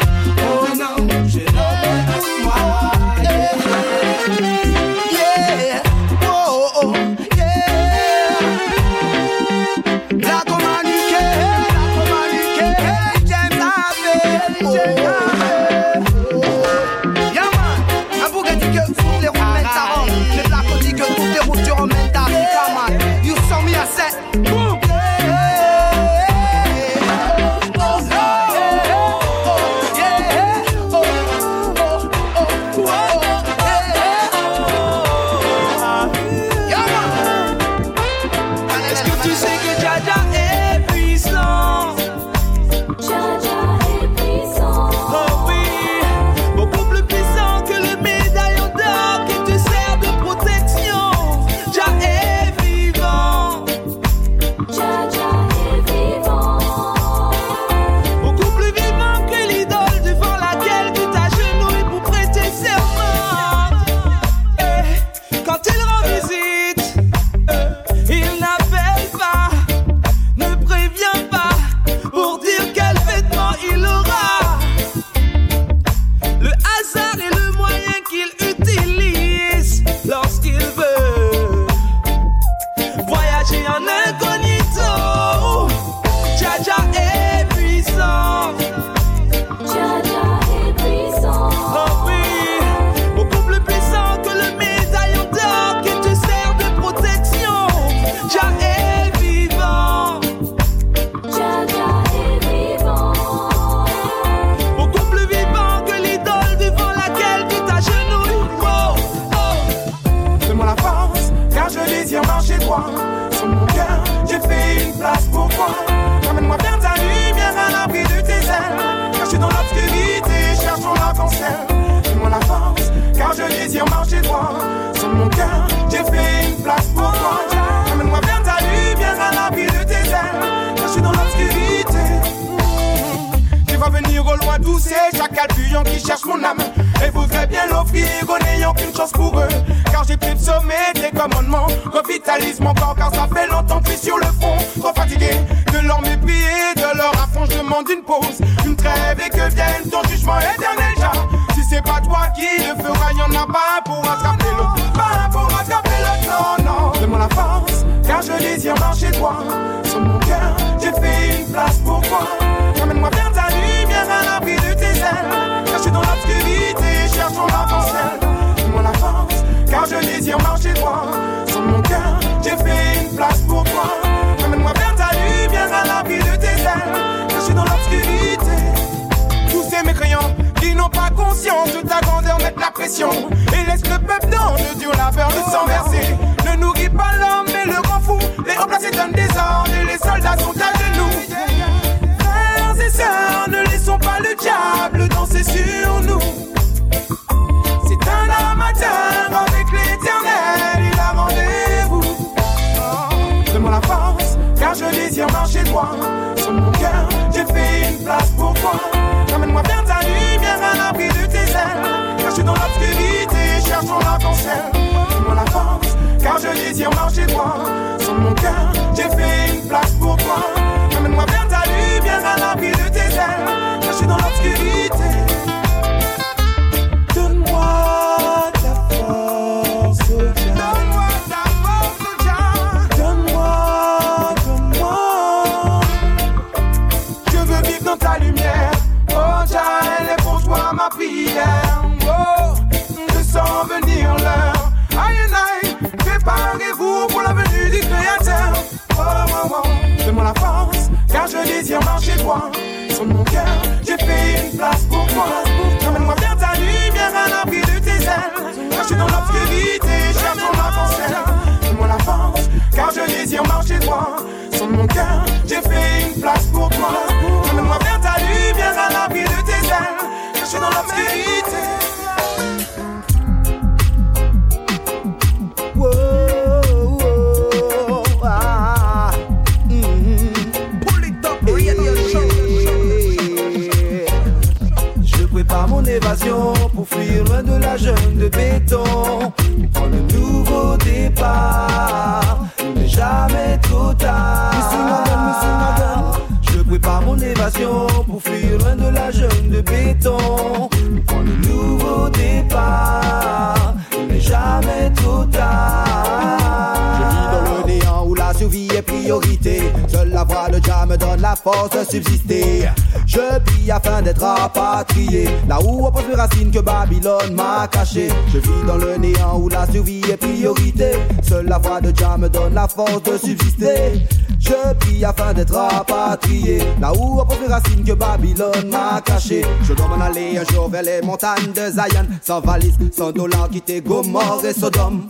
La 322.54 322.68
force 322.68 323.02
de 323.04 323.18
subsister. 323.18 324.06
Je 324.40 324.74
prie 324.80 325.06
afin 325.06 325.34
d'être 325.34 325.54
rapatrié. 325.54 326.60
Là 326.80 326.92
où 326.94 327.18
repose 327.18 327.38
les 327.42 327.48
racines 327.48 327.84
que 327.84 327.94
Babylone 327.94 328.70
m'a 328.72 329.02
caché. 329.02 329.46
Je 329.64 329.74
dois 329.74 329.88
m'en 329.88 330.04
aller 330.04 330.38
un 330.38 330.54
jour 330.54 330.70
vers 330.70 330.84
les 330.84 331.02
montagnes 331.02 331.52
de 331.54 331.72
Zion. 331.72 332.06
Sans 332.22 332.42
valise, 332.42 332.78
sans 332.96 333.12
dollar, 333.12 333.50
quitter 333.50 333.82
Gomorre 333.82 334.44
et 334.46 334.54
Sodome. 334.54 335.08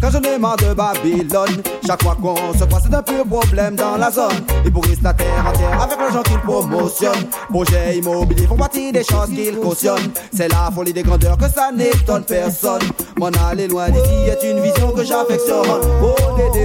Quand 0.00 0.10
j'en 0.10 0.20
ai 0.22 0.38
marre 0.38 0.56
de 0.56 0.74
Babylone, 0.74 1.62
chaque 1.86 2.02
fois 2.02 2.16
qu'on 2.20 2.36
se 2.52 2.64
croise, 2.64 2.82
c'est 2.84 2.94
un 2.94 3.02
peu 3.02 3.24
problème 3.24 3.74
dans 3.74 3.96
la 3.96 4.10
zone. 4.10 4.34
Ils 4.64 4.72
pourrissent 4.72 5.02
la 5.02 5.14
terre 5.14 5.46
entière 5.46 5.82
avec 5.82 5.98
l'argent 5.98 6.22
qu'ils 6.22 6.40
promotionnent. 6.40 7.26
Projets 7.48 7.96
immobiliers 7.98 8.46
font 8.46 8.56
partie 8.56 8.92
des 8.92 9.04
choses 9.04 9.28
qu'ils 9.28 9.56
cautionnent. 9.56 10.12
C'est 10.34 10.48
la 10.48 10.70
folie 10.74 10.92
des 10.92 11.02
grandeurs 11.02 11.38
que 11.38 11.48
ça 11.48 11.70
n'étonne 11.74 12.24
personne. 12.24 12.82
M'en 13.18 13.30
aller 13.48 13.66
loin 13.66 13.88
d'ici 13.88 14.28
est 14.28 14.50
une 14.50 14.60
vision 14.60 14.90
que 14.90 15.04
j'affectionne. 15.04 15.80
Oh, 16.02 16.14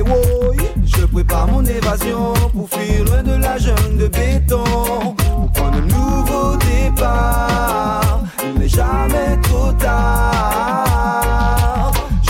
oh, 0.09 0.53
je 0.85 1.05
prépare 1.05 1.47
mon 1.47 1.63
évasion 1.65 2.33
pour 2.53 2.69
fuir 2.69 3.05
loin 3.05 3.23
de 3.23 3.35
la 3.41 3.57
jungle 3.57 3.97
de 3.97 4.07
béton. 4.07 4.63
Pour 4.63 5.51
prendre 5.53 5.77
un 5.77 5.81
nouveau 5.81 6.55
départ. 6.57 8.21
Il 8.43 8.59
n'est 8.59 8.67
jamais 8.67 9.39
trop 9.43 9.71
tard. 9.73 10.71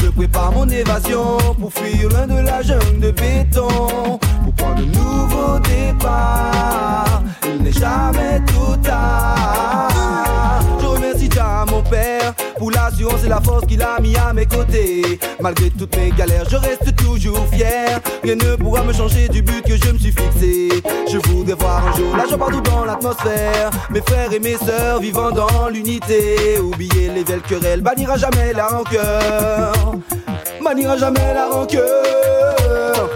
Je 0.02 0.08
prépare 0.10 0.52
mon 0.52 0.68
évasion 0.68 1.38
pour 1.60 1.72
fuir 1.74 2.10
loin 2.10 2.28
de 2.28 2.40
la 2.42 2.62
jungle 2.62 3.00
de 3.00 3.12
béton. 3.12 4.20
Pour 4.44 4.54
prendre 4.56 4.82
un 4.82 4.86
nouveau 4.86 5.60
départ. 5.60 7.09
Et 13.24 13.28
la 13.28 13.42
force 13.42 13.66
qu'il 13.66 13.82
a 13.82 14.00
mis 14.00 14.16
à 14.16 14.34
mes 14.34 14.46
côtés. 14.46 15.20
Malgré 15.40 15.70
toutes 15.70 15.96
mes 15.98 16.12
galères, 16.12 16.46
je 16.50 16.58
reste 16.58 16.96
toujours 16.96 17.46
fier. 17.52 18.00
Rien 18.24 18.36
ne 18.36 18.56
pourra 18.56 18.84
me 18.84 18.94
changer 18.94 19.28
du 19.30 19.42
but 19.42 19.62
que 19.64 19.76
je 19.76 19.92
me 19.92 19.98
suis 19.98 20.12
fixé. 20.12 20.70
Je 21.12 21.18
voudrais 21.30 21.56
voir 21.56 21.88
un 21.88 21.98
jour 21.98 22.16
la 22.16 22.28
joie 22.28 22.38
partout 22.38 22.62
dans 22.62 22.86
l'atmosphère. 22.86 23.70
Mes 23.90 24.02
frères 24.02 24.32
et 24.32 24.40
mes 24.40 24.58
sœurs 24.58 25.00
vivant 25.00 25.32
dans 25.32 25.70
l'unité. 25.70 26.60
Oublier 26.60 27.10
les 27.14 27.24
vieilles 27.24 27.42
querelles, 27.48 27.82
bannira 27.82 28.18
jamais 28.18 28.54
la 28.54 28.68
rancœur. 28.68 29.74
Bannira 30.64 30.98
jamais 30.98 31.34
la 31.34 31.50
rancœur. 31.50 33.10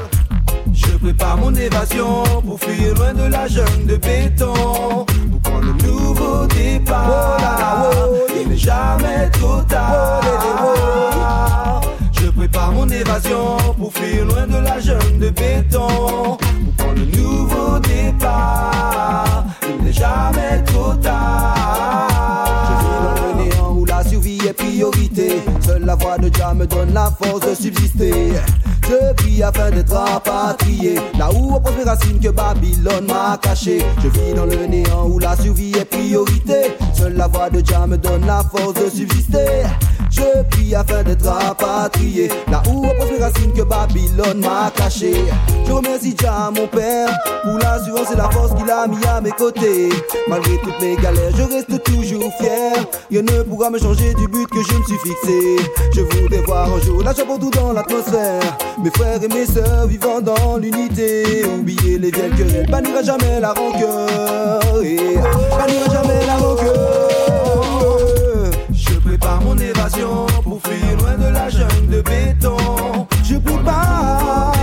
Je 0.74 0.98
prépare 0.98 1.38
mon 1.38 1.54
évasion 1.54 2.24
pour 2.46 2.60
fuir 2.60 2.94
loin 2.96 3.14
de 3.14 3.30
la 3.30 3.48
jungle 3.48 3.86
de 3.86 3.96
béton. 3.98 5.06
Pour 5.06 5.42
prendre 5.44 5.68
un 5.68 5.88
nouveau 5.88 6.48
départ. 6.48 8.13
Il 8.13 8.13
n'est 8.54 8.60
jamais 8.60 9.30
trop 9.32 9.62
tard. 9.64 10.22
Je 12.12 12.28
prépare 12.30 12.72
mon 12.72 12.88
évasion 12.88 13.58
pour 13.78 13.92
fuir 13.94 14.26
loin 14.26 14.48
de 14.48 14.58
la 14.58 14.80
jungle 14.80 15.20
de 15.20 15.30
béton. 15.30 15.88
Pour 15.88 16.74
prendre 16.78 17.02
un 17.02 17.18
nouveau 17.18 17.80
départ. 17.80 19.46
Il 19.68 19.86
n'est 19.86 19.94
jamais 19.94 20.64
trop 20.66 20.94
tard. 20.96 22.08
Je 22.70 22.74
vis 22.80 22.94
dans 23.04 23.16
le 23.28 23.44
néant 23.44 23.72
où 23.76 23.86
la 23.86 24.04
survie 24.04 24.40
est 24.48 24.54
priorité. 24.54 25.42
Seule 25.62 25.86
la 25.86 25.96
voix 25.96 26.18
de 26.18 26.32
Jah 26.34 26.54
me 26.54 26.68
donne 26.68 26.94
la 26.94 27.12
force 27.12 27.48
de 27.48 27.56
subsister. 27.56 28.34
Je 28.90 29.14
prie 29.14 29.44
afin 29.44 29.72
d'être 29.72 29.94
rapatrié. 29.94 30.96
Là 31.18 31.30
où 31.32 31.54
on 31.56 31.78
mes 31.78 31.84
racines 31.84 32.20
que 32.20 32.30
Babylone 32.30 33.08
m'a 33.08 33.38
caché. 33.42 33.80
Je 34.02 34.08
vis 34.10 34.34
dans 34.36 34.46
le 34.46 34.66
néant 34.66 35.08
où 35.08 35.20
la 35.20 35.36
survie 35.38 35.72
est 35.72 35.86
priorité. 35.86 36.76
Seule 36.94 37.16
la 37.16 37.28
voix 37.28 37.50
de 37.50 37.66
Jah 37.66 37.88
me 37.88 37.98
donne 37.98 38.26
la 38.26 38.44
force 38.44 38.74
de 38.74 38.90
subsister. 38.90 39.64
Je 40.16 40.44
prie 40.52 40.76
afin 40.76 41.02
d'être 41.04 41.26
rapatrié. 41.26 42.30
Là 42.52 42.62
où 42.70 42.82
repose 42.82 43.12
mes 43.12 43.18
racines 43.18 43.52
que 43.54 43.64
Babylone 43.64 44.40
m'a 44.40 44.72
caché. 44.76 45.14
Je 45.66 45.72
remercie 45.72 46.16
Jah, 46.22 46.52
mon 46.56 46.68
père, 46.68 47.10
pour 47.44 47.58
l'assurance 47.58 48.12
et 48.14 48.16
la 48.16 48.30
force 48.30 48.54
qu'il 48.54 48.70
a 48.70 48.86
mis 48.88 49.04
à 49.06 49.22
mes 49.22 49.32
côtés. 49.32 49.90
Malgré 50.28 50.58
toutes 50.60 50.80
mes 50.82 50.96
galères, 50.98 51.32
je 51.36 51.44
reste 51.44 51.84
toujours 51.84 52.32
fier. 52.40 52.74
Rien 53.10 53.24
ne 53.24 53.42
pourra 53.42 53.72
me 53.72 53.80
changer 53.80 54.14
du 54.14 54.28
but 54.28 54.48
que 54.50 54.62
je 54.62 54.78
me 54.78 54.84
suis 54.84 54.98
fixé. 55.04 55.72
Je 55.96 56.02
voudrais 56.02 56.42
voir 56.42 56.72
un 56.72 56.80
jour 56.82 57.02
la 57.02 57.14
pour 57.14 57.40
tout 57.40 57.50
dans 57.50 57.74
l'atmosphère. 57.74 58.42
Mes 58.84 58.92
frères 58.92 59.24
et 59.24 59.28
mes 59.28 59.48
sœurs 59.48 59.88
vivant 59.88 60.22
dans 60.22 60.58
l'unité. 60.58 61.44
Oublier 61.46 61.98
les 61.98 62.12
vieilles 62.12 62.36
querelles, 62.38 62.70
bannira 62.70 63.02
jamais 63.02 63.40
la 63.40 63.54
rancœur. 63.54 64.60
Jamais 65.92 66.26
la 66.28 66.36
rancœur. 66.36 67.13
Mon 69.42 69.58
évasion 69.58 70.26
pour 70.44 70.62
fuir 70.62 70.98
loin 70.98 71.18
de 71.18 71.34
la 71.34 71.50
jungle 71.50 71.88
de 71.88 72.02
béton. 72.02 72.58
Je 73.24 73.36
prépare, 73.36 74.54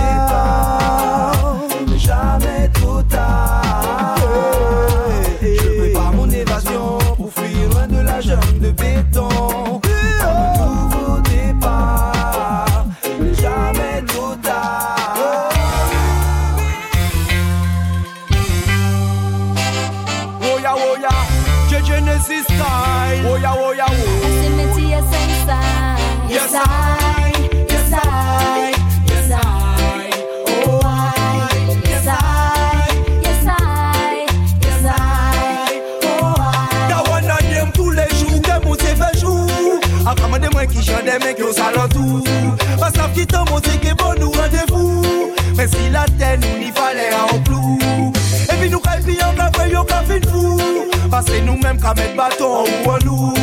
nou 46.37 46.57
ni 46.57 46.71
fale 46.75 47.09
a 47.15 47.25
ou 47.33 47.41
plou 47.47 48.11
E 48.47 48.55
pi 48.59 48.69
nou 48.69 48.79
kal 48.83 49.03
biyan 49.07 49.35
ka 49.35 49.51
vwe 49.57 49.71
yo 49.73 49.83
ka 49.87 50.03
fin 50.07 50.23
fou. 50.31 50.87
Pase 51.11 51.41
nou 51.43 51.57
menm 51.59 51.79
ka 51.81 51.91
met 51.97 52.15
baton 52.15 52.63
ou 52.63 52.91
an 52.93 53.01
nou 53.03 53.33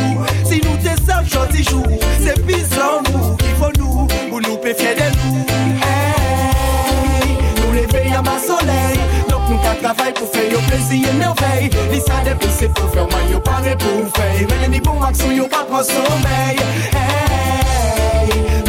Si 0.47 0.57
nou 0.63 0.73
te 0.81 0.95
sel 1.03 1.21
choti 1.29 1.61
jou 1.61 1.83
Se 2.23 2.33
pis 2.47 2.71
lan 2.79 3.05
mou 3.11 3.35
ki 3.37 3.51
fon 3.59 3.75
nou 3.77 4.07
Ou 4.31 4.41
nou 4.41 4.57
pe 4.63 4.73
fye 4.79 4.95
de 4.97 5.09
nou 5.19 5.43
Hey, 5.83 7.35
nou 7.59 7.75
leve 7.75 8.01
yaman 8.07 8.41
soley 8.47 8.97
Dok 9.29 9.45
nou 9.51 9.59
ka 9.61 9.75
travay 9.83 10.15
pou 10.17 10.25
fe 10.33 10.47
yo 10.49 10.63
plezi 10.65 11.03
en 11.11 11.21
mervey 11.21 11.69
Li 11.93 12.01
sa 12.07 12.23
depise 12.25 12.71
pou 12.73 12.89
fe 12.95 13.05
man 13.13 13.29
yo 13.29 13.43
pare 13.45 13.77
pou 13.85 14.09
fey 14.17 14.49
Mene 14.49 14.73
ni 14.73 14.81
bon 14.81 15.05
aksyon 15.11 15.37
yo 15.37 15.45
pa 15.51 15.61
pran 15.69 15.85
somey 15.85 16.57
Hey 16.97 18.68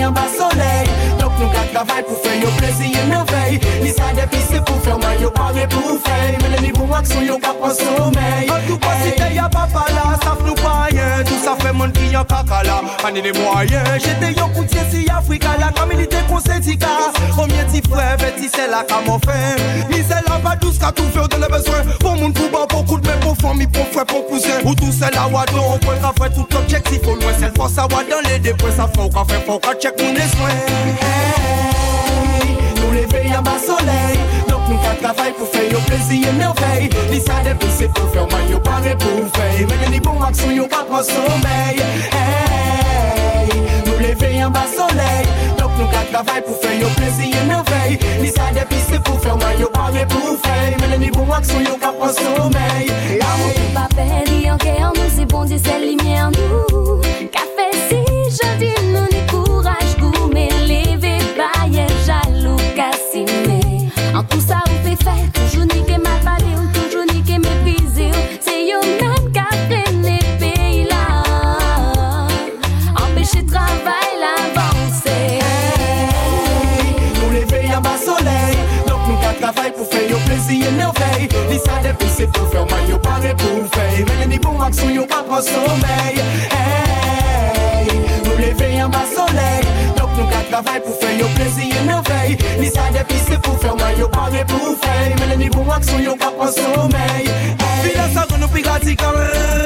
nous 0.00 0.04
lever 0.04 0.04
à 0.04 0.10
ma 0.10 0.26
soleil. 0.28 0.88
Donc 1.18 1.32
nous 1.38 1.48
qu'à 1.48 1.64
travail 1.72 2.02
pour 2.06 2.18
faire 2.22 2.40
yo 2.40 2.48
plaisir 2.58 2.98
et 2.98 3.06
merveille. 3.08 3.60
Les 3.82 3.92
ça 3.92 4.02
depuis 4.14 4.40
c'est 4.50 4.64
pour 4.64 4.80
faire 4.82 4.98
mal, 4.98 5.20
yo 5.20 5.30
pas 5.30 5.52
pour 5.68 5.98
faire. 6.04 6.38
Mais 6.42 6.60
les 6.60 6.72
bons 6.72 6.92
action 6.92 7.22
yo 7.22 7.38
pas 7.38 7.54
prendre 7.54 7.74
sommeil. 7.74 8.50
En 8.50 8.68
tout 8.68 8.78
cas, 8.78 8.88
si 9.02 9.10
ça 9.10 10.36
fait 10.36 10.44
nous 10.44 10.54
pas 10.54 10.86
rien. 10.90 11.24
Tout 11.24 11.44
ça 11.44 11.56
fait 11.58 11.72
mon 11.72 11.90
qui 11.90 12.16
en 12.16 12.24
caca 12.24 12.62
là. 12.62 12.80
Année 13.06 13.22
des 13.22 13.32
moyens. 13.32 13.84
J'étais 13.98 14.32
yo 14.38 14.46
coutier 14.48 14.80
si 14.90 15.06
comme 15.76 15.92
il 15.92 16.00
était 16.00 16.22
consética. 16.28 16.88
Combien 17.36 17.64
de 17.64 17.88
frères, 17.88 18.16
petit 18.16 18.50
c'est 18.52 18.68
là, 18.68 18.84
comme 18.88 19.14
on 19.14 19.18
fait. 19.18 19.56
Ni 19.90 20.02
c'est 20.06 20.28
là, 20.28 20.38
pas 20.42 20.56
douce, 20.56 20.78
qu'à 20.78 20.92
tout 20.92 21.04
faire 21.12 21.28
de 21.28 21.36
les 21.36 21.48
besoins. 21.48 21.82
Pour 22.00 22.16
mon 22.16 22.32
coup, 22.32 22.48
bon, 22.52 22.66
pour 22.68 22.84
coup 22.84 22.98
de 22.98 23.08
mes 23.08 23.16
pour 23.20 23.36
famille, 23.36 23.66
pour 23.66 23.86
frère, 23.88 24.04
pour 24.06 24.26
cousin. 24.26 24.60
Ou 24.64 24.74
tout 24.74 24.92
c'est 24.92 25.14
là, 25.14 25.28
wadon, 25.32 25.74
on 25.74 25.78
peut 25.78 25.94
faire 25.94 26.32
tout 26.34 26.56
objectif 26.56 27.00
au 27.06 27.14
loin. 27.14 27.32
C'est 27.38 27.46
le 27.46 27.52
force 27.56 27.78
à 27.78 27.86
dans 27.86 28.28
les 28.28 28.38
dépots, 28.38 28.66
ça 28.76 28.88
fait 28.92 29.00
au 29.00 29.08
café, 29.08 29.36
chèk 29.90 30.02
moun 30.02 30.14
de 30.14 30.20
swen 30.20 30.56
Hey, 31.00 32.56
nou 32.80 32.92
leve 32.92 33.22
yon 33.28 33.42
ba 33.42 33.56
soley. 33.66 34.18
Donk 34.48 34.68
nou 34.68 34.78
ka 34.82 34.94
travay 35.00 35.32
pou 35.38 35.46
fè 35.46 35.66
yo 35.70 35.80
plezi 35.88 36.20
e 36.20 36.26
yon 36.26 36.38
mervey 36.38 36.88
Li 37.10 37.20
sa 37.20 37.40
depise 37.44 37.88
pou 37.94 38.06
fè 38.14 38.26
man 38.32 38.48
yo 38.50 38.60
pare 38.60 38.94
pou 39.02 39.26
fè. 39.34 39.48
Men 39.68 39.84
yon 39.84 39.94
li 39.94 40.00
bon 40.00 40.22
aksyon 40.26 40.54
yo 40.56 40.68
pa 40.70 40.84
pran 40.88 41.04
somey 41.04 41.82
Hey, 42.14 43.48
nou 43.86 43.98
leve 44.02 44.32
yon 44.36 44.52
ba 44.54 44.66
soley. 44.74 45.28
Donk 45.58 45.76
nou 45.78 45.90
ka 45.92 46.04
travay 46.12 46.42
pou 46.46 46.58
fè 46.62 46.76
yo 46.80 46.90
plezi 46.98 47.30
e 47.30 47.34
yon 47.36 47.50
mervey 47.50 47.98
Li 48.22 48.32
sa 48.34 48.50
depise 48.56 49.02
pou 49.06 49.18
fè 49.24 49.36
man 49.42 49.58
yo 49.60 49.70
pare 49.74 50.06
pou 50.12 50.36
fè. 50.44 50.58
Men 50.80 50.96
yon 50.96 51.06
li 51.06 51.14
bon 51.16 51.38
aksyon 51.38 51.66
yo 51.66 51.78
ka 51.82 51.94
pran 51.98 52.14
somey 52.18 52.90
La 53.20 53.36
mou 53.42 53.54
pou 53.56 53.78
pa 53.78 53.88
fè 53.96 54.26
li 54.30 54.44
anke 54.50 54.76
an 54.78 54.94
nou 54.94 55.14
Se 55.16 55.26
bon 55.30 55.48
di 55.50 55.58
se 55.58 55.80
li 55.82 55.96
mè 56.04 56.20
an 56.26 56.36
nou 56.38 56.69
an 85.40 85.46
somey 85.46 86.20
hey, 86.52 87.86
Nou 88.24 88.36
leve 88.36 88.68
yon 88.76 88.90
ba 88.92 89.04
soley 89.14 89.64
Dok 89.96 90.12
nou 90.18 90.28
ka 90.32 90.42
travay 90.50 90.82
pou 90.84 90.96
fey 91.00 91.16
yo 91.20 91.30
plezi 91.38 91.70
yon 91.72 91.92
an 91.96 92.04
fey 92.08 92.36
Li 92.60 92.68
sa 92.74 92.90
depise 92.96 93.40
pou 93.40 93.56
fey, 93.62 93.72
man 93.80 93.96
yo 94.00 94.10
pare 94.12 94.44
pou 94.52 94.76
fey 94.84 95.16
Menen 95.22 95.46
nivou 95.46 95.76
aksyon 95.78 96.04
yo 96.10 96.18
kap 96.20 96.44
an 96.44 96.52
somey 96.58 97.59
Vila 98.30 98.38
sa 98.38 98.38
nou 98.38 98.48
pi 98.48 98.62
radikal 98.62 99.14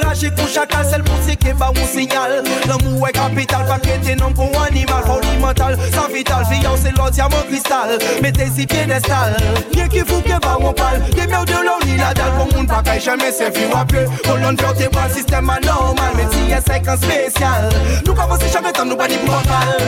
Rache 0.04 0.30
kon 0.36 0.46
chakal 0.48 0.84
Sel 0.88 1.02
pou 1.02 1.16
se 1.26 1.36
ke 1.36 1.52
ba 1.58 1.70
ou 1.70 1.86
sinyal 1.86 2.42
L'amour 2.66 3.08
est 3.08 3.12
capital 3.12 3.64
Pa 3.68 3.78
kete 3.78 4.16
nom 4.18 4.32
pou 4.32 4.48
animal. 4.66 5.04
Folie 5.04 5.38
mental, 5.40 5.76
sa 5.92 6.06
vital 6.08 6.44
Fiyan 6.46 6.76
se 6.76 6.90
lo 6.96 7.10
diamant 7.10 7.44
cristal. 7.48 7.98
Mete 8.22 8.48
si 8.54 8.66
piedestal 8.66 9.36
Rien 9.74 9.88
ki 9.88 10.04
fou 10.06 10.22
ke 10.22 10.38
ba 10.40 10.56
ou 10.58 10.72
pal. 10.72 11.00
Ke 11.12 11.28
mew 11.28 11.44
de 11.44 11.60
l'eau 11.64 11.80
ni 11.86 11.96
la 11.96 12.14
dalle 12.14 12.32
Pour 12.38 12.48
moun 12.54 12.66
pa 12.66 12.82
kay 12.82 13.00
jamais 13.00 13.32
se 13.32 13.50
fi 13.52 13.66
wapye 13.72 14.06
Colonne 14.24 14.56
vertébrale, 14.56 15.10
système 15.12 15.50
anormal. 15.50 16.12
Mais 16.16 16.28
si 16.32 16.50
y'a 16.50 16.60
5 16.60 16.88
ans 16.88 16.96
spécial 16.96 17.68
Nou 18.06 18.14
ka 18.14 18.26
vose 18.26 18.50
jamais 18.52 18.72
tan 18.72 18.86
nou 18.86 18.96
bani 18.96 19.18
pou 19.18 19.32
mental 19.32 19.78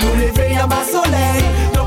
nous 0.00 0.14
lever 0.14 0.56
à 0.56 0.66
ma 0.66 0.82
soleil. 0.84 1.42
Donc 1.74 1.77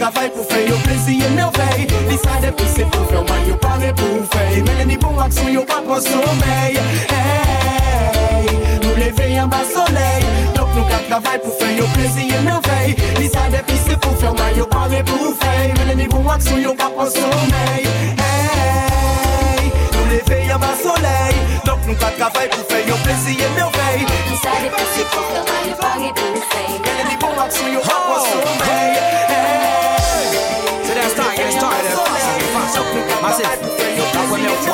travay 0.00 0.30
pou 0.32 0.44
fè, 0.48 0.62
yo 0.64 0.76
plezi 0.86 1.18
yon 1.20 1.34
nou 1.36 1.52
fè 1.52 1.84
Lisa 2.08 2.38
de 2.40 2.50
pou 2.56 2.68
se 2.72 2.86
pou 2.88 3.04
fè, 3.10 3.18
ou 3.20 3.26
man 3.28 3.42
yo 3.48 3.56
pare 3.60 3.90
pou 3.98 4.22
fè 4.32 4.44
Mènen 4.64 4.88
ni 4.88 4.96
bon 5.02 5.20
aksyon, 5.20 5.50
yo 5.52 5.64
pa 5.68 5.80
pran 5.84 6.00
somèy 6.06 6.78
Hey, 7.10 8.48
nou 8.80 8.94
leve 8.96 9.28
yon 9.34 9.52
ba 9.52 9.60
soley 9.74 10.24
Dok 10.56 10.72
nou 10.78 10.86
ka 10.88 11.02
travay 11.10 11.42
pou 11.44 11.52
fè, 11.60 11.68
yo 11.76 11.90
plezi 11.98 12.30
yon 12.30 12.48
nou 12.48 12.64
fè 12.64 12.96
Lisa 13.20 13.44
de 13.52 13.60
pou 13.68 13.84
se 13.84 14.00
pou 14.00 14.16
fè, 14.22 14.32
ou 14.32 14.40
man 14.40 14.56
yo 14.56 14.66
pare 14.72 15.04
pou 15.12 15.34
fè 15.42 15.54
Mènen 15.76 16.00
ni 16.00 16.08
bon 16.08 16.32
aksyon, 16.38 16.64
yo 16.64 16.74
pa 16.80 16.88
pran 16.96 17.12
somèy 17.18 17.84
Hey, 18.24 19.70
nou 19.92 20.08
leve 20.14 20.42
yon 20.48 20.64
ba 20.64 20.72
soley 20.80 21.40
Dok 21.68 21.84
nou 21.84 22.00
ka 22.00 22.14
travay 22.16 22.48
pou 22.48 22.64
fè 22.64 22.69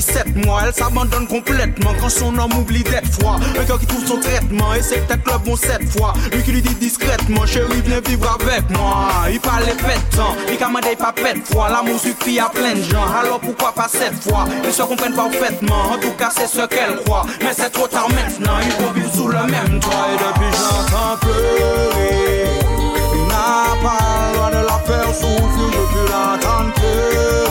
depuis 0.00 0.12
7 0.12 0.46
mois, 0.46 0.62
elle 0.66 0.74
s'abandonne 0.74 1.26
complètement 1.26 1.92
quand 2.00 2.08
son 2.08 2.36
homme 2.38 2.52
oublie 2.58 2.82
d'être 2.82 3.12
froid. 3.12 3.38
Un 3.58 3.64
cœur 3.64 3.78
qui 3.78 3.86
trouve 3.86 4.06
son 4.06 4.18
traitement 4.18 4.74
et 4.74 4.82
c'est 4.82 5.06
peut-être 5.06 5.32
le 5.32 5.38
bon 5.38 5.56
cette 5.56 5.88
fois. 5.90 6.12
Lui 6.32 6.42
qui 6.42 6.52
lui 6.52 6.62
dit 6.62 6.74
discrètement, 6.74 7.46
chérie, 7.46 7.82
viens 7.84 8.00
vivre 8.00 8.38
avec 8.40 8.68
moi. 8.70 9.08
Il 9.30 9.40
parle 9.40 9.64
pétant, 9.64 10.34
il 10.48 10.58
commande 10.58 10.96
pas 10.98 11.12
pète 11.12 11.46
froid. 11.46 11.68
L'amour 11.68 12.00
suffit 12.00 12.38
à 12.38 12.48
plein 12.48 12.74
de 12.74 12.82
gens, 12.82 13.06
alors 13.20 13.40
pourquoi 13.40 13.72
pas 13.72 13.88
cette 13.88 14.22
fois? 14.22 14.46
Ils 14.64 14.72
se 14.72 14.82
comprennent 14.82 15.14
parfaitement, 15.14 15.92
en 15.92 15.98
tout 15.98 16.12
cas 16.18 16.30
c'est 16.34 16.46
ce 16.48 16.66
qu'elle 16.66 16.96
croit. 17.04 17.26
Mais 17.40 17.52
c'est 17.56 17.70
trop 17.70 17.86
tard 17.86 18.08
maintenant, 18.10 18.58
il 18.62 18.70
faut 18.72 18.92
vivre 18.92 19.14
sous 19.14 19.28
le 19.28 19.42
même 19.42 19.80
toit. 19.80 20.06
Et 20.12 20.16
depuis 20.16 20.58
j'entends 20.58 21.16
pleurer, 21.20 22.44
il 23.14 23.26
n'a 23.28 23.76
pas 23.82 23.98
le 24.32 24.36
droit 24.36 24.50
de 24.50 24.66
la 24.66 24.78
faire 24.86 25.14
souffrir, 25.14 25.70
je 25.72 26.80
pleurer. 26.80 27.49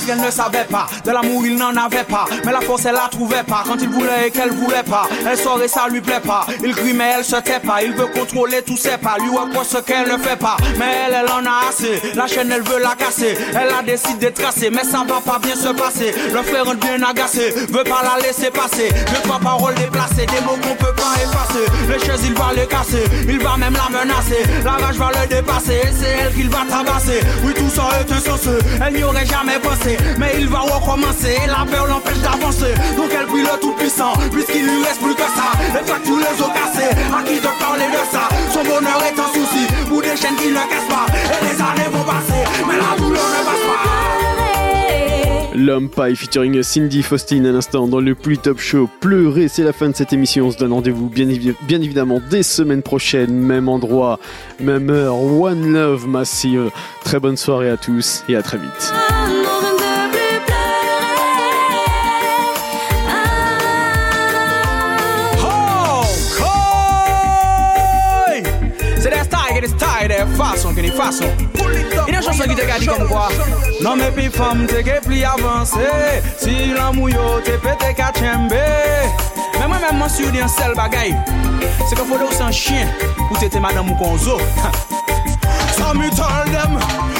Choses 0.00 0.06
qu'elle 0.06 0.24
ne 0.24 0.30
savait 0.30 0.64
pas, 0.64 0.86
de 1.04 1.10
l'amour 1.10 1.44
il 1.44 1.56
n'en 1.56 1.76
avait 1.76 2.04
pas, 2.04 2.24
mais 2.44 2.52
la 2.52 2.60
force 2.60 2.86
elle 2.86 2.94
la 2.94 3.08
trouvait 3.10 3.42
pas, 3.42 3.64
quand 3.66 3.76
il 3.80 3.88
voulait 3.88 4.28
et 4.28 4.30
qu'elle 4.30 4.50
voulait 4.50 4.82
pas, 4.82 5.06
elle 5.28 5.36
saurait 5.36 5.68
ça 5.68 5.88
lui 5.90 6.00
plaît 6.00 6.20
pas, 6.24 6.46
il 6.64 6.74
crie 6.74 6.94
mais 6.94 7.14
elle 7.18 7.24
se 7.24 7.36
tait 7.36 7.60
pas, 7.60 7.82
il 7.82 7.92
veut 7.92 8.06
contrôler 8.06 8.62
tous 8.62 8.76
ses 8.76 8.96
pas, 8.96 9.16
lui 9.18 9.30
quoi 9.30 9.64
ce 9.64 9.78
qu'elle 9.78 10.08
ne 10.10 10.16
fait 10.16 10.36
pas, 10.36 10.56
mais 10.78 10.86
elle 11.06 11.14
elle 11.20 11.30
en 11.30 11.44
a 11.44 11.68
assez, 11.68 12.00
la 12.14 12.26
chaîne 12.26 12.50
elle 12.50 12.62
veut 12.62 12.80
la 12.80 12.94
casser, 12.94 13.36
elle 13.50 13.68
a 13.68 13.82
décidé 13.82 14.30
de 14.30 14.34
tracer, 14.34 14.70
mais 14.70 14.84
ça 14.84 15.04
va 15.06 15.20
pas 15.20 15.38
bien 15.38 15.54
se 15.54 15.68
passer, 15.68 16.14
le 16.32 16.42
frère 16.42 16.64
bien 16.76 17.02
agacé, 17.02 17.50
veut 17.68 17.84
pas 17.84 18.02
la 18.02 18.26
laisser 18.26 18.50
passer, 18.50 18.88
deux 18.88 19.22
trois 19.24 19.38
paroles 19.38 19.74
déplacées, 19.74 20.26
des 20.26 20.40
mots 20.46 20.56
qu'on 20.62 20.76
peut 20.76 20.94
pas 20.94 21.14
effacer, 21.22 21.66
les 21.88 21.98
chaises 21.98 22.24
il 22.24 22.34
va 22.34 22.52
les 22.56 22.66
casser, 22.66 23.04
il 23.28 23.38
va 23.40 23.56
même 23.58 23.74
la 23.74 23.98
menacer, 23.98 24.44
la 24.64 24.72
rage 24.72 24.96
va 24.96 25.10
le 25.20 25.26
dépasser, 25.28 25.80
et 25.82 25.92
c'est 25.92 26.16
elle 26.22 26.32
qu'il 26.32 26.48
va 26.48 26.60
tabasser, 26.68 27.20
oui 27.44 27.52
tout 27.54 27.68
ça 27.68 27.88
est 28.00 28.12
insensé, 28.12 28.50
elle 28.86 28.94
n'y 28.94 29.02
aurait 29.02 29.26
jamais 29.26 29.58
pensé, 29.58 29.89
mais 30.18 30.32
il 30.38 30.48
va 30.48 30.60
recommencer, 30.60 31.36
et 31.44 31.46
la 31.46 31.64
peur 31.70 31.86
l'empêche 31.86 32.18
d'avancer, 32.18 32.74
donc 32.96 33.10
elle 33.18 33.26
prie 33.26 33.42
le 33.42 33.60
tout 33.60 33.72
puissant, 33.72 34.12
puisqu'il 34.32 34.64
lui 34.64 34.82
reste 34.84 35.00
plus 35.00 35.14
que 35.14 35.22
ça, 35.22 35.52
toi 35.86 35.96
tous 36.04 36.18
les 36.18 36.42
os 36.42 36.52
cassés, 36.52 36.90
à 37.12 37.22
qui 37.22 37.36
de 37.36 37.52
parler 37.58 37.86
de 37.86 38.02
ça, 38.10 38.28
son 38.52 38.62
bonheur 38.62 39.00
est 39.02 39.18
un 39.18 39.32
souci, 39.32 39.66
pour 39.88 40.00
des 40.02 40.16
chaînes 40.16 40.36
qui 40.36 40.48
ne 40.48 40.54
cassent 40.54 40.88
pas, 40.88 41.06
et 41.12 41.44
les 41.44 41.60
années 41.60 41.90
vont 41.90 42.04
passer, 42.04 42.42
mais 42.66 42.76
la 42.76 42.96
douleur 42.96 43.22
ne 43.22 43.44
passe 43.44 43.66
pas. 43.66 44.00
L'homme 45.52 45.90
paille 45.90 46.16
featuring 46.16 46.62
Cindy 46.62 47.02
Faustine 47.02 47.44
à 47.44 47.52
l'instant 47.52 47.86
dans 47.86 48.00
le 48.00 48.14
plus 48.14 48.38
top 48.38 48.60
show. 48.60 48.88
Pleurer, 49.00 49.48
c'est 49.48 49.64
la 49.64 49.74
fin 49.74 49.90
de 49.90 49.96
cette 49.96 50.12
émission. 50.12 50.46
On 50.46 50.50
se 50.52 50.56
donne 50.56 50.72
rendez-vous 50.72 51.08
bien, 51.08 51.26
bien 51.62 51.82
évidemment 51.82 52.20
dès 52.30 52.42
semaine 52.42 52.82
prochaine, 52.82 53.32
même 53.32 53.68
endroit, 53.68 54.18
même 54.58 54.88
heure. 54.88 55.20
One 55.20 55.72
Love 55.72 56.06
Massive. 56.06 56.70
Très 57.04 57.20
bonne 57.20 57.36
soirée 57.36 57.68
à 57.68 57.76
tous 57.76 58.24
et 58.28 58.36
à 58.36 58.42
très 58.42 58.56
vite. 58.56 58.94
pi 70.90 70.96
fason 70.96 71.28
E 72.08 72.12
nan 72.12 72.22
chanson 72.22 72.48
ki 72.48 72.54
te 72.54 72.66
gadi 72.66 72.86
kom 72.86 73.06
kwa 73.08 73.28
Nan 73.84 73.98
me 73.98 74.10
pi 74.16 74.28
fom 74.34 74.66
te 74.66 74.82
ge 74.86 74.98
pli 75.06 75.22
avanse 75.24 75.90
Si 76.40 76.72
lan 76.74 76.96
mou 76.96 77.10
yo 77.12 77.40
te 77.46 77.58
pete 77.62 77.92
ka 77.98 78.10
tchembe 78.16 78.62
Men 79.58 79.68
mwen 79.68 79.80
men 79.80 79.98
mwen 80.00 80.10
sur 80.10 80.30
di 80.34 80.42
an 80.42 80.50
sel 80.50 80.74
bagay 80.78 81.14
Se 81.88 81.94
ke 81.94 82.04
fode 82.04 82.26
ou 82.26 82.34
san 82.36 82.52
chien 82.52 82.90
Ou 83.28 83.38
te 83.38 83.50
te 83.52 83.62
madan 83.62 83.86
mou 83.86 83.98
konzo 84.00 84.38
So 85.76 85.94
mi 85.98 86.10
tol 86.16 86.50
dem. 86.50 87.19